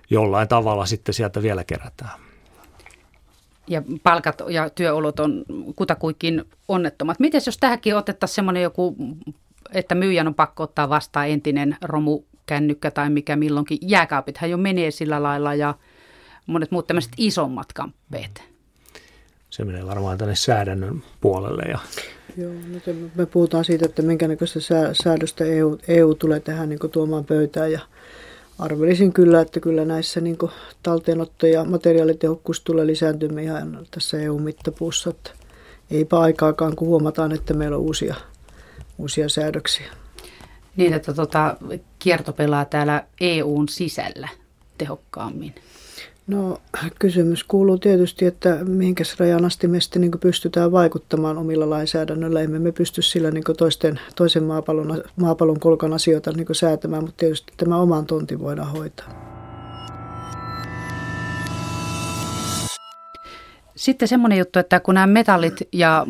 jollain 0.10 0.48
tavalla 0.48 0.86
sitten 0.86 1.14
sieltä 1.14 1.42
vielä 1.42 1.64
kerätään. 1.64 2.20
Ja 3.68 3.82
palkat 4.04 4.42
ja 4.50 4.70
työolot 4.70 5.20
on 5.20 5.46
kutakuikin 5.76 6.44
onnettomat. 6.68 7.20
Miten 7.20 7.42
jos 7.46 7.58
tähänkin 7.58 7.96
otettaisiin 7.96 8.36
semmoinen 8.36 8.64
joku, 8.64 8.96
että 9.74 9.96
myyjän 9.96 10.28
on 10.28 10.36
pakko 10.36 10.64
ottaa 10.64 10.90
vastaan 10.90 11.30
entinen 11.30 11.78
romu 11.82 12.24
kännykkä 12.46 12.92
tai 12.92 13.10
mikä 13.10 13.36
milloinkin. 13.36 13.78
Jääkaapithan 13.82 14.50
jo 14.50 14.58
menee 14.58 14.92
sillä 14.92 15.24
lailla 15.24 15.56
ja 15.56 15.76
monet 16.46 16.72
muut 16.72 16.88
tämmöiset 16.88 17.12
isommat 17.18 17.74
kamppeet. 17.74 18.44
Se 19.50 19.66
menee 19.66 19.86
varmaan 19.86 20.18
tänne 20.18 20.36
säädännön 20.36 21.04
puolelle. 21.22 21.64
Ja... 21.64 21.80
Joo, 22.38 22.54
nyt 22.54 22.84
me 23.16 23.26
puhutaan 23.26 23.66
siitä, 23.66 23.86
että 23.86 24.02
minkä 24.02 24.28
näköistä 24.28 24.60
säädöstä 25.04 25.46
EU, 25.46 25.78
EU 25.88 26.16
tulee 26.16 26.40
tähän 26.40 26.70
niin 26.70 26.80
tuomaan 26.92 27.26
pöytään 27.26 27.72
ja 27.72 27.80
arvelisin 28.60 29.14
kyllä, 29.14 29.42
että 29.42 29.60
kyllä 29.60 29.86
näissä 29.86 30.22
niin 30.22 30.38
talteenotto 30.84 31.48
ja 31.48 31.64
materiaalitehokkuus 31.64 32.62
tulee 32.62 32.88
lisääntymään 32.88 33.44
ihan 33.44 33.88
tässä 33.92 34.20
EU-mittapuussa. 34.20 35.10
Että 35.10 35.32
eipä 35.92 36.20
aikaakaan, 36.20 36.76
kun 36.76 36.88
huomataan, 36.88 37.32
että 37.32 37.54
meillä 37.54 37.78
on 37.78 37.84
uusia, 37.84 38.16
uusia 38.98 39.30
säädöksiä. 39.30 39.88
Niin, 40.76 40.94
että 40.94 41.14
tota, 41.14 41.58
kierto 42.04 42.34
pelaa 42.34 42.66
täällä 42.66 43.04
EUn 43.22 43.70
sisällä 43.70 44.30
tehokkaammin. 44.78 45.56
No 46.28 46.58
kysymys 47.00 47.44
kuuluu 47.44 47.78
tietysti, 47.78 48.26
että 48.26 48.58
mihinkäs 48.66 49.20
rajan 49.20 49.46
asti 49.46 49.68
me 49.68 49.80
sitten 49.80 50.02
niin 50.02 50.12
pystytään 50.20 50.72
vaikuttamaan 50.72 51.38
omilla 51.38 51.70
lainsäädännöllä. 51.70 52.42
Emme 52.42 52.60
me 52.60 52.72
pysty 52.72 53.02
sillä 53.02 53.32
niin 53.32 53.44
toisten, 53.58 54.00
toisen 54.16 54.44
maapallon, 54.44 55.04
maapallon 55.16 55.60
kolkan 55.60 55.94
asioita 55.94 56.32
niin 56.32 56.48
säätämään, 56.52 57.04
mutta 57.04 57.18
tietysti 57.18 57.54
tämä 57.58 57.78
oman 57.78 58.06
tontin 58.06 58.40
voidaan 58.40 58.72
hoitaa. 58.72 59.33
Sitten 63.76 64.08
semmoinen 64.08 64.38
juttu, 64.38 64.60
että 64.60 64.80
kun 64.80 64.94
nämä 64.94 65.08
metallit 65.08 65.54
ja 65.72 66.04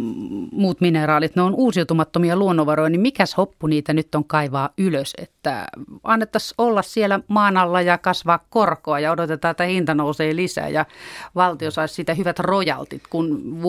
muut 0.52 0.82
mineraalit, 0.82 1.36
ne 1.36 1.41
on 1.41 1.56
uusiutumattomia 1.56 2.36
luonnonvaroja, 2.36 2.89
niin 2.89 3.02
mikäs 3.02 3.38
hoppu 3.38 3.67
niitä 3.67 3.93
nyt 3.93 4.15
on 4.15 4.26
kaivaa 4.26 4.69
ylös? 4.78 5.13
Että 5.17 5.67
annettaisiin 6.04 6.56
olla 6.58 6.82
siellä 6.82 7.19
maan 7.28 7.58
alla 7.58 7.82
ja 7.82 7.97
kasvaa 7.97 8.45
korkoa 8.49 8.99
ja 8.99 9.12
odotetaan, 9.12 9.52
että 9.52 9.63
hinta 9.63 9.93
nousee 9.93 10.36
lisää 10.36 10.69
ja 10.69 10.86
valtio 11.36 11.71
saisi 11.71 11.93
siitä 11.93 12.13
hyvät 12.13 12.39
rojaltit, 12.39 13.04
kun 13.10 13.62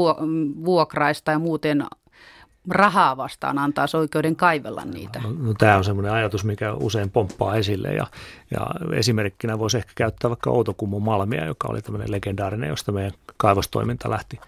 vuokraista 0.65 1.31
ja 1.31 1.39
muuten 1.39 1.85
rahaa 2.69 3.17
vastaan 3.17 3.59
antaa 3.59 3.87
oikeuden 3.99 4.37
kaivella 4.37 4.85
niitä? 4.85 5.21
No, 5.23 5.33
no, 5.39 5.55
tämä 5.59 5.77
on 5.77 5.85
semmoinen 5.85 6.13
ajatus, 6.13 6.45
mikä 6.45 6.73
usein 6.73 7.11
pomppaa 7.11 7.57
esille 7.57 7.89
ja, 7.89 8.07
ja 8.51 8.67
esimerkkinä 8.93 9.59
voisi 9.59 9.77
ehkä 9.77 9.93
käyttää 9.95 10.31
vaikka 10.31 10.51
Outokummun 10.51 11.03
Malmia, 11.03 11.45
joka 11.45 11.69
oli 11.69 11.83
tämmöinen 11.83 12.13
legendaarinen, 12.13 12.69
josta 12.69 12.93
meidän 12.93 13.13
kaivostoiminta 13.37 14.11
lähti, 14.11 14.41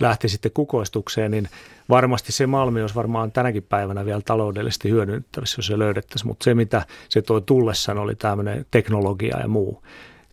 lähti 0.00 0.28
sitten 0.28 0.52
kukoistukseen, 0.54 1.30
niin 1.30 1.48
varmasti 1.88 2.32
se 2.32 2.46
Malmi 2.46 2.80
olisi 2.80 2.94
varmaan 2.94 3.32
tänäkin 3.32 3.62
päivänä 3.62 4.04
vielä 4.04 4.22
taloudellisesti 4.24 4.90
hyödynnettävissä, 4.90 5.58
jos 5.58 5.66
se 5.66 5.78
löydettäisiin, 5.78 6.28
mutta 6.28 6.44
se 6.44 6.54
mitä 6.54 6.86
se 7.08 7.22
toi 7.22 7.42
tullessaan 7.42 7.98
oli 7.98 8.14
tämmöinen 8.14 8.66
teknologia 8.70 9.40
ja 9.40 9.48
muu, 9.48 9.82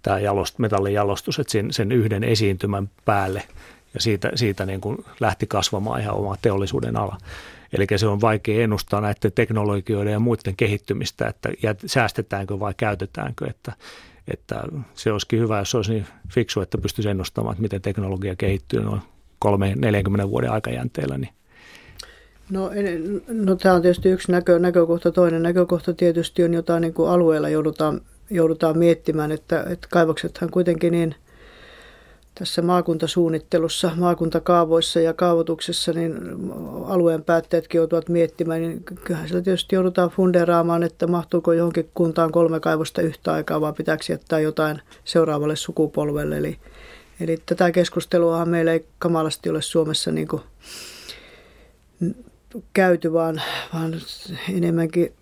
tämä 0.02 0.20
jalost, 0.20 0.60
metallin 0.60 0.94
jalostus, 0.94 1.40
että 1.40 1.52
sen, 1.52 1.74
sen 1.74 1.92
yhden 1.92 2.24
esiintymän 2.24 2.90
päälle– 3.06 3.44
ja 3.94 4.02
siitä, 4.02 4.32
siitä 4.36 4.66
niin 4.66 4.82
kuin 4.82 5.06
lähti 5.20 5.48
kasvamaan 5.48 6.02
ihan 6.02 6.16
oma 6.16 6.36
teollisuuden 6.42 6.98
ala. 6.98 7.18
Eli 7.74 7.88
se 7.96 8.08
on 8.08 8.22
vaikea 8.22 8.64
ennustaa 8.64 9.02
näiden 9.02 9.32
teknologioiden 9.36 10.14
ja 10.14 10.20
muiden 10.20 10.56
kehittymistä, 10.58 11.28
että 11.28 11.50
säästetäänkö 11.86 12.60
vai 12.60 12.74
käytetäänkö, 12.78 13.48
että, 13.50 13.74
että 14.28 14.64
se 14.94 15.12
olisikin 15.12 15.40
hyvä, 15.40 15.60
jos 15.60 15.76
olisi 15.76 15.94
niin 15.94 16.06
fiksu, 16.30 16.62
että 16.62 16.78
pystyisi 16.78 17.10
ennustamaan, 17.10 17.54
että 17.54 17.62
miten 17.62 17.82
teknologia 17.82 18.36
kehittyy 18.36 18.82
noin 18.82 19.02
3-40 20.26 20.30
vuoden 20.30 20.52
aikajänteellä. 20.52 21.18
Niin. 21.18 21.34
No, 22.50 22.72
no 23.28 23.56
tämä 23.56 23.76
on 23.76 23.82
tietysti 23.82 24.10
yksi 24.10 24.32
näkö, 24.32 24.60
näkökohta. 24.60 25.12
Toinen 25.12 25.44
näkökohta 25.44 25.94
tietysti 25.94 26.44
on 26.44 26.54
jotain 26.54 26.82
niin 26.82 26.94
kuin 26.94 27.10
alueella 27.10 27.50
joudutaan, 27.50 28.02
joudutaan 28.30 28.78
miettimään, 28.78 29.32
että, 29.32 29.66
että 29.70 29.88
kaivoksethan 29.92 30.50
kuitenkin 30.50 30.92
niin– 30.92 31.16
tässä 32.40 32.62
maakuntasuunnittelussa, 32.62 33.92
maakuntakaavoissa 33.96 35.00
ja 35.00 35.14
kaavoituksessa, 35.14 35.94
niin 35.94 36.16
alueen 36.86 37.24
päättäjätkin 37.24 37.80
joutuvat 37.80 38.10
miettimään, 38.10 38.62
niin 38.62 38.84
kyllähän 38.84 39.28
sillä 39.28 39.42
tietysti 39.42 39.76
joudutaan 39.76 40.10
funderaamaan, 40.10 40.84
että 40.84 41.08
mahtuuko 41.08 41.54
johonkin 41.54 41.90
kuntaan 41.94 42.32
kolme 42.32 42.60
kaivosta 42.60 43.02
yhtä 43.02 43.34
aikaa, 43.34 43.62
vai 43.62 43.74
pitääkö 43.74 44.04
jättää 44.10 44.40
jotain 44.40 44.82
seuraavalle 45.06 45.56
sukupolvelle. 45.56 46.38
Eli, 46.38 46.58
eli 47.20 47.38
tätä 47.46 47.72
keskustelua 47.72 48.46
meillä 48.46 48.74
ei 48.74 48.86
kamalasti 49.00 49.50
ole 49.50 49.62
Suomessa 49.62 50.12
niin 50.12 50.28
kuin 50.28 50.42
käyty, 52.74 53.14
vaan, 53.14 53.42
vaan 53.74 53.96
enemmänkin 54.54 55.14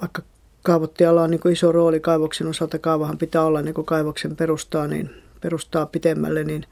vaikka 0.00 0.22
kaavoittajalla 0.62 1.22
on 1.22 1.30
niin 1.30 1.52
iso 1.52 1.72
rooli 1.72 2.00
kaivoksen 2.00 2.46
osalta, 2.46 2.78
kaavahan 2.78 3.18
pitää 3.18 3.44
olla 3.44 3.62
niin 3.62 3.84
kaivoksen 3.84 4.36
perustaa, 4.36 4.86
niin 4.88 5.25
perustaa 5.40 5.86
pitemmälle, 5.86 6.44
niin, 6.44 6.64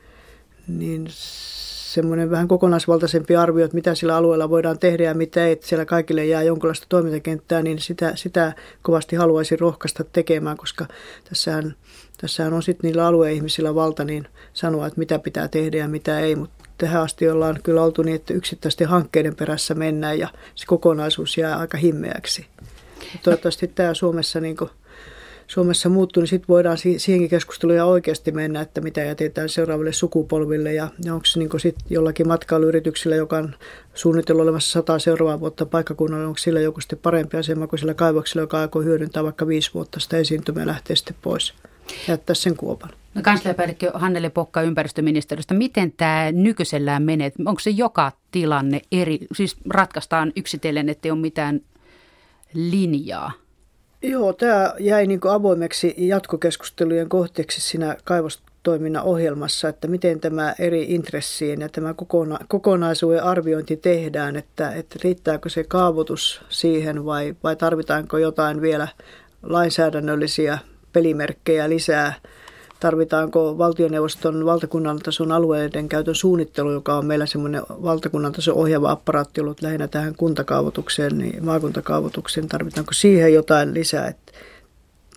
niin 0.69 1.07
semmoinen 1.11 2.31
vähän 2.31 2.49
kokonaisvaltaisempi 2.49 3.37
arvio, 3.37 3.65
että 3.65 3.75
mitä 3.75 3.95
sillä 3.95 4.17
alueella 4.17 4.51
voidaan 4.51 4.79
tehdä 4.79 5.05
ja 5.05 5.15
mitä 5.15 5.47
ei, 5.47 5.53
että 5.53 5.67
siellä 5.67 5.85
kaikille 5.85 6.27
jää 6.27 6.43
jonkinlaista 6.43 6.87
toimintakenttää, 6.89 7.63
niin 7.63 7.79
sitä, 7.79 8.17
sitä 8.17 8.53
kovasti 8.83 9.17
haluaisin 9.17 9.61
rohkaista 9.61 10.05
tekemään, 10.05 10.57
koska 10.57 10.87
tässähän 11.29 11.75
Tässähän 12.21 12.53
on 12.53 12.63
sitten 12.63 12.89
niillä 12.89 13.07
alueihmisillä 13.07 13.75
valta 13.75 14.05
niin 14.05 14.29
sanoa, 14.53 14.87
että 14.87 14.99
mitä 14.99 15.19
pitää 15.19 15.49
tehdä 15.49 15.77
ja 15.77 15.89
mitä 15.89 16.21
ei, 16.21 16.37
mutta 16.37 16.65
tähän 16.79 17.03
asti 17.03 17.29
ollaan 17.29 17.59
kyllä 17.63 17.83
oltu 17.83 18.03
niin, 18.03 18.17
että 18.17 18.35
yksittäisten 18.35 18.89
hankkeiden 18.89 19.37
perässä 19.37 19.75
mennään 19.75 20.19
ja 20.19 20.29
se 20.55 20.67
kokonaisuus 20.67 21.39
jää 21.39 21.59
aika 21.59 21.79
himmeäksi. 21.79 22.47
Toivottavasti 23.23 23.69
tämä 23.69 23.95
Suomessa 23.95 24.41
niin 24.41 24.57
Suomessa 25.47 25.89
muuttuu, 25.89 26.21
niin 26.21 26.29
sitten 26.29 26.49
voidaan 26.49 26.79
siihenkin 26.79 27.31
keskusteluun 27.31 27.77
ja 27.77 27.85
oikeasti 27.85 28.33
mennä, 28.33 28.61
että 28.61 28.81
mitä 28.81 29.01
jätetään 29.01 29.49
seuraaville 29.49 29.93
sukupolville 29.93 30.73
ja, 30.73 30.89
onko 31.13 31.27
se 31.27 31.39
niin 31.39 31.61
sit 31.61 31.77
jollakin 31.91 32.29
matkailuyrityksillä, 32.29 33.17
joka 33.17 33.37
on 33.37 33.55
suunnitellut 33.95 34.43
olemassa 34.43 34.73
sata 34.73 34.99
seuraavaa 34.99 35.41
vuotta 35.41 35.67
paikkakunnalla, 35.67 36.27
onko 36.27 36.39
sillä 36.39 36.61
joku 36.61 36.81
sitten 36.81 36.99
parempi 36.99 37.37
asema 37.37 37.67
kuin 37.67 37.81
sillä 37.81 37.95
kaivoksella, 37.95 38.43
joka 38.43 38.61
aikoo 38.61 38.83
hyödyntää 38.83 39.25
vaikka 39.25 39.47
viisi 39.47 39.71
vuotta 39.75 40.01
sitä 40.01 40.17
esiintymää 40.17 40.63
ja 40.63 40.67
lähtee 40.67 40.97
sitten 40.97 41.17
pois 41.23 41.55
jättää 42.09 42.35
sen 42.35 42.57
kuopan. 42.57 42.91
No, 43.15 43.23
kansliapäällikkö 43.23 43.91
Hannele 43.95 44.31
Pokka 44.31 44.63
ympäristöministeriöstä, 44.63 45.55
miten 45.55 45.93
tämä 45.93 46.33
nykyisellään 46.33 47.03
menee? 47.03 47.33
Onko 47.47 47.61
se 47.61 47.71
joka 47.71 48.13
tilanne 48.31 48.81
eri, 48.93 49.19
siis 49.35 49.57
ratkaistaan 49.71 50.33
yksitellen, 50.37 50.89
että 50.89 51.09
ei 51.09 51.13
ole 51.13 51.21
mitään 51.21 51.61
linjaa? 52.55 53.33
Joo, 54.07 54.33
tämä 54.33 54.75
jäi 54.79 55.07
niin 55.07 55.21
avoimeksi 55.31 55.95
jatkokeskustelujen 55.99 57.09
kohteeksi 57.09 57.61
siinä 57.61 57.97
kaivostoiminnan 58.05 59.05
ohjelmassa, 59.05 59.69
että 59.69 59.89
miten 59.89 60.21
tämä 60.21 60.55
eri 60.59 60.83
intressien 60.89 61.61
ja 61.61 61.69
tämä 61.69 61.95
kokona, 61.95 62.39
kokonaisuuden 62.49 63.23
arviointi 63.23 63.77
tehdään, 63.77 64.37
että, 64.37 64.73
että 64.73 64.99
riittääkö 65.05 65.49
se 65.49 65.65
kaavoitus 65.65 66.41
siihen 66.49 67.05
vai, 67.05 67.37
vai 67.43 67.57
tarvitaanko 67.57 68.19
jotain 68.19 68.61
vielä 68.61 68.89
lainsäädännöllisiä 69.43 70.59
pelimerkkejä 70.93 71.69
lisää– 71.69 72.15
tarvitaanko 72.85 73.59
valtioneuvoston 73.59 74.47
valtakunnan 74.47 74.99
tason 74.99 75.33
alueiden 75.33 75.89
käytön 75.89 76.15
suunnittelu, 76.15 76.73
joka 76.73 76.95
on 76.95 77.07
meillä 77.07 77.27
semmoinen 77.27 77.63
valtakunnan 77.69 78.33
tason 78.33 78.55
ohjaava 78.55 78.91
apparaatti 78.91 79.41
ollut 79.41 79.63
lähinnä 79.63 79.89
tähän 79.89 80.15
kuntakaavoitukseen, 80.17 81.19
niin 81.19 81.45
maakuntakaavoitukseen, 81.45 82.49
tarvitaanko 82.49 82.93
siihen 82.93 83.35
jotain 83.35 83.75
lisää. 83.75 84.09
Että 84.09 84.33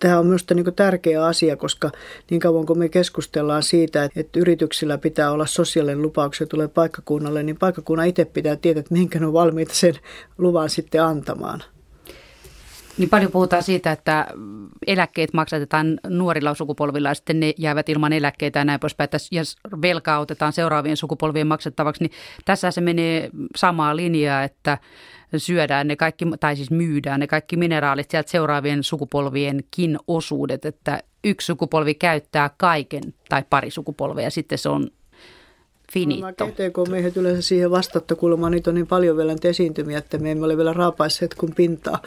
Tämä 0.00 0.18
on 0.18 0.26
myös 0.26 0.44
niin 0.54 0.74
tärkeä 0.76 1.26
asia, 1.26 1.56
koska 1.56 1.90
niin 2.30 2.40
kauan 2.40 2.66
kun 2.66 2.78
me 2.78 2.88
keskustellaan 2.88 3.62
siitä, 3.62 4.08
että 4.16 4.40
yrityksillä 4.40 4.98
pitää 4.98 5.32
olla 5.32 5.46
sosiaalinen 5.46 6.02
lupauksia 6.02 6.46
tulee 6.46 6.68
paikkakunnalle, 6.68 7.42
niin 7.42 7.56
paikkakunnan 7.56 8.06
itse 8.06 8.24
pitää 8.24 8.56
tietää, 8.56 8.80
että 8.80 8.94
minkä 8.94 9.20
ne 9.20 9.26
on 9.26 9.32
valmiita 9.32 9.74
sen 9.74 9.94
luvan 10.38 10.70
sitten 10.70 11.02
antamaan. 11.02 11.62
Niin 12.98 13.10
paljon 13.10 13.32
puhutaan 13.32 13.62
siitä, 13.62 13.92
että 13.92 14.26
eläkkeet 14.86 15.32
maksatetaan 15.32 16.00
nuorilla 16.08 16.54
sukupolvilla 16.54 17.08
ja 17.08 17.14
sitten 17.14 17.40
ne 17.40 17.54
jäävät 17.58 17.88
ilman 17.88 18.12
eläkkeitä 18.12 18.58
ja 18.58 18.64
näin 18.64 18.80
poispäin. 18.80 19.10
Jos 19.30 19.56
velkaa 19.82 20.18
otetaan 20.18 20.52
seuraavien 20.52 20.96
sukupolvien 20.96 21.46
maksettavaksi, 21.46 22.04
niin 22.04 22.12
tässä 22.44 22.70
se 22.70 22.80
menee 22.80 23.30
samaa 23.56 23.96
linjaa, 23.96 24.42
että 24.42 24.78
syödään 25.36 25.88
ne 25.88 25.96
kaikki, 25.96 26.24
tai 26.40 26.56
siis 26.56 26.70
myydään 26.70 27.20
ne 27.20 27.26
kaikki 27.26 27.56
mineraalit 27.56 28.10
sieltä 28.10 28.30
seuraavien 28.30 28.82
sukupolvienkin 28.82 29.98
osuudet, 30.08 30.64
että 30.64 31.02
yksi 31.24 31.46
sukupolvi 31.46 31.94
käyttää 31.94 32.50
kaiken 32.56 33.14
tai 33.28 33.44
pari 33.50 33.70
sukupolvea 33.70 34.24
ja 34.24 34.30
sitten 34.30 34.58
se 34.58 34.68
on 34.68 34.90
finito. 35.92 36.46
GTK-miehet 36.46 37.16
yleensä 37.16 37.42
siihen 37.42 37.70
vastattakulmaan, 37.70 38.52
niitä 38.52 38.70
on 38.70 38.74
niin 38.74 38.86
paljon 38.86 39.16
vielä 39.16 39.36
esiintymiä, 39.44 39.98
että 39.98 40.18
me 40.18 40.30
emme 40.30 40.44
ole 40.44 40.56
vielä 40.56 40.72
raapaisseet 40.72 41.34
kuin 41.34 41.54
pintaa. 41.54 42.02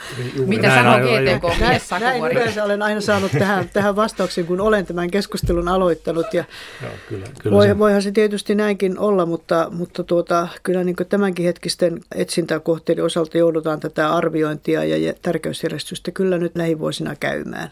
Mitä 0.45 0.75
sanoo 0.75 0.99
GTK-mies 0.99 1.91
Näin 1.99 2.31
yleensä 2.31 2.63
olen 2.63 2.81
aina 2.81 3.01
saanut 3.01 3.31
tähän, 3.31 3.69
tähän 3.73 3.95
vastauksen, 3.95 4.45
kun 4.45 4.61
olen 4.61 4.85
tämän 4.85 5.11
keskustelun 5.11 5.67
aloittanut. 5.67 6.33
Ja 6.33 6.43
Joo, 6.81 6.91
kyllä, 7.09 7.25
kyllä 7.41 7.55
voi, 7.55 7.67
se. 7.67 7.77
Voihan 7.77 8.01
se 8.01 8.11
tietysti 8.11 8.55
näinkin 8.55 8.99
olla, 8.99 9.25
mutta, 9.25 9.67
mutta 9.71 10.03
tuota, 10.03 10.47
kyllä 10.63 10.83
niin 10.83 10.95
tämänkin 11.09 11.45
hetkisten 11.45 11.99
etsintäkohteiden 12.15 13.05
osalta 13.05 13.37
joudutaan 13.37 13.79
tätä 13.79 14.13
arviointia 14.13 14.83
ja 14.83 15.13
tärkeysjärjestystä 15.21 16.11
kyllä 16.11 16.37
nyt 16.37 16.55
lähivuosina 16.55 17.15
käymään 17.15 17.69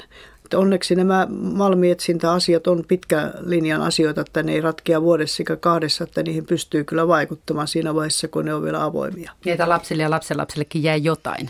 onneksi 0.54 0.96
nämä 0.96 1.28
malmietsintäasiat 1.30 2.68
on 2.68 2.84
pitkä 2.88 3.34
linjan 3.40 3.82
asioita, 3.82 4.22
että 4.22 4.44
ne 4.44 4.52
ei 4.52 4.62
ratkea 4.62 5.02
vuodessa 5.02 5.42
eikä 5.42 5.56
kahdessa, 5.56 6.04
että 6.04 6.24
niihin 6.24 6.46
pystyy 6.46 6.84
kyllä 6.84 7.08
vaikuttamaan 7.08 7.68
siinä 7.68 7.96
vaiheessa, 7.96 8.28
kun 8.28 8.46
ne 8.46 8.54
on 8.54 8.64
vielä 8.64 8.84
avoimia. 8.84 9.32
Niitä 9.46 9.70
lapsille 9.70 10.04
ja 10.04 10.10
lapsenlapsillekin 10.10 10.84
jää 10.84 10.96
jotain. 10.96 11.50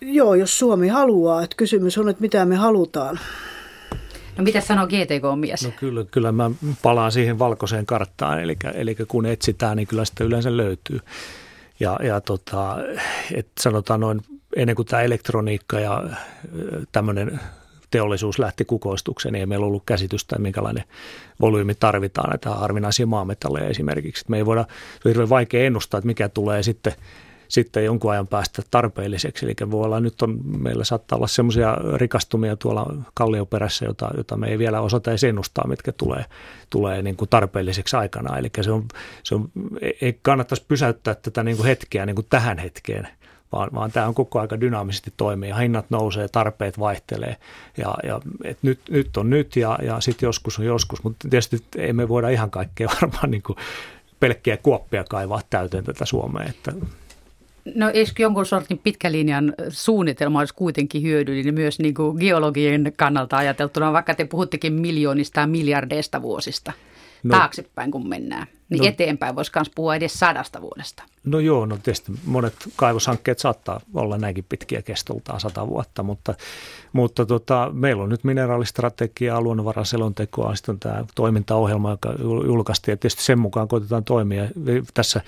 Joo, 0.00 0.34
jos 0.34 0.58
Suomi 0.58 0.88
haluaa. 0.88 1.42
Että 1.42 1.56
kysymys 1.56 1.98
on, 1.98 2.08
että 2.08 2.20
mitä 2.20 2.44
me 2.44 2.56
halutaan. 2.56 3.20
No 4.36 4.44
mitä 4.44 4.60
sanoo 4.60 4.86
GTK-mies? 4.86 5.64
No 5.64 5.70
kyllä, 5.80 6.04
kyllä 6.10 6.32
mä 6.32 6.50
palaan 6.82 7.12
siihen 7.12 7.38
valkoiseen 7.38 7.86
karttaan, 7.86 8.42
eli, 8.42 8.56
eli 8.74 8.96
kun 9.08 9.26
etsitään, 9.26 9.76
niin 9.76 9.86
kyllä 9.86 10.04
sitä 10.04 10.24
yleensä 10.24 10.56
löytyy. 10.56 11.00
Ja, 11.80 11.98
ja 12.02 12.20
tota, 12.20 12.76
et 13.34 13.48
sanotaan 13.60 14.00
noin, 14.00 14.20
ennen 14.56 14.76
kuin 14.76 14.86
tämä 14.86 15.02
elektroniikka 15.02 15.80
ja 15.80 16.04
tämmöinen 16.92 17.40
teollisuus 17.92 18.38
lähti 18.38 18.64
kukoistukseen, 18.64 19.32
niin 19.32 19.40
ei 19.40 19.46
meillä 19.46 19.66
ollut 19.66 19.82
käsitystä, 19.86 20.38
minkälainen 20.38 20.84
volyymi 21.40 21.74
tarvitaan 21.74 22.30
näitä 22.30 22.50
harvinaisia 22.50 23.06
maametalleja 23.06 23.68
esimerkiksi. 23.68 24.24
Me 24.28 24.36
ei 24.36 24.46
voida, 24.46 24.62
se 24.62 25.08
on 25.08 25.10
hirveän 25.10 25.28
vaikea 25.28 25.64
ennustaa, 25.64 25.98
että 25.98 26.06
mikä 26.06 26.28
tulee 26.28 26.62
sitten 26.62 26.92
sitten 27.48 27.84
jonkun 27.84 28.12
ajan 28.12 28.26
päästä 28.26 28.62
tarpeelliseksi. 28.70 29.46
Eli 29.46 29.70
voi 29.70 29.84
olla, 29.84 30.00
nyt 30.00 30.22
on, 30.22 30.40
meillä 30.58 30.84
saattaa 30.84 31.16
olla 31.16 31.26
semmoisia 31.26 31.76
rikastumia 31.96 32.56
tuolla 32.56 32.94
kallioperässä, 33.14 33.84
jota, 33.84 34.10
jota 34.16 34.36
me 34.36 34.48
ei 34.48 34.58
vielä 34.58 34.80
osata 34.80 35.10
edes 35.10 35.24
ennustaa, 35.24 35.68
mitkä 35.68 35.92
tulee, 35.92 36.24
tulee 36.70 37.02
niin 37.02 37.16
kuin 37.16 37.28
tarpeelliseksi 37.28 37.96
aikana. 37.96 38.38
Eli 38.38 38.50
se 38.60 38.72
on, 38.72 38.84
se 39.22 39.34
on, 39.34 39.48
ei 40.00 40.18
kannattaisi 40.22 40.64
pysäyttää 40.68 41.14
tätä 41.14 41.42
niin 41.42 41.56
kuin 41.56 41.66
hetkeä 41.66 42.06
niin 42.06 42.16
kuin 42.16 42.26
tähän 42.30 42.58
hetkeen– 42.58 43.08
vaan, 43.52 43.70
vaan 43.74 43.92
tämä 43.92 44.06
on 44.06 44.14
koko 44.14 44.40
aika 44.40 44.60
dynaamisesti 44.60 45.12
toimii. 45.16 45.52
Hinnat 45.60 45.86
nousee, 45.90 46.28
tarpeet 46.28 46.78
vaihtelee 46.78 47.36
ja, 47.78 47.94
ja 48.02 48.20
et 48.44 48.58
nyt, 48.62 48.80
nyt 48.90 49.16
on 49.16 49.30
nyt 49.30 49.56
ja, 49.56 49.78
ja 49.82 50.00
sitten 50.00 50.26
joskus 50.26 50.58
on 50.58 50.64
joskus, 50.64 51.04
mutta 51.04 51.28
tietysti 51.28 51.62
ei 51.76 51.92
me 51.92 52.08
voida 52.08 52.28
ihan 52.28 52.50
kaikkea 52.50 52.88
varmaan 53.02 53.30
niin 53.30 53.42
kuin 53.42 53.56
pelkkiä 54.20 54.56
kuoppia 54.56 55.04
kaivaa 55.04 55.40
täyteen 55.50 55.84
tätä 55.84 56.04
Suomea. 56.04 56.46
Että 56.48 56.72
No 57.74 57.90
eikö 57.94 58.12
jonkun 58.18 58.46
sortin 58.46 58.78
pitkälinjan 58.78 59.54
suunnitelma 59.68 60.38
olisi 60.38 60.54
kuitenkin 60.54 61.02
hyödyllinen 61.02 61.54
myös 61.54 61.78
niin 61.78 61.94
kuin 61.94 62.18
geologien 62.18 62.92
kannalta 62.96 63.36
ajateltuna, 63.36 63.92
vaikka 63.92 64.14
te 64.14 64.24
puhuttekin 64.24 64.72
miljoonista 64.72 65.40
ja 65.40 65.46
miljardeista 65.46 66.22
vuosista? 66.22 66.72
No, 67.22 67.36
taaksepäin 67.36 67.90
kun 67.90 68.08
mennään. 68.08 68.46
Niin 68.68 68.82
no, 68.82 68.88
eteenpäin 68.88 69.36
voisi 69.36 69.52
myös 69.54 69.70
puhua 69.74 69.94
edes 69.94 70.14
sadasta 70.14 70.60
vuodesta. 70.60 71.02
No 71.24 71.38
joo, 71.38 71.66
no 71.66 71.76
tietysti 71.76 72.12
monet 72.24 72.54
kaivoshankkeet 72.76 73.38
saattaa 73.38 73.80
olla 73.94 74.18
näinkin 74.18 74.44
pitkiä 74.48 74.82
kestoltaan 74.82 75.40
sata 75.40 75.68
vuotta, 75.68 76.02
mutta, 76.02 76.34
mutta 76.92 77.26
tota, 77.26 77.70
meillä 77.72 78.02
on 78.02 78.08
nyt 78.08 78.24
mineraalistrategiaa, 78.24 79.40
luonnonvaraselontekoa, 79.40 80.54
sitten 80.54 80.72
on 80.72 80.78
tämä 80.78 81.04
toimintaohjelma, 81.14 81.90
joka 81.90 82.14
julkaistiin 82.20 82.92
ja 82.92 82.96
tietysti 82.96 83.22
sen 83.22 83.38
mukaan 83.38 83.68
koitetaan 83.68 84.04
toimia. 84.04 84.44
Tässä 84.94 85.20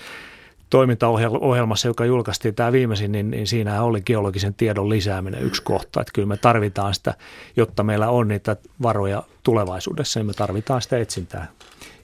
toimintaohjelmassa, 0.70 1.88
joka 1.88 2.05
julkaistiin 2.05 2.55
tämä 2.55 2.72
viimeisin, 2.72 3.12
niin, 3.12 3.30
niin 3.30 3.47
siinä 3.47 3.82
oli 3.82 4.03
geologisen 4.03 4.55
tiedon 4.55 4.88
lisääminen 4.88 5.42
yksi 5.42 5.62
kohta. 5.62 6.01
Että 6.01 6.12
kyllä 6.14 6.28
me 6.28 6.36
tarvitaan 6.36 6.95
sitä, 6.95 7.14
jotta 7.57 7.82
meillä 7.82 8.09
on 8.09 8.28
niitä 8.28 8.57
varoja 8.82 9.22
tulevaisuudessa, 9.42 10.20
niin 10.20 10.26
me 10.26 10.32
tarvitaan 10.32 10.82
sitä 10.82 10.99
etsintää 10.99 11.49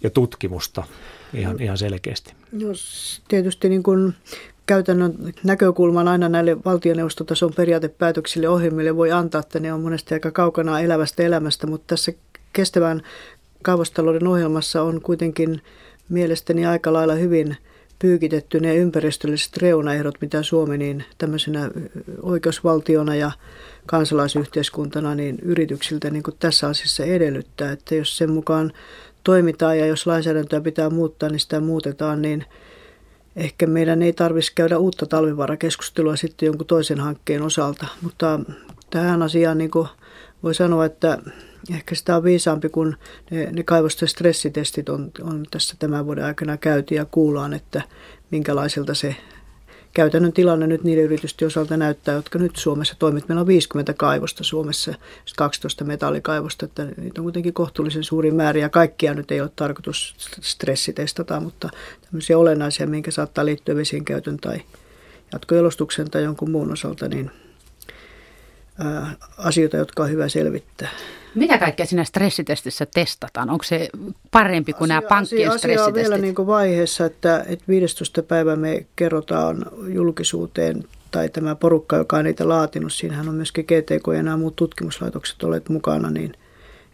ja 0.02 0.10
tutkimusta 0.10 0.84
ihan, 1.34 1.62
ihan 1.62 1.78
selkeästi. 1.78 2.34
Jos 2.52 3.22
tietysti 3.28 3.68
niin 3.68 3.82
kuin 3.82 4.14
käytännön 4.66 5.14
näkökulman 5.44 6.08
aina 6.08 6.28
näille 6.28 6.56
valtioneuvostotason 6.64 7.52
periaatepäätöksille 7.56 8.48
ohjelmille 8.48 8.96
voi 8.96 9.12
antaa, 9.12 9.40
että 9.40 9.60
ne 9.60 9.72
on 9.72 9.80
monesti 9.80 10.14
aika 10.14 10.30
kaukana 10.30 10.80
elävästä 10.80 11.22
elämästä, 11.22 11.66
mutta 11.66 11.86
tässä 11.86 12.12
kestävän 12.52 13.02
kaivostalouden 13.62 14.26
ohjelmassa 14.26 14.82
on 14.82 15.00
kuitenkin 15.00 15.62
mielestäni 16.08 16.66
aika 16.66 16.92
lailla 16.92 17.14
hyvin 17.14 17.56
pyykitetty 17.98 18.60
ne 18.60 18.76
ympäristölliset 18.76 19.56
reunaehdot, 19.56 20.14
mitä 20.20 20.42
Suomi 20.42 20.78
niin 20.78 21.04
tämmöisenä 21.18 21.70
oikeusvaltiona 22.22 23.14
ja 23.14 23.32
kansalaisyhteiskuntana 23.86 25.14
niin 25.14 25.38
yrityksiltä 25.42 26.10
niin 26.10 26.22
kuin 26.22 26.36
tässä 26.38 26.68
asiassa 26.68 27.04
edellyttää, 27.04 27.72
että 27.72 27.94
jos 27.94 28.16
sen 28.16 28.30
mukaan 28.30 28.72
toimitaan 29.24 29.78
ja 29.78 29.86
jos 29.86 30.06
lainsäädäntöä 30.06 30.60
pitää 30.60 30.90
muuttaa, 30.90 31.28
niin 31.28 31.40
sitä 31.40 31.60
muutetaan, 31.60 32.22
niin 32.22 32.44
ehkä 33.36 33.66
meidän 33.66 34.02
ei 34.02 34.12
tarvitsisi 34.12 34.54
käydä 34.54 34.78
uutta 34.78 35.06
talvivarakeskustelua 35.06 36.16
sitten 36.16 36.46
jonkun 36.46 36.66
toisen 36.66 37.00
hankkeen 37.00 37.42
osalta. 37.42 37.86
Mutta 38.02 38.40
tähän 38.90 39.22
asiaan 39.22 39.58
niin 39.58 39.70
voi 40.42 40.54
sanoa, 40.54 40.84
että 40.84 41.18
ehkä 41.70 41.94
sitä 41.94 42.16
on 42.16 42.24
viisaampi, 42.24 42.68
kun 42.68 42.96
ne, 43.30 43.48
ne 43.52 43.62
kaivosten 43.62 44.08
stressitestit 44.08 44.88
on, 44.88 45.10
on 45.22 45.44
tässä 45.50 45.76
tämän 45.78 46.06
vuoden 46.06 46.24
aikana 46.24 46.56
käyty 46.56 46.94
ja 46.94 47.04
kuullaan, 47.04 47.52
että 47.52 47.82
minkälaiselta 48.30 48.94
se 48.94 49.16
käytännön 49.92 50.32
tilanne 50.32 50.66
nyt 50.66 50.84
niiden 50.84 51.04
yritysten 51.04 51.46
osalta 51.46 51.76
näyttää, 51.76 52.14
jotka 52.14 52.38
nyt 52.38 52.56
Suomessa 52.56 52.94
toimivat. 52.98 53.28
Meillä 53.28 53.40
on 53.40 53.46
50 53.46 53.94
kaivosta 53.94 54.44
Suomessa, 54.44 54.94
12 55.36 55.84
metallikaivosta, 55.84 56.66
että 56.66 56.84
niitä 56.96 57.20
on 57.20 57.24
kuitenkin 57.24 57.54
kohtuullisen 57.54 58.04
suuri 58.04 58.30
määrä 58.30 58.60
ja 58.60 58.68
kaikkia 58.68 59.14
nyt 59.14 59.30
ei 59.30 59.40
ole 59.40 59.50
tarkoitus 59.56 60.14
stressitestata, 60.40 61.40
mutta 61.40 61.68
tämmöisiä 62.02 62.38
olennaisia, 62.38 62.86
minkä 62.86 63.10
saattaa 63.10 63.44
liittyä 63.44 63.76
vesien 63.76 64.04
käytön 64.04 64.36
tai 64.36 64.62
jatkojalostuksen 65.32 66.10
tai 66.10 66.22
jonkun 66.22 66.50
muun 66.50 66.72
osalta, 66.72 67.08
niin 67.08 67.30
ää, 68.78 69.16
asioita, 69.38 69.76
jotka 69.76 70.02
on 70.02 70.10
hyvä 70.10 70.28
selvittää. 70.28 70.90
Mitä 71.34 71.58
kaikkea 71.58 71.86
siinä 71.86 72.04
stressitestissä 72.04 72.86
testataan? 72.94 73.50
Onko 73.50 73.64
se 73.64 73.88
parempi 74.30 74.72
kuin 74.72 74.90
asia, 74.90 75.00
nämä 75.00 75.08
pankkien 75.08 75.48
asia, 75.48 75.58
stressitestit? 75.58 75.96
Asia 75.96 76.02
on 76.02 76.10
vielä 76.10 76.22
niin 76.22 76.34
kuin 76.34 76.46
vaiheessa, 76.46 77.06
että, 77.06 77.44
että 77.48 77.64
15. 77.68 78.22
päivä 78.22 78.56
me 78.56 78.86
kerrotaan 78.96 79.66
julkisuuteen 79.88 80.84
tai 81.10 81.28
tämä 81.28 81.54
porukka, 81.54 81.96
joka 81.96 82.16
on 82.16 82.24
niitä 82.24 82.48
laatinut, 82.48 82.92
siinähän 82.92 83.28
on 83.28 83.34
myöskin 83.34 83.64
GTK 83.64 84.06
ja 84.16 84.22
nämä 84.22 84.36
muut 84.36 84.56
tutkimuslaitokset 84.56 85.42
olleet 85.42 85.68
mukana, 85.68 86.10
niin 86.10 86.32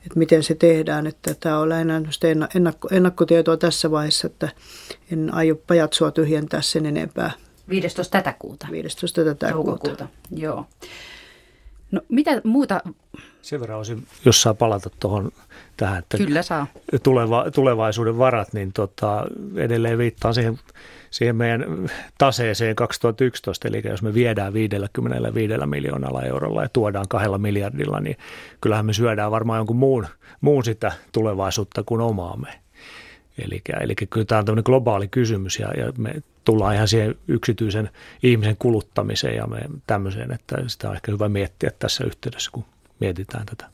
että 0.07 0.18
miten 0.18 0.43
se 0.43 0.55
tehdään. 0.55 1.07
Että 1.07 1.34
tämä 1.41 1.59
on 1.59 1.68
lähinnä 1.68 2.03
ennakko, 2.55 2.89
ennakkotietoa 2.93 3.57
tässä 3.57 3.91
vaiheessa, 3.91 4.26
että 4.26 4.49
en 5.12 5.34
aio 5.34 5.57
pajatsoa 5.66 6.11
tyhjentää 6.11 6.62
sen 6.62 6.87
enempää. 6.87 7.30
15. 7.68 8.18
tätä 8.18 8.34
kuuta. 8.39 8.66
15. 8.70 9.24
tätä 9.24 9.53
kuuta. 9.53 10.09
Joo. 10.30 10.66
No 11.91 12.01
mitä 12.09 12.41
muuta? 12.45 12.80
Sen 13.43 13.61
verran 13.61 13.78
olisin, 13.78 14.07
jos 14.24 14.43
saa 14.43 14.55
palata 14.55 14.91
tuohon 15.01 15.32
tähän, 15.76 15.99
että 15.99 16.16
Kyllä 16.16 16.43
saa. 16.43 16.66
Tuleva, 17.03 17.51
tulevaisuuden 17.55 18.18
varat, 18.18 18.53
niin 18.53 18.72
tota, 18.72 19.24
edelleen 19.57 19.99
viittaan 19.99 20.34
siihen, 20.34 20.59
siihen 21.11 21.37
meidän 21.37 21.64
taseeseen 22.18 22.76
2011, 22.76 23.68
eli 23.68 23.82
jos 23.84 24.03
me 24.03 24.14
viedään 24.14 24.53
55 24.53 25.55
miljoonalla 25.66 26.22
eurolla 26.22 26.62
ja 26.62 26.68
tuodaan 26.68 27.09
kahdella 27.09 27.39
miljardilla, 27.39 28.01
niin 28.01 28.16
kyllähän 28.61 28.87
me 28.87 28.93
syödään 28.93 29.30
varmaan 29.30 29.59
jonkun 29.59 29.76
muun, 29.76 30.07
muun 30.41 30.64
sitä 30.64 30.93
tulevaisuutta 31.12 31.82
kuin 31.82 32.01
omaamme. 32.01 32.65
Eli, 33.39 33.62
eli 33.80 33.95
kyllä 33.95 34.26
tämä 34.26 34.39
on 34.39 34.45
tämmöinen 34.45 34.66
globaali 34.66 35.09
kysymys 35.09 35.59
ja, 35.59 35.68
ja 35.68 35.93
me 35.99 36.14
tullaan 36.45 36.74
ihan 36.74 36.89
siihen 36.89 37.14
yksityisen 37.28 37.91
ihmisen 38.22 38.57
kuluttamiseen 38.59 39.37
ja 39.37 39.47
me 39.47 39.61
tämmöiseen, 39.87 40.32
että 40.32 40.57
sitä 40.66 40.89
on 40.89 40.95
ehkä 40.95 41.12
hyvä 41.12 41.28
miettiä 41.28 41.70
tässä 41.78 42.05
yhteydessä, 42.05 42.51
kun 42.51 42.64
mietitään 43.01 43.47
tätä. 43.47 43.66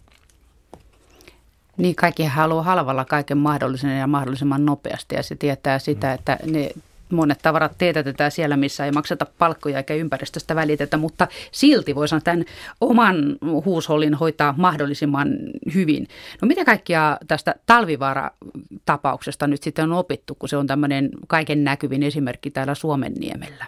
Niin, 1.76 1.94
kaikki 1.94 2.24
haluaa 2.24 2.62
halvalla 2.62 3.04
kaiken 3.04 3.38
mahdollisen 3.38 3.98
ja 3.98 4.06
mahdollisimman 4.06 4.66
nopeasti 4.66 5.14
ja 5.14 5.22
se 5.22 5.34
tietää 5.34 5.78
sitä, 5.78 6.12
että 6.12 6.38
ne 6.46 6.70
monet 7.12 7.38
tavarat 7.42 7.78
teetätetään 7.78 8.30
siellä, 8.30 8.56
missä 8.56 8.84
ei 8.84 8.92
makseta 8.92 9.26
palkkoja 9.38 9.76
eikä 9.76 9.94
ympäristöstä 9.94 10.54
välitetä, 10.54 10.96
mutta 10.96 11.28
silti 11.52 11.94
voisi 11.94 12.14
tämän 12.24 12.44
oman 12.80 13.36
huushollin 13.64 14.14
hoitaa 14.14 14.54
mahdollisimman 14.56 15.28
hyvin. 15.74 16.08
No 16.42 16.48
mitä 16.48 16.64
kaikkia 16.64 17.18
tästä 17.28 17.54
talvivaara-tapauksesta 17.66 19.46
nyt 19.46 19.62
sitten 19.62 19.84
on 19.84 19.92
opittu, 19.92 20.34
kun 20.34 20.48
se 20.48 20.56
on 20.56 20.66
tämmöinen 20.66 21.10
kaiken 21.26 21.64
näkyvin 21.64 22.02
esimerkki 22.02 22.50
täällä 22.50 22.74
Suomen 22.74 23.12
niemellä? 23.12 23.66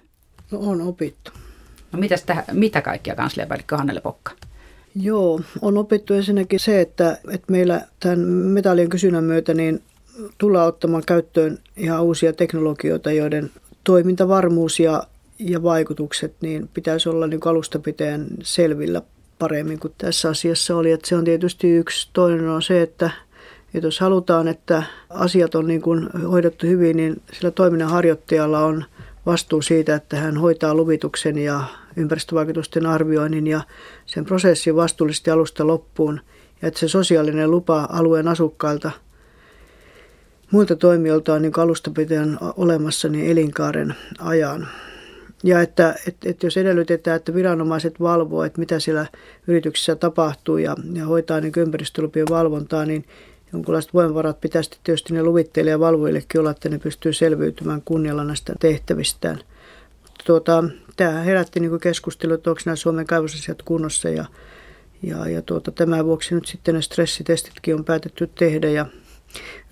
No 0.50 0.58
on 0.58 0.80
opittu. 0.80 1.30
No 1.92 1.98
mitäs 1.98 2.22
täh, 2.22 2.44
mitä 2.52 2.82
kaikkia 2.82 3.14
kansliapäällikkö 3.14 3.76
Hannele 3.76 4.00
Pokka? 4.00 4.32
Joo, 5.00 5.40
on 5.62 5.78
opittu 5.78 6.14
ensinnäkin 6.14 6.60
se, 6.60 6.80
että, 6.80 7.18
että 7.30 7.52
meillä 7.52 7.80
tämän 8.00 8.18
metallien 8.28 8.88
kysynnän 8.88 9.24
myötä 9.24 9.54
niin 9.54 9.82
tullaan 10.38 10.68
ottamaan 10.68 11.02
käyttöön 11.06 11.58
ihan 11.76 12.02
uusia 12.02 12.32
teknologioita, 12.32 13.12
joiden 13.12 13.50
toimintavarmuus 13.84 14.80
ja, 14.80 15.02
ja 15.38 15.62
vaikutukset 15.62 16.34
niin 16.40 16.68
pitäisi 16.74 17.08
olla 17.08 17.26
niin 17.26 17.40
alusta 17.44 17.78
pitäen 17.78 18.26
selvillä 18.42 19.02
paremmin 19.38 19.78
kuin 19.78 19.94
tässä 19.98 20.28
asiassa 20.28 20.76
oli. 20.76 20.92
Että 20.92 21.08
se 21.08 21.16
on 21.16 21.24
tietysti 21.24 21.70
yksi. 21.70 22.08
Toinen 22.12 22.48
on 22.48 22.62
se, 22.62 22.82
että, 22.82 23.10
että 23.74 23.86
jos 23.86 24.00
halutaan, 24.00 24.48
että 24.48 24.82
asiat 25.10 25.54
on 25.54 25.66
niin 25.66 25.82
kuin 25.82 26.08
hoidettu 26.30 26.66
hyvin, 26.66 26.96
niin 26.96 27.22
sillä 27.32 27.50
toiminnan 27.50 27.90
harjoittajalla 27.90 28.64
on 28.64 28.84
vastuu 29.26 29.62
siitä, 29.62 29.94
että 29.94 30.16
hän 30.16 30.36
hoitaa 30.36 30.74
luvituksen 30.74 31.38
ja 31.38 31.64
ympäristövaikutusten 31.96 32.86
arvioinnin 32.86 33.46
ja 33.46 33.60
sen 34.06 34.24
prosessin 34.24 34.76
vastuullisesti 34.76 35.30
alusta 35.30 35.66
loppuun. 35.66 36.20
Ja 36.62 36.68
että 36.68 36.80
se 36.80 36.88
sosiaalinen 36.88 37.50
lupa 37.50 37.88
alueen 37.92 38.28
asukkailta– 38.28 38.90
muilta 40.50 40.76
toimijoilta 40.76 41.34
on 41.34 41.42
niin 41.42 41.52
alusta 41.56 41.90
pitäen 41.90 42.38
olemassa 42.56 43.08
niin 43.08 43.30
elinkaaren 43.30 43.94
ajan. 44.18 44.68
Ja 45.44 45.60
että, 45.60 45.94
että, 46.08 46.30
että 46.30 46.46
jos 46.46 46.56
edellytetään, 46.56 47.16
että 47.16 47.34
viranomaiset 47.34 48.00
valvoo, 48.00 48.44
että 48.44 48.58
mitä 48.58 48.80
siellä 48.80 49.06
yrityksessä 49.46 49.96
tapahtuu 49.96 50.58
ja, 50.58 50.76
ja 50.92 51.06
hoitaa 51.06 51.40
niin 51.40 51.52
ympäristölupien 51.56 52.26
valvontaa, 52.30 52.84
niin 52.86 53.04
jonkinlaiset 53.52 53.94
voimavarat 53.94 54.40
pitäisi 54.40 54.70
tietysti 54.84 55.14
ne 55.14 55.22
luvitteille 55.22 55.70
ja 55.70 55.80
valvojillekin 55.80 56.40
olla, 56.40 56.50
että 56.50 56.68
ne 56.68 56.78
pystyy 56.78 57.12
selviytymään 57.12 57.82
kunnialla 57.84 58.24
näistä 58.24 58.54
tehtävistään. 58.60 59.40
Tuota, 60.26 60.64
tämä 60.96 61.12
herätti 61.12 61.60
niin 61.60 61.80
keskustelua, 61.80 62.34
että 62.34 62.50
onko 62.50 62.62
nämä 62.66 62.76
Suomen 62.76 63.06
kaivosasiat 63.06 63.62
kunnossa 63.62 64.08
ja, 64.08 64.24
ja, 65.02 65.28
ja 65.28 65.42
tuota, 65.42 65.70
tämän 65.70 66.04
vuoksi 66.04 66.34
nyt 66.34 66.46
sitten 66.46 66.74
ne 66.74 66.82
stressitestitkin 66.82 67.74
on 67.74 67.84
päätetty 67.84 68.26
tehdä 68.26 68.70
ja 68.70 68.86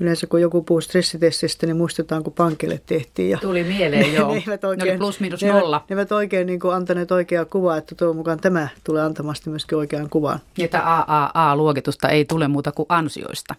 Yleensä 0.00 0.26
kun 0.26 0.40
joku 0.40 0.62
puhuu 0.62 0.80
stressitestistä, 0.80 1.66
niin 1.66 1.76
muistetaan, 1.76 2.22
kun 2.22 2.32
pankille 2.32 2.80
tehtiin. 2.86 3.30
Ja 3.30 3.38
Tuli 3.38 3.64
mieleen, 3.64 4.14
joo. 4.14 4.34
ne, 4.34 4.42
eivät 4.46 4.64
oikein, 4.64 4.86
ne 4.86 4.92
oli 4.92 4.98
plus 4.98 5.20
minus 5.20 5.42
nolla. 5.42 5.84
Ne 5.88 5.94
eivät 5.94 6.12
oikein 6.12 6.46
niin 6.46 6.60
kuin 6.60 6.74
antaneet 6.74 7.12
oikeaa 7.12 7.44
kuvaa, 7.44 7.76
että 7.76 7.94
tuon 7.94 8.16
mukaan 8.16 8.40
tämä 8.40 8.68
tulee 8.84 9.02
antamasti 9.02 9.50
myöskin 9.50 9.78
oikean 9.78 10.10
kuvan. 10.10 10.40
Ja 10.58 10.68
AAA-luokitusta 10.72 12.08
ei 12.08 12.24
tule 12.24 12.48
muuta 12.48 12.72
kuin 12.72 12.86
ansioista. 12.88 13.54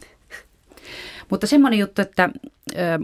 Mutta 1.30 1.48
semmoinen 1.48 1.80
juttu, 1.80 2.02
että 2.02 2.30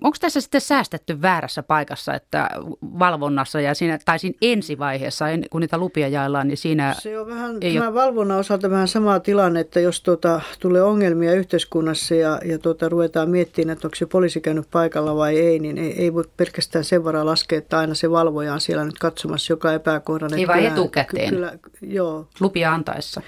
onko 0.01 0.17
tässä 0.21 0.41
sitten 0.41 0.61
säästetty 0.61 1.21
väärässä 1.21 1.63
paikassa, 1.63 2.13
että 2.13 2.49
valvonnassa 2.81 3.61
ja 3.61 3.73
siinä, 3.73 3.99
tai 4.05 4.19
siinä 4.19 4.37
ensivaiheessa, 4.41 5.25
kun 5.49 5.61
niitä 5.61 5.77
lupia 5.77 6.07
jaellaan, 6.07 6.47
niin 6.47 6.57
siinä 6.57 6.95
Se 6.99 7.19
on 7.19 7.27
vähän, 7.27 7.57
ei 7.61 7.73
tämä 7.73 7.87
ole... 7.87 7.93
valvonnan 7.93 8.37
osalta 8.37 8.69
vähän 8.69 8.87
sama 8.87 9.19
tilanne, 9.19 9.59
että 9.59 9.79
jos 9.79 10.01
tuota, 10.01 10.41
tulee 10.59 10.83
ongelmia 10.83 11.33
yhteiskunnassa 11.33 12.15
ja, 12.15 12.39
ja 12.45 12.59
tuota, 12.59 12.89
ruvetaan 12.89 13.29
miettimään, 13.29 13.73
että 13.73 13.87
onko 13.87 13.95
se 13.95 14.05
poliisi 14.05 14.41
käynyt 14.41 14.67
paikalla 14.71 15.15
vai 15.15 15.39
ei, 15.39 15.59
niin 15.59 15.77
ei, 15.77 16.01
ei 16.01 16.13
voi 16.13 16.23
pelkästään 16.37 16.85
sen 16.85 17.03
varaa 17.03 17.25
laskea, 17.25 17.57
että 17.57 17.79
aina 17.79 17.93
se 17.93 18.11
valvoja 18.11 18.53
on 18.53 18.61
siellä 18.61 18.85
nyt 18.85 18.99
katsomassa 18.99 19.53
joka 19.53 19.73
epäkohdan. 19.73 20.33
Ei 20.33 20.47
vaan 20.47 20.59
etukäteen, 20.59 21.29
kyllä, 21.29 21.53
joo. 21.81 22.27
lupia 22.39 22.73
antaessa. 22.73 23.21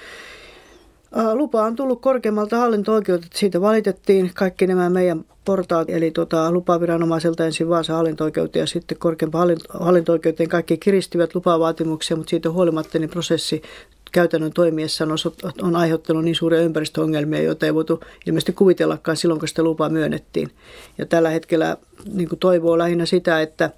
Lupa 1.34 1.64
on 1.64 1.76
tullut 1.76 2.01
korkeammalta 2.01 2.57
hallinto-oikeudelta, 2.57 3.28
siitä 3.34 3.62
valitettiin 3.62 4.32
kaikki 4.34 4.68
nämä 4.68 4.89
meidän 4.89 5.26
portaat, 5.45 5.89
eli 5.89 6.12
tota, 6.12 6.51
lupaviranomaiselta 6.51 7.45
ensin 7.45 7.70
Vaasa 7.70 7.93
hallinto 7.93 8.26
ja 8.55 8.66
sitten 8.66 8.97
korkeampaan 8.97 9.57
hallinto-oikeuteen 9.74 10.49
kaikki 10.49 10.78
kiristivät 10.78 11.36
lupavaatimuksia, 11.36 12.18
mutta 12.18 12.30
siitä 12.30 12.51
huolimatta 12.51 12.99
niin 12.99 13.09
prosessi 13.09 13.62
käytännön 14.12 14.53
toimiessa 14.53 15.03
on, 15.03 15.53
on 15.62 15.76
aiheuttanut 15.76 16.24
niin 16.24 16.36
suuria 16.36 16.62
ympäristöongelmia, 16.62 17.41
joita 17.41 17.66
ei 17.66 17.74
voitu 17.74 17.99
ilmeisesti 18.26 18.53
kuvitellakaan 18.53 19.18
silloin, 19.18 19.39
kun 19.39 19.47
sitä 19.47 19.64
lupaa 19.64 19.89
myönnettiin. 19.89 20.51
Ja 20.97 21.05
tällä 21.05 21.30
hetkellä 21.30 21.78
niin 22.14 22.30
toivoo 22.39 22.78
lähinnä 22.78 23.05
sitä, 23.05 23.41
että 23.41 23.70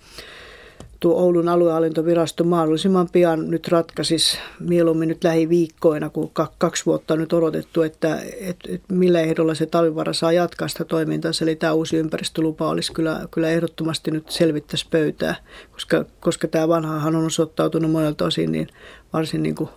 tuo 1.04 1.16
Oulun 1.16 1.49
aluehallintovirasto 1.49 2.43
mahdollisimman 2.43 3.10
pian 3.12 3.51
nyt 3.51 3.68
ratkaisisi 3.68 4.38
mieluummin 4.60 5.10
nyt 5.10 5.24
lähiviikkoina, 5.24 6.10
kun 6.10 6.32
kaksi 6.58 6.86
vuotta 6.86 7.14
on 7.14 7.20
nyt 7.20 7.34
odotettu, 7.34 7.82
että 7.82 8.20
et, 8.41 8.58
et 8.70 8.82
millä 8.89 9.22
ehdolla 9.22 9.56
se 9.56 9.66
talvivara 9.66 10.14
saa 10.14 10.32
jatkaa 10.32 10.68
sitä 10.68 10.86
toimintaa. 10.86 11.32
Eli 11.41 11.56
tämä 11.56 11.74
uusi 11.74 11.97
ympäristölupa 11.97 12.70
olisi 12.70 12.93
kyllä, 12.93 13.28
kyllä 13.32 13.49
ehdottomasti 13.49 14.12
nyt 14.12 14.30
selvittäisi 14.30 14.88
pöytää, 14.91 15.36
koska, 15.72 16.06
koska 16.20 16.47
tämä 16.47 16.68
vanhahan 16.68 17.16
on 17.16 17.26
osoittautunut 17.26 17.91
monelta 17.91 18.26
osin 18.26 18.51
niin 18.51 18.68
varsin 19.14 19.43
niin 19.43 19.56
kuin 19.56 19.70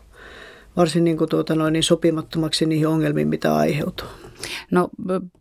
varsin 0.77 1.05
niin 1.05 1.17
kuin 1.17 1.31
tuota 1.31 1.55
noin, 1.55 1.73
niin 1.73 1.83
sopimattomaksi 1.83 2.67
niihin 2.67 2.89
ongelmiin, 2.89 3.29
mitä 3.29 3.57
aiheutuu. 3.57 4.07
No 4.71 4.89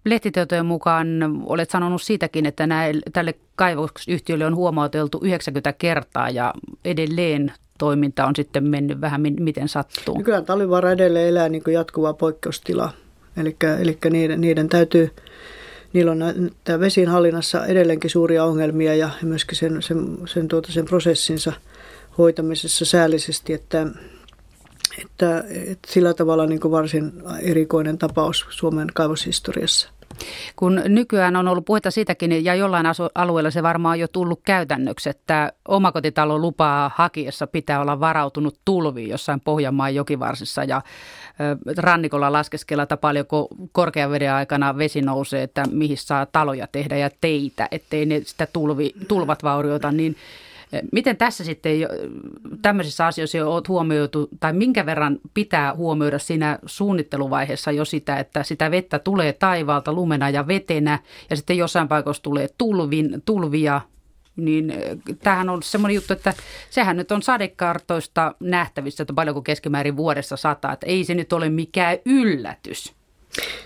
lehtitietojen 0.06 0.66
mukaan 0.66 1.08
olet 1.46 1.70
sanonut 1.70 2.02
siitäkin, 2.02 2.46
että 2.46 2.68
näille, 2.68 3.02
tälle 3.14 3.34
kaivosyhtiölle 3.56 4.46
on 4.46 4.56
huomauteltu 4.56 5.20
90 5.24 5.74
kertaa 5.74 6.30
ja 6.30 6.54
edelleen 6.86 7.54
toiminta 7.78 8.26
on 8.26 8.36
sitten 8.36 8.64
mennyt 8.64 9.02
vähän 9.02 9.22
miten 9.40 9.70
sattuu. 9.70 10.24
Kyllä 10.24 10.42
Talvivaara 10.42 10.92
edelleen 10.92 11.30
elää 11.30 11.50
niin 11.50 11.64
kuin 11.64 11.74
jatkuvaa 11.74 12.14
poikkeustilaa. 12.14 12.92
Eli, 13.38 13.58
niiden, 14.10 14.42
niiden 14.42 14.70
täytyy, 14.70 15.12
niillä 15.94 16.12
on 16.12 16.52
tämä 16.64 16.80
vesiinhallinnassa 16.80 17.66
edelleenkin 17.66 18.10
suuria 18.10 18.44
ongelmia 18.44 18.96
ja 18.96 19.10
myöskin 19.22 19.58
sen, 19.58 19.82
sen, 19.82 20.18
sen, 20.26 20.48
tuota, 20.48 20.72
sen 20.72 20.86
prosessinsa 20.86 21.54
hoitamisessa 22.18 22.86
säällisesti, 22.86 23.54
että 23.54 23.88
että, 25.02 25.43
että 25.50 25.91
sillä 25.91 26.14
tavalla 26.14 26.46
niin 26.46 26.72
varsin 26.72 27.14
erikoinen 27.41 27.98
tapaus 27.98 28.46
Suomen 28.50 28.88
kaivoshistoriassa. 28.93 29.89
Kun 30.56 30.82
nykyään 30.88 31.36
on 31.36 31.48
ollut 31.48 31.66
puhetta 31.66 31.91
siitäkin, 31.91 32.46
ja 32.46 32.56
jollain 32.56 32.86
alueella 33.16 33.52
se 33.52 33.64
varmaan 33.64 33.91
on 33.91 34.00
jo 34.00 34.08
tullut 34.08 34.39
käytännöksi, 34.46 35.10
että 35.10 35.52
omakotitalon 35.68 36.41
lupaa 36.41 36.91
hakiessa 36.96 37.48
pitää 37.48 37.82
olla 37.82 38.00
varautunut 38.00 38.60
tulviin 38.66 39.10
jossain 39.10 39.39
Pohjanmaan 39.39 39.96
jokivarsissa 39.96 40.64
ja 40.64 40.82
rannikolla 41.78 42.32
laskeskella, 42.32 42.84
että 42.84 42.98
paljonko 42.98 43.48
korkean 43.72 44.12
veden 44.12 44.34
aikana 44.34 44.78
vesi 44.78 45.02
nousee, 45.02 45.43
että 45.43 45.64
mihin 45.72 45.98
saa 45.98 46.26
taloja 46.26 46.68
tehdä 46.72 46.98
ja 46.98 47.10
teitä, 47.22 47.68
ettei 47.72 48.06
ne 48.06 48.22
sitä 48.26 48.48
tulvi, 48.54 48.93
tulvat 49.08 49.43
vaurioita, 49.43 49.91
niin 49.91 50.16
Miten 50.91 51.18
tässä 51.18 51.43
sitten 51.43 51.74
tämmöisissä 52.61 53.05
asioissa 53.05 53.38
jo 53.38 53.53
olet 53.53 53.68
huomioitu, 53.68 54.30
tai 54.39 54.53
minkä 54.53 54.86
verran 54.86 55.20
pitää 55.34 55.76
huomioida 55.76 56.20
siinä 56.20 56.59
suunnitteluvaiheessa 56.66 57.72
jo 57.72 57.86
sitä, 57.86 58.20
että 58.20 58.43
sitä 58.43 58.72
vettä 58.72 58.99
tulee 58.99 59.34
taivaalta 59.34 59.93
lumena 59.93 60.30
ja 60.30 60.47
vetenä, 60.47 60.99
ja 61.30 61.36
sitten 61.36 61.57
jossain 61.57 61.88
paikoissa 61.88 62.24
tulee 62.24 62.47
tulvin, 62.57 63.22
tulvia, 63.26 63.82
niin 64.36 64.74
tämähän 65.20 65.49
on 65.49 65.63
semmoinen 65.63 65.95
juttu, 65.95 66.13
että 66.13 66.34
sehän 66.70 66.97
nyt 66.97 67.11
on 67.11 67.22
sadekartoista 67.22 68.36
nähtävissä, 68.39 69.03
että 69.03 69.13
paljonko 69.13 69.41
keskimäärin 69.41 69.97
vuodessa 69.97 70.38
sataa, 70.38 70.74
että 70.74 70.86
ei 70.86 71.03
se 71.03 71.16
nyt 71.16 71.34
ole 71.34 71.49
mikään 71.49 71.97
yllätys. 72.05 72.95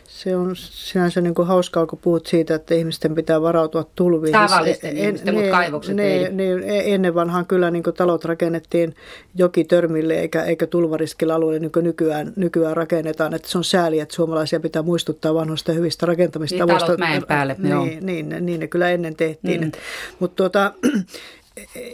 Se 0.07 0.35
on 0.35 0.55
sinänsä 0.55 1.21
niin 1.21 1.33
kuin 1.33 1.47
hauskaa, 1.47 1.85
kun 1.85 1.99
puhut 2.01 2.27
siitä, 2.27 2.55
että 2.55 2.75
ihmisten 2.75 3.15
pitää 3.15 3.41
varautua 3.41 3.85
tulviin. 3.95 4.33
Tavallisten 4.33 4.97
en, 4.97 4.97
ihmisten, 4.97 5.35
ne, 5.35 5.41
mutta 5.41 5.57
kaivokset 5.57 5.95
ne, 5.95 6.03
ei. 6.03 6.31
Ne, 6.31 6.43
e- 6.53 6.93
ennen 6.93 7.15
vanhaan 7.15 7.45
kyllä 7.45 7.71
niin 7.71 7.83
kuin 7.83 7.95
talot 7.95 8.25
rakennettiin 8.25 8.95
jokitörmille 9.35 10.13
eikä, 10.13 10.43
eikä 10.43 10.67
tulvariskillä 10.67 11.35
alueelle 11.35 11.59
niin 11.59 11.71
kuin 11.71 11.83
nykyään, 11.83 12.33
nykyään 12.35 12.77
rakennetaan. 12.77 13.33
Että 13.33 13.49
se 13.49 13.57
on 13.57 13.63
sääli, 13.63 13.99
että 13.99 14.15
suomalaisia 14.15 14.59
pitää 14.59 14.81
muistuttaa 14.81 15.33
vanhoista 15.33 15.71
hyvistä 15.71 16.05
rakentamista. 16.05 16.65
Niin, 16.65 16.77
talot 16.77 16.99
mäen 16.99 17.25
päälle, 17.27 17.55
niin, 17.59 18.05
niin, 18.05 18.29
niin, 18.29 18.45
niin 18.45 18.59
ne 18.59 18.67
kyllä 18.67 18.89
ennen 18.89 19.15
tehtiin. 19.15 19.61
Mm. 19.61 19.71
Mutta 20.19 20.35
tuota, 20.35 20.73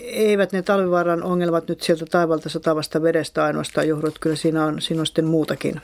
eivät 0.03 0.51
ne 0.51 0.61
talvivaaran 0.61 1.23
ongelmat 1.23 1.67
nyt 1.67 1.81
sieltä 1.81 2.05
taivalta 2.05 2.49
satavasta 2.49 3.01
vedestä 3.01 3.43
ainoastaan 3.43 3.87
johdu, 3.87 4.11
kyllä 4.19 4.35
siinä 4.35 4.65
on, 4.65 4.81
siinä 4.81 4.99
on 4.99 5.05
sitten 5.05 5.25
muutakin 5.25 5.81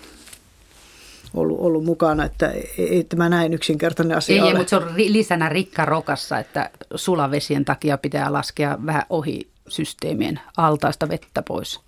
ollut, 1.34 1.60
ollut 1.60 1.86
mukana, 1.86 2.26
että 2.26 2.52
ei 2.78 3.04
tämä 3.04 3.30
näin 3.30 3.54
yksinkertainen 3.54 4.18
asia 4.18 4.36
ei, 4.36 4.42
ole. 4.42 4.50
Ei, 4.50 4.56
mutta 4.58 4.70
se 4.70 4.76
on 4.76 4.94
lisänä 4.96 5.50
rikka 5.50 5.86
rokassa, 5.86 6.40
että 6.40 6.70
sulavesien 6.96 7.66
takia 7.66 7.98
pitää 7.98 8.34
laskea 8.34 8.78
vähän 8.86 9.04
ohi 9.10 9.48
systeemien 9.68 10.40
altaista 10.58 11.10
vettä 11.10 11.42
pois. 11.42 11.80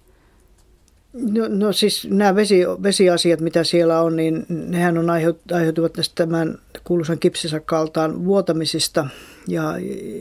No, 1.14 1.48
no 1.50 1.74
siis 1.74 2.08
nämä 2.10 2.36
vesi, 2.36 2.62
vesiasiat, 2.84 3.41
mitä 3.41 3.64
siellä 3.64 4.02
on, 4.02 4.16
niin 4.16 4.46
nehän 4.50 4.98
on 4.98 5.10
aiheutuvat 5.54 5.94
tästä 5.94 6.16
tämän 6.16 6.58
kuuluisan 6.84 7.20
kipsisakkaltaan 7.20 8.26
vuotamisista. 8.26 9.08
Ja, 9.48 9.74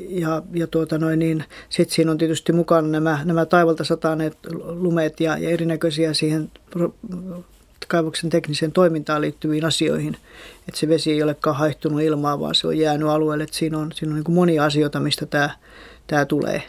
ja, 0.08 0.42
ja 0.54 0.66
tuota 0.66 0.98
noin, 0.98 1.18
niin 1.18 1.44
sitten 1.68 1.94
siinä 1.94 2.10
on 2.10 2.18
tietysti 2.18 2.52
mukana 2.52 2.88
nämä, 2.88 3.20
nämä 3.24 3.46
taivalta 3.46 3.84
sataneet 3.84 4.38
lumeet 4.64 5.20
ja, 5.20 5.38
ja 5.38 5.50
erinäköisiä 5.50 6.14
siihen 6.14 6.50
kaivoksen 7.92 8.30
tekniseen 8.30 8.72
toimintaan 8.72 9.20
liittyviin 9.20 9.64
asioihin. 9.64 10.16
Että 10.68 10.80
se 10.80 10.88
vesi 10.88 11.12
ei 11.12 11.22
olekaan 11.22 11.56
haihtunut 11.56 12.00
ilmaa, 12.00 12.40
vaan 12.40 12.54
se 12.54 12.66
on 12.66 12.78
jäänyt 12.78 13.08
alueelle. 13.08 13.44
Että 13.44 13.56
siinä 13.56 13.78
on, 13.78 13.92
siinä 13.94 14.14
on 14.14 14.22
niin 14.24 14.34
monia 14.34 14.64
asioita, 14.64 15.00
mistä 15.00 15.26
tämä, 15.26 15.50
tämä 16.06 16.24
tulee 16.24 16.62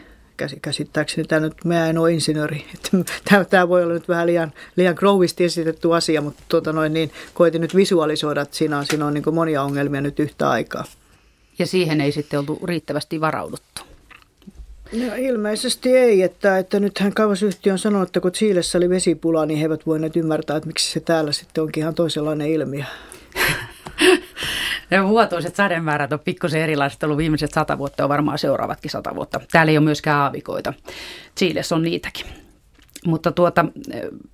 käsittääkseni 0.62 1.28
tämä 1.28 1.40
nyt, 1.40 1.64
mä 1.64 1.88
en 1.88 1.98
ole 1.98 2.12
insinööri, 2.12 2.64
tämä, 3.30 3.44
tämä 3.44 3.68
voi 3.68 3.82
olla 3.82 3.94
nyt 3.94 4.08
vähän 4.08 4.26
liian, 4.26 4.52
liian 4.76 4.94
grovisti 4.98 5.44
esitetty 5.44 5.94
asia, 5.94 6.20
mutta 6.20 6.42
tuota 6.48 6.72
noin, 6.72 6.92
niin 6.92 7.10
koitin 7.34 7.60
nyt 7.60 7.76
visualisoida, 7.76 8.40
että 8.40 8.56
siinä 8.56 8.78
on, 8.78 8.86
siinä 8.86 9.06
on 9.06 9.14
niin 9.14 9.34
monia 9.34 9.62
ongelmia 9.62 10.00
nyt 10.00 10.20
yhtä 10.20 10.50
aikaa. 10.50 10.84
Ja 11.58 11.66
siihen 11.66 12.00
ei 12.00 12.12
sitten 12.12 12.38
oltu 12.38 12.58
riittävästi 12.64 13.20
varauduttu. 13.20 13.93
No 14.94 15.14
ilmeisesti 15.18 15.96
ei, 15.96 16.22
että, 16.22 16.58
että 16.58 16.80
nythän 16.80 17.14
kaivosyhtiö 17.14 17.72
on 17.72 17.78
sanonut, 17.78 18.08
että 18.08 18.20
kun 18.20 18.32
Chiilessä 18.32 18.78
oli 18.78 18.88
vesipula, 18.88 19.46
niin 19.46 19.58
he 19.58 19.64
eivät 19.64 19.86
voineet 19.86 20.16
ymmärtää, 20.16 20.56
että 20.56 20.66
miksi 20.66 20.92
se 20.92 21.00
täällä 21.00 21.32
sitten 21.32 21.64
onkin 21.64 21.80
ihan 21.80 21.94
toisenlainen 21.94 22.48
ilmiö. 22.48 22.84
Ja 24.90 25.08
vuotuiset 25.08 25.56
sademäärät 25.56 26.12
on 26.12 26.20
pikkusen 26.20 26.60
erilaiset 26.60 27.02
ollut 27.02 27.18
viimeiset 27.18 27.52
sata 27.52 27.78
vuotta, 27.78 28.02
on 28.04 28.08
varmaan 28.08 28.38
seuraavatkin 28.38 28.90
sata 28.90 29.14
vuotta. 29.14 29.40
Täällä 29.52 29.70
ei 29.70 29.78
ole 29.78 29.84
myöskään 29.84 30.18
aavikoita. 30.18 30.72
Chiilessä 31.38 31.74
on 31.74 31.82
niitäkin. 31.82 32.43
Mutta 33.06 33.32
tuota, 33.32 33.64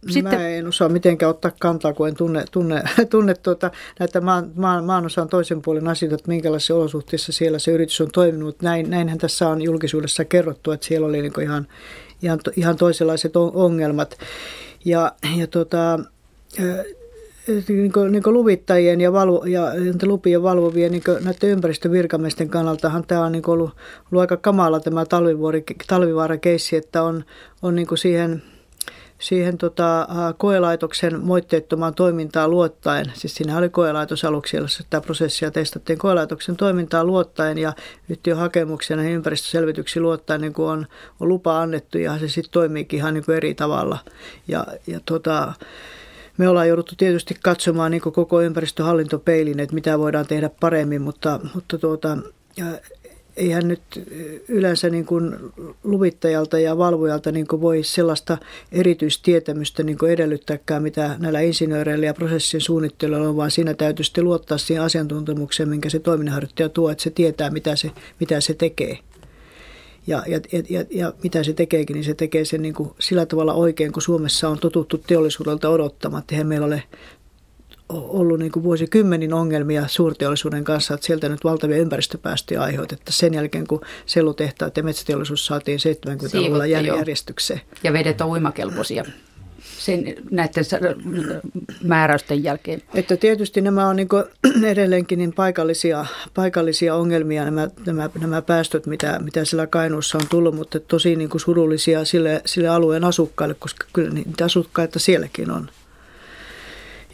sitten... 0.09 0.41
Mä 0.41 0.49
en 0.49 0.67
osaa 0.67 0.89
mitenkään 0.89 1.31
ottaa 1.31 1.53
kantaa, 1.61 1.93
kun 1.93 2.09
en 2.09 2.15
tunne, 2.15 2.45
tunne, 2.51 2.83
tunne 3.11 3.35
tuota, 3.35 3.71
näitä 3.99 4.21
maan, 4.21 4.51
maan, 4.55 4.85
maanosan 4.85 5.29
toisen 5.29 5.63
puolen 5.63 5.89
asioita, 5.89 6.15
että 6.15 6.29
minkälaisissa 6.29 6.75
olosuhteissa 6.75 7.33
siellä 7.33 7.59
se 7.59 7.71
yritys 7.71 8.01
on 8.01 8.11
toiminut. 8.11 8.63
Näin, 8.63 8.91
näinhän 8.91 9.19
tässä 9.19 9.49
on 9.49 9.63
julkisuudessa 9.63 10.25
kerrottu, 10.25 10.73
että 10.73 10.87
siellä 10.87 11.07
oli 11.07 11.23
niin 11.23 11.43
ihan, 11.43 11.67
ihan, 12.23 12.41
ihan 12.57 12.77
toisenlaiset 12.77 13.37
ongelmat. 13.37 14.19
Ja, 14.85 15.13
ja 15.37 15.47
tuota, 15.47 15.99
niin 17.69 17.93
kuin, 17.93 18.13
niin 18.13 18.23
kuin 18.23 18.35
luvittajien 18.35 19.01
ja, 19.01 19.13
valvo, 19.13 19.45
ja 19.45 19.73
lupien 20.03 20.43
valvovien 20.43 20.93
niin 20.93 21.03
näiden 21.25 21.51
ympäristövirkamiesten 21.51 22.49
kannaltahan 22.49 23.05
tämä 23.07 23.25
on 23.25 23.33
niin 23.33 23.51
ollut, 23.51 23.71
ollut 24.13 24.21
aika 24.21 24.37
kamala 24.37 24.81
tämä 24.81 25.05
talvivaara-keissi, 25.87 26.77
että 26.77 27.03
on, 27.03 27.25
on 27.63 27.75
niin 27.75 27.99
siihen– 27.99 28.43
siihen 29.21 29.59
tota, 29.59 30.09
koelaitoksen 30.39 31.21
moitteettomaan 31.21 31.95
toimintaan 31.95 32.51
luottaen, 32.51 33.13
siis 33.15 33.35
siinä 33.35 33.59
oli 33.59 33.69
koelaitos 33.69 34.25
aluksi, 34.25 34.57
jossa 34.57 34.85
tämä 34.91 35.01
prosessia 35.01 35.51
testattiin 35.51 35.99
koelaitoksen 35.99 36.57
toimintaan 36.57 37.07
luottaen 37.07 37.59
ja 37.59 37.73
yhtiöhakemuksia 38.09 38.97
ja 38.97 39.11
ympäristöselvityksiä 39.11 40.03
luottaen 40.03 40.41
niin 40.41 40.53
on, 40.59 40.87
on 41.21 41.29
lupa 41.29 41.61
annettu 41.61 41.99
ja 41.99 42.19
se 42.19 42.29
sitten 42.29 42.53
toimiikin 42.53 42.97
ihan 42.97 43.15
niin 43.15 43.25
kuin 43.25 43.37
eri 43.37 43.55
tavalla. 43.55 43.99
Ja, 44.49 44.67
ja 44.87 45.01
tota, 45.07 45.53
me 46.39 46.49
ollaan 46.49 46.69
jouduttu 46.69 46.95
tietysti 46.97 47.37
katsomaan 47.43 47.91
niin 47.91 48.03
koko 48.03 48.43
ympäristöhallintopeilin, 48.43 49.61
että 49.61 49.75
mitä 49.75 49.99
voidaan 49.99 50.27
tehdä 50.27 50.51
paremmin, 50.61 51.03
mutta, 51.03 51.41
mutta 51.55 51.79
tuota, 51.79 52.19
eihän 53.41 53.69
nyt 53.69 53.83
yleensä 54.49 54.91
niin 54.91 55.07
kuin 55.07 55.37
luvittajalta 55.85 56.59
ja 56.59 56.79
valvojalta 56.79 57.33
niin 57.33 57.47
kuin 57.47 57.63
voi 57.63 57.83
sellaista 57.83 58.39
erityistietämystä 58.73 59.83
niin 59.83 59.99
kuin 59.99 60.13
edellyttääkään, 60.13 60.83
mitä 60.83 61.17
näillä 61.19 61.41
insinööreillä 61.41 62.07
ja 62.07 62.15
prosessin 62.15 62.61
suunnittelijoilla 62.61 63.29
on, 63.29 63.37
vaan 63.37 63.51
siinä 63.51 63.75
täytyy 63.75 64.05
sitten 64.05 64.25
luottaa 64.25 64.59
siihen 64.59 64.83
asiantuntemukseen, 64.83 65.69
minkä 65.69 65.91
se 65.91 65.99
toiminnanharjoittaja 65.99 66.69
tuo, 66.69 66.91
että 66.91 67.05
se 67.05 67.11
tietää, 67.11 67.51
mitä 67.51 67.77
se, 67.77 67.91
mitä 68.21 68.41
se 68.41 68.55
tekee. 68.55 68.99
Ja, 70.07 70.23
ja, 70.27 70.41
ja, 70.69 70.85
ja 70.91 71.13
mitä 71.23 71.43
se 71.43 71.53
tekeekin, 71.53 71.95
niin 71.95 72.05
se 72.05 72.15
tekee 72.15 72.45
sen 72.45 72.63
niin 72.63 72.75
kuin 72.75 72.91
sillä 72.99 73.27
tavalla 73.27 73.55
oikein, 73.55 73.93
kun 73.93 74.03
Suomessa 74.03 74.49
on 74.49 74.59
totuttu 74.59 74.99
teollisuudelta 74.99 75.69
odottamaan, 75.69 76.21
että 76.21 76.45
meillä 76.45 76.67
ole 76.67 76.83
ollut 77.91 78.39
niin 78.39 78.53
kuin 78.53 78.63
vuosikymmenin 78.63 79.35
ongelmia 79.35 79.85
suurteollisuuden 79.89 80.65
kanssa, 80.65 80.95
että 80.95 81.07
sieltä 81.07 81.29
nyt 81.29 81.45
valtavia 81.45 81.77
ympäristöpäästöjä 81.77 82.63
aiheutettu 82.63 83.13
sen 83.13 83.35
jälkeen, 83.35 83.67
kun 83.67 83.81
sellutehtaat 84.07 84.77
ja 84.77 84.83
metsäteollisuus 84.83 85.47
saatiin 85.47 85.79
70-luvulla 85.79 86.67
järjestykseen. 86.67 87.61
Ja 87.85 87.93
vedet 87.93 88.21
on 88.21 88.29
uimakelpoisia 88.29 89.05
sen, 89.81 90.15
näiden 90.31 90.65
määräysten 91.83 92.45
jälkeen. 92.45 92.83
Että 92.95 93.17
tietysti 93.17 93.61
nämä 93.61 93.89
on 93.89 93.97
niin 93.97 94.09
edelleenkin 94.73 95.19
niin 95.19 95.33
paikallisia, 95.33 96.07
paikallisia 96.35 96.95
ongelmia, 96.95 97.45
nämä, 97.45 97.69
nämä, 97.87 98.11
nämä 98.21 98.43
päästöt, 98.43 98.87
mitä, 98.87 99.19
mitä 99.19 99.45
siellä 99.45 99.67
Kainuussa 99.67 100.19
on 100.19 100.27
tullut, 100.31 100.55
mutta 100.55 100.81
tosi 100.81 101.17
niin 101.17 101.31
kuin 101.31 101.41
surullisia 101.41 102.05
sille, 102.05 102.43
sille 102.47 102.69
alueen 102.69 103.05
asukkaille, 103.05 103.55
koska 103.59 103.87
kyllä 103.93 104.11
niitä 104.11 104.45
asukkaita 104.45 104.99
sielläkin 104.99 105.51
on. 105.51 105.71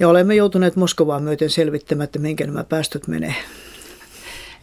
Ja 0.00 0.08
olemme 0.08 0.34
joutuneet 0.34 0.76
Moskovaan 0.76 1.22
myöten 1.22 1.50
selvittämään, 1.50 2.04
että 2.04 2.18
minkä 2.18 2.46
nämä 2.46 2.64
päästöt 2.64 3.06
menee. 3.06 3.34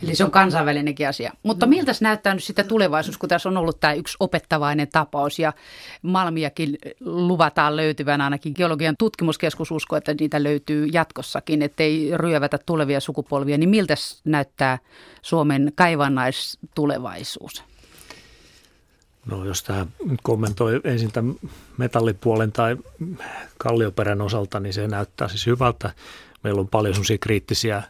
Eli 0.04 0.16
se 0.16 0.24
on 0.24 0.32
kansainvälinenkin 0.32 1.08
asia. 1.08 1.34
Mutta 1.44 1.66
miltä 1.66 1.94
se 1.94 2.04
näyttää 2.04 2.34
nyt 2.34 2.44
sitten 2.44 2.68
tulevaisuus, 2.68 3.18
kun 3.18 3.30
tässä 3.30 3.50
on 3.50 3.58
ollut 3.58 3.80
tämä 3.80 3.94
yksi 3.94 4.18
opettavainen 4.20 4.88
tapaus 4.92 5.40
ja 5.40 5.54
Malmiakin 6.02 6.78
luvataan 7.00 7.76
löytyvän 7.76 8.22
ainakin 8.22 8.54
geologian 8.56 8.96
tutkimuskeskus 9.00 9.72
usko, 9.72 9.96
että 9.96 10.16
niitä 10.20 10.44
löytyy 10.44 10.86
jatkossakin, 10.86 11.62
ettei 11.62 12.10
ryövätä 12.14 12.58
tulevia 12.66 13.00
sukupolvia. 13.00 13.58
Niin 13.58 13.70
miltä 13.70 13.96
näyttää 14.26 14.78
Suomen 15.22 15.72
kaivannaistulevaisuus? 15.76 17.64
No 19.26 19.46
jos 19.46 19.64
tämä 19.64 19.86
kommentoi 20.24 20.82
ensin 20.84 21.12
tämän 21.12 21.36
metallipuolen 21.78 22.52
tai 22.52 22.78
kallioperän 23.58 24.22
osalta, 24.22 24.60
niin 24.60 24.74
se 24.74 24.88
näyttää 24.88 25.28
siis 25.28 25.46
hyvältä. 25.46 25.94
Meillä 26.44 26.60
on 26.62 26.68
paljon 26.68 26.94
sellaisia 26.94 27.18
kriittisiä 27.18 27.84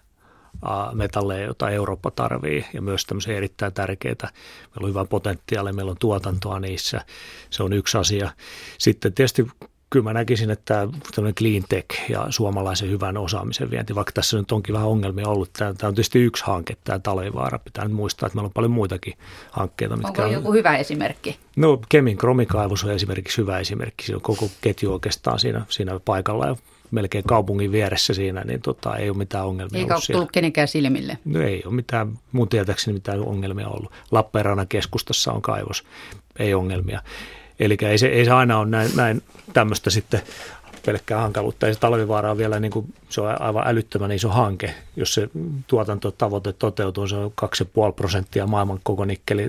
metalleja, 0.94 1.46
joita 1.46 1.70
Eurooppa 1.70 2.12
tarvii 2.12 2.66
ja 2.74 2.82
myös 2.82 3.06
tämmöisiä 3.06 3.38
erittäin 3.38 3.74
tärkeitä. 3.74 4.28
Meillä 4.28 4.86
on 4.86 4.90
hyvä 4.90 5.06
potentiaali, 5.06 5.74
meillä 5.74 5.90
on 5.92 5.98
tuotantoa 6.00 6.60
niissä. 6.60 7.06
Se 7.50 7.64
on 7.64 7.74
yksi 7.74 7.98
asia. 7.98 8.32
Sitten 8.78 9.14
tietysti 9.14 9.48
kyllä 9.94 10.04
mä 10.04 10.14
näkisin, 10.14 10.52
että 10.52 10.88
tämmöinen 11.16 11.36
clean 11.36 11.64
tech 11.70 12.10
ja 12.10 12.26
suomalaisen 12.30 12.90
hyvän 12.90 13.18
osaamisen 13.18 13.72
vienti, 13.72 13.96
vaikka 13.96 14.12
tässä 14.12 14.38
nyt 14.38 14.52
onkin 14.52 14.74
vähän 14.74 14.88
ongelmia 14.88 15.28
ollut. 15.28 15.50
Tämä, 15.54 15.74
tämä 15.74 15.88
on 15.88 15.96
tietysti 15.96 16.20
yksi 16.20 16.44
hanke, 16.46 16.78
tämä 16.84 17.00
Talvivaara. 17.00 17.60
Pitää 17.60 17.86
nyt 17.86 17.94
muistaa, 17.94 18.28
että 18.28 18.36
meillä 18.36 18.48
on 18.48 18.54
paljon 18.54 18.72
muitakin 18.72 19.14
hankkeita. 19.52 19.96
Mitkä 19.96 20.10
Onko 20.10 20.24
on, 20.24 20.32
joku 20.32 20.54
hyvä 20.54 20.78
esimerkki? 20.78 21.38
No 21.56 21.82
Kemin 21.90 22.18
kromikaivos 22.18 22.84
on 22.84 22.92
esimerkiksi 22.92 23.38
hyvä 23.38 23.60
esimerkki. 23.60 24.06
Siinä 24.06 24.18
on 24.18 24.22
koko 24.22 24.50
ketju 24.62 24.94
oikeastaan 24.94 25.40
siinä, 25.40 25.66
siinä 25.70 26.00
paikalla 26.06 26.48
ja 26.48 26.56
melkein 26.92 27.24
kaupungin 27.24 27.72
vieressä 27.72 28.14
siinä, 28.14 28.44
niin 28.44 28.62
tota, 28.62 28.96
ei 28.96 29.10
ole 29.10 29.18
mitään 29.18 29.46
ongelmia 29.46 29.80
Eikä 29.80 29.96
ole 29.96 30.02
tullut 30.12 30.32
kenenkään 30.32 30.68
silmille? 30.68 31.18
No 31.26 31.42
ei 31.42 31.64
ole 31.66 31.74
mitään, 31.74 32.20
mun 32.32 32.50
tietääkseni 32.50 32.94
mitään 32.94 33.20
ongelmia 33.20 33.68
ollut. 33.68 33.92
Lappeenrannan 34.12 34.68
keskustassa 34.68 35.32
on 35.32 35.42
kaivos, 35.42 35.84
ei 36.40 36.54
ongelmia. 36.54 37.02
Eli 37.60 37.78
ei 37.82 37.98
se, 37.98 38.08
ei 38.08 38.26
se 38.26 38.32
aina 38.32 38.60
ole 38.60 38.70
näin, 38.70 38.92
näin 38.96 39.22
tämmöistä 39.54 39.90
sitten 39.90 40.22
pelkkää 40.86 41.22
hankaluutta. 41.22 41.68
Ei 41.68 41.74
se 41.74 41.80
talvivaara 41.80 42.32
on 42.32 42.38
vielä, 42.38 42.60
niin 42.60 42.72
kuin, 42.72 42.94
se 43.10 43.22
on 43.22 43.42
aivan 43.42 43.68
älyttömän 43.68 44.12
iso 44.12 44.30
hanke. 44.30 44.76
Jos 44.96 45.14
se 45.14 45.30
tuotantotavoite 45.68 46.54
toteutuu, 46.54 47.08
se 47.08 47.16
on 47.16 47.34
2,5 47.42 47.94
prosenttia 47.96 48.48
maailman 48.48 48.80
koko 48.84 49.06
nikkeli 49.06 49.48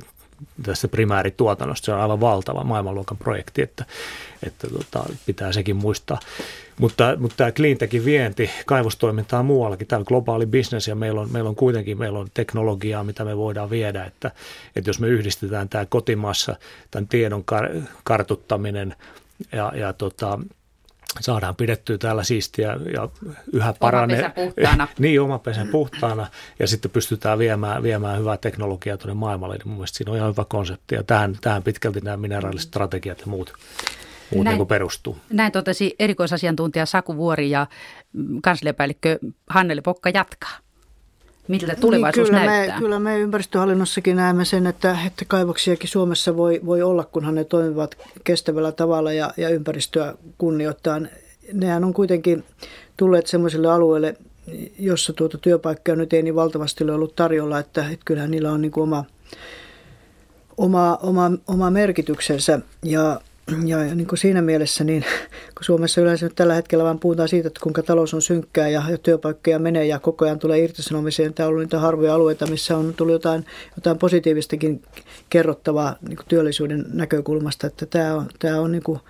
tästä 0.63 0.89
primäärituotannosta. 0.89 1.85
Se 1.85 1.93
on 1.93 2.01
aivan 2.01 2.21
valtava 2.21 2.65
maailmanluokan 2.65 3.17
projekti, 3.17 3.63
että, 3.63 3.85
että 4.47 4.69
tota, 4.69 5.05
pitää 5.27 5.53
sekin 5.53 5.77
muistaa. 5.77 6.21
Mutta, 6.81 7.17
mutta 7.19 7.37
tämä 7.37 7.53
cleantechin 7.53 8.05
vienti, 8.05 8.51
kaivostoimintaa 8.67 9.43
muuallakin, 9.43 9.87
tämä 9.87 9.99
on 9.99 10.05
globaali 10.09 10.47
bisnes 10.47 10.89
ja 10.89 10.95
meillä 10.95 11.21
on, 11.21 11.33
meillä 11.33 11.49
on 11.49 11.57
kuitenkin 11.57 11.99
meillä 11.99 12.19
on 12.19 12.29
teknologiaa, 12.35 13.05
mitä 13.05 13.25
me 13.25 13.37
voidaan 13.37 13.71
viedä, 13.71 14.05
että, 14.05 14.31
että 14.77 14.91
jos 14.91 15.01
me 15.01 15.09
yhdistetään 15.09 15.69
tämä 15.69 15.87
kotimaassa, 15.87 16.57
tämän 16.91 17.09
tiedon 17.09 17.45
kar, 17.45 17.71
kartuttaminen 18.05 18.97
ja, 19.53 19.73
ja 19.77 19.93
tota, 19.93 20.39
saadaan 21.21 21.57
pidettyä 21.57 21.99
täällä 21.99 22.25
siistiä 22.25 22.77
ja 22.95 23.09
yhä 23.53 23.75
paranee. 23.81 24.19
Oma 24.19 24.29
pesä 24.29 24.35
puhtaana. 24.35 24.89
niin, 24.99 25.21
oma 25.21 25.39
pesä 25.39 25.67
puhtaana 25.73 26.27
ja 26.59 26.67
sitten 26.67 26.91
pystytään 26.91 27.39
viemään, 27.39 27.83
viemään 27.83 28.19
hyvää 28.19 28.37
teknologiaa 28.37 28.97
tuonne 28.97 29.15
maailmalle. 29.15 29.55
Niin 29.55 29.69
mun 29.69 29.77
mielestä 29.77 29.97
siinä 29.97 30.13
on 30.13 30.19
ihan 30.19 30.31
hyvä 30.31 30.45
konsepti 30.49 30.95
ja 30.95 31.03
tähän, 31.03 31.39
tähän 31.41 31.63
pitkälti 31.63 32.01
nämä 32.01 32.17
mineraaliset 32.17 32.69
strategiat 32.69 33.21
ja 33.21 33.27
muut 33.27 33.53
muuten 34.31 34.45
näin, 34.45 34.57
kuin 34.57 34.67
perustuu. 34.67 35.17
Näin 35.31 35.53
totesi 35.53 35.95
erikoisasiantuntija 35.99 36.87
Saku 36.87 37.17
Vuori 37.17 37.51
ja 37.51 37.67
kansliapäällikkö 38.43 39.19
Hannele 39.51 39.81
Pokka 39.81 40.11
jatkaa. 40.15 40.59
Miltä 41.49 41.67
niin, 41.67 41.81
tulevaisuus 41.81 42.31
niin, 42.31 42.41
kyllä 42.41 42.53
näyttää? 42.53 42.77
Me, 42.77 42.81
kyllä 42.81 42.99
me 42.99 43.19
ympäristöhallinnossakin 43.19 44.17
näemme 44.17 44.45
sen, 44.45 44.67
että, 44.67 44.99
että 45.07 45.25
kaivoksiakin 45.29 45.89
Suomessa 45.89 46.37
voi, 46.37 46.61
voi 46.67 46.83
olla, 46.83 47.05
kunhan 47.05 47.35
ne 47.35 47.45
toimivat 47.45 47.99
kestävällä 48.25 48.73
tavalla 48.73 49.13
ja, 49.13 49.31
ja 49.37 49.49
ympäristöä 49.49 50.15
kunnioittain. 50.39 51.09
Nehän 51.53 51.85
on 51.85 51.95
kuitenkin 51.95 52.45
tulleet 52.97 53.27
sellaisille 53.27 53.73
alueille, 53.73 54.17
jossa 54.79 55.13
tuota 55.13 55.39
työpaikkaa 55.39 55.97
nyt 55.97 56.13
ei 56.13 56.23
niin 56.23 56.35
valtavasti 56.35 56.85
ole 56.85 56.93
ollut 56.93 57.17
tarjolla, 57.17 57.59
että, 57.59 57.81
että 57.81 58.05
kyllähän 58.05 58.31
niillä 58.31 58.53
on 58.53 58.61
niin 58.63 58.73
kuin 58.73 58.83
oma, 58.83 59.05
oma, 60.57 60.99
oma, 61.03 61.31
oma 61.47 61.71
merkityksensä. 61.71 62.61
Ja 62.85 63.21
ja 63.67 63.95
niin 63.95 64.07
kuin 64.07 64.19
siinä 64.19 64.43
mielessä, 64.43 64.85
niin 64.85 65.03
kun 65.57 65.65
Suomessa 65.65 66.01
yleensä 66.01 66.27
nyt 66.27 66.35
tällä 66.35 66.55
hetkellä 66.55 66.85
vaan 66.85 66.99
puhutaan 66.99 67.29
siitä, 67.29 67.49
että 67.49 67.61
kuinka 67.63 67.83
talous 67.83 68.15
on 68.15 68.23
synkkää 68.23 68.69
ja, 68.69 68.83
ja 68.91 68.99
työpaikkoja 68.99 69.59
menee 69.59 69.87
ja 69.87 69.99
koko 69.99 70.25
ajan 70.25 70.39
tulee 70.39 70.59
irtisanomisia, 70.59 71.33
tämä 71.33 71.47
on 71.47 71.51
ollut 71.51 71.63
niitä 71.63 71.79
harvoja 71.79 72.15
alueita, 72.15 72.47
missä 72.47 72.77
on 72.77 72.95
tullut 72.95 73.13
jotain, 73.13 73.47
jotain 73.77 73.99
positiivistakin 73.99 74.83
kerrottavaa 75.31 75.97
niin 76.09 76.17
kuin 76.17 76.27
työllisyyden 76.29 76.85
näkökulmasta, 76.93 77.67
että 77.67 77.87
tämä 77.87 78.15
on, 78.15 78.27
tämä 78.39 78.61
on 78.61 78.73
niin 78.73 78.83
kuin 78.83 79.01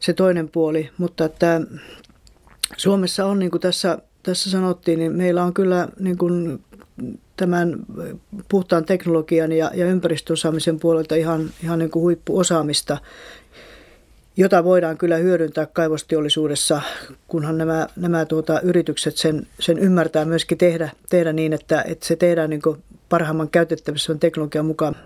se 0.00 0.12
toinen 0.12 0.48
puoli, 0.48 0.90
mutta 0.98 1.24
että 1.24 1.60
Suomessa 2.76 3.26
on, 3.26 3.38
niin 3.38 3.50
kuin 3.50 3.60
tässä, 3.60 3.98
tässä 4.22 4.50
sanottiin, 4.50 4.98
niin 4.98 5.12
meillä 5.12 5.44
on 5.44 5.54
kyllä 5.54 5.88
niin 5.98 6.18
kuin 6.18 6.64
tämän 7.38 7.76
puhtaan 8.48 8.84
teknologian 8.84 9.52
ja, 9.52 9.70
ja 9.74 9.86
ympäristöosaamisen 9.86 10.80
puolelta 10.80 11.14
ihan, 11.14 11.50
ihan 11.62 11.78
niin 11.78 11.90
kuin 11.90 12.02
huippuosaamista, 12.02 12.98
jota 14.36 14.64
voidaan 14.64 14.98
kyllä 14.98 15.16
hyödyntää 15.16 15.66
kaivosteollisuudessa, 15.66 16.82
kunhan 17.28 17.58
nämä, 17.58 17.88
nämä 17.96 18.24
tuota, 18.24 18.60
yritykset 18.60 19.16
sen, 19.16 19.46
sen 19.60 19.78
ymmärtää 19.78 20.24
myöskin 20.24 20.58
tehdä, 20.58 20.90
tehdä 21.10 21.32
niin, 21.32 21.52
että, 21.52 21.82
että 21.82 22.06
se 22.06 22.16
tehdään 22.16 22.50
niin 22.50 22.62
kuin 22.62 22.82
parhaimman 23.08 23.48
käytettävissä 23.48 24.14
teknologian 24.14 24.66
mukaan. 24.66 24.96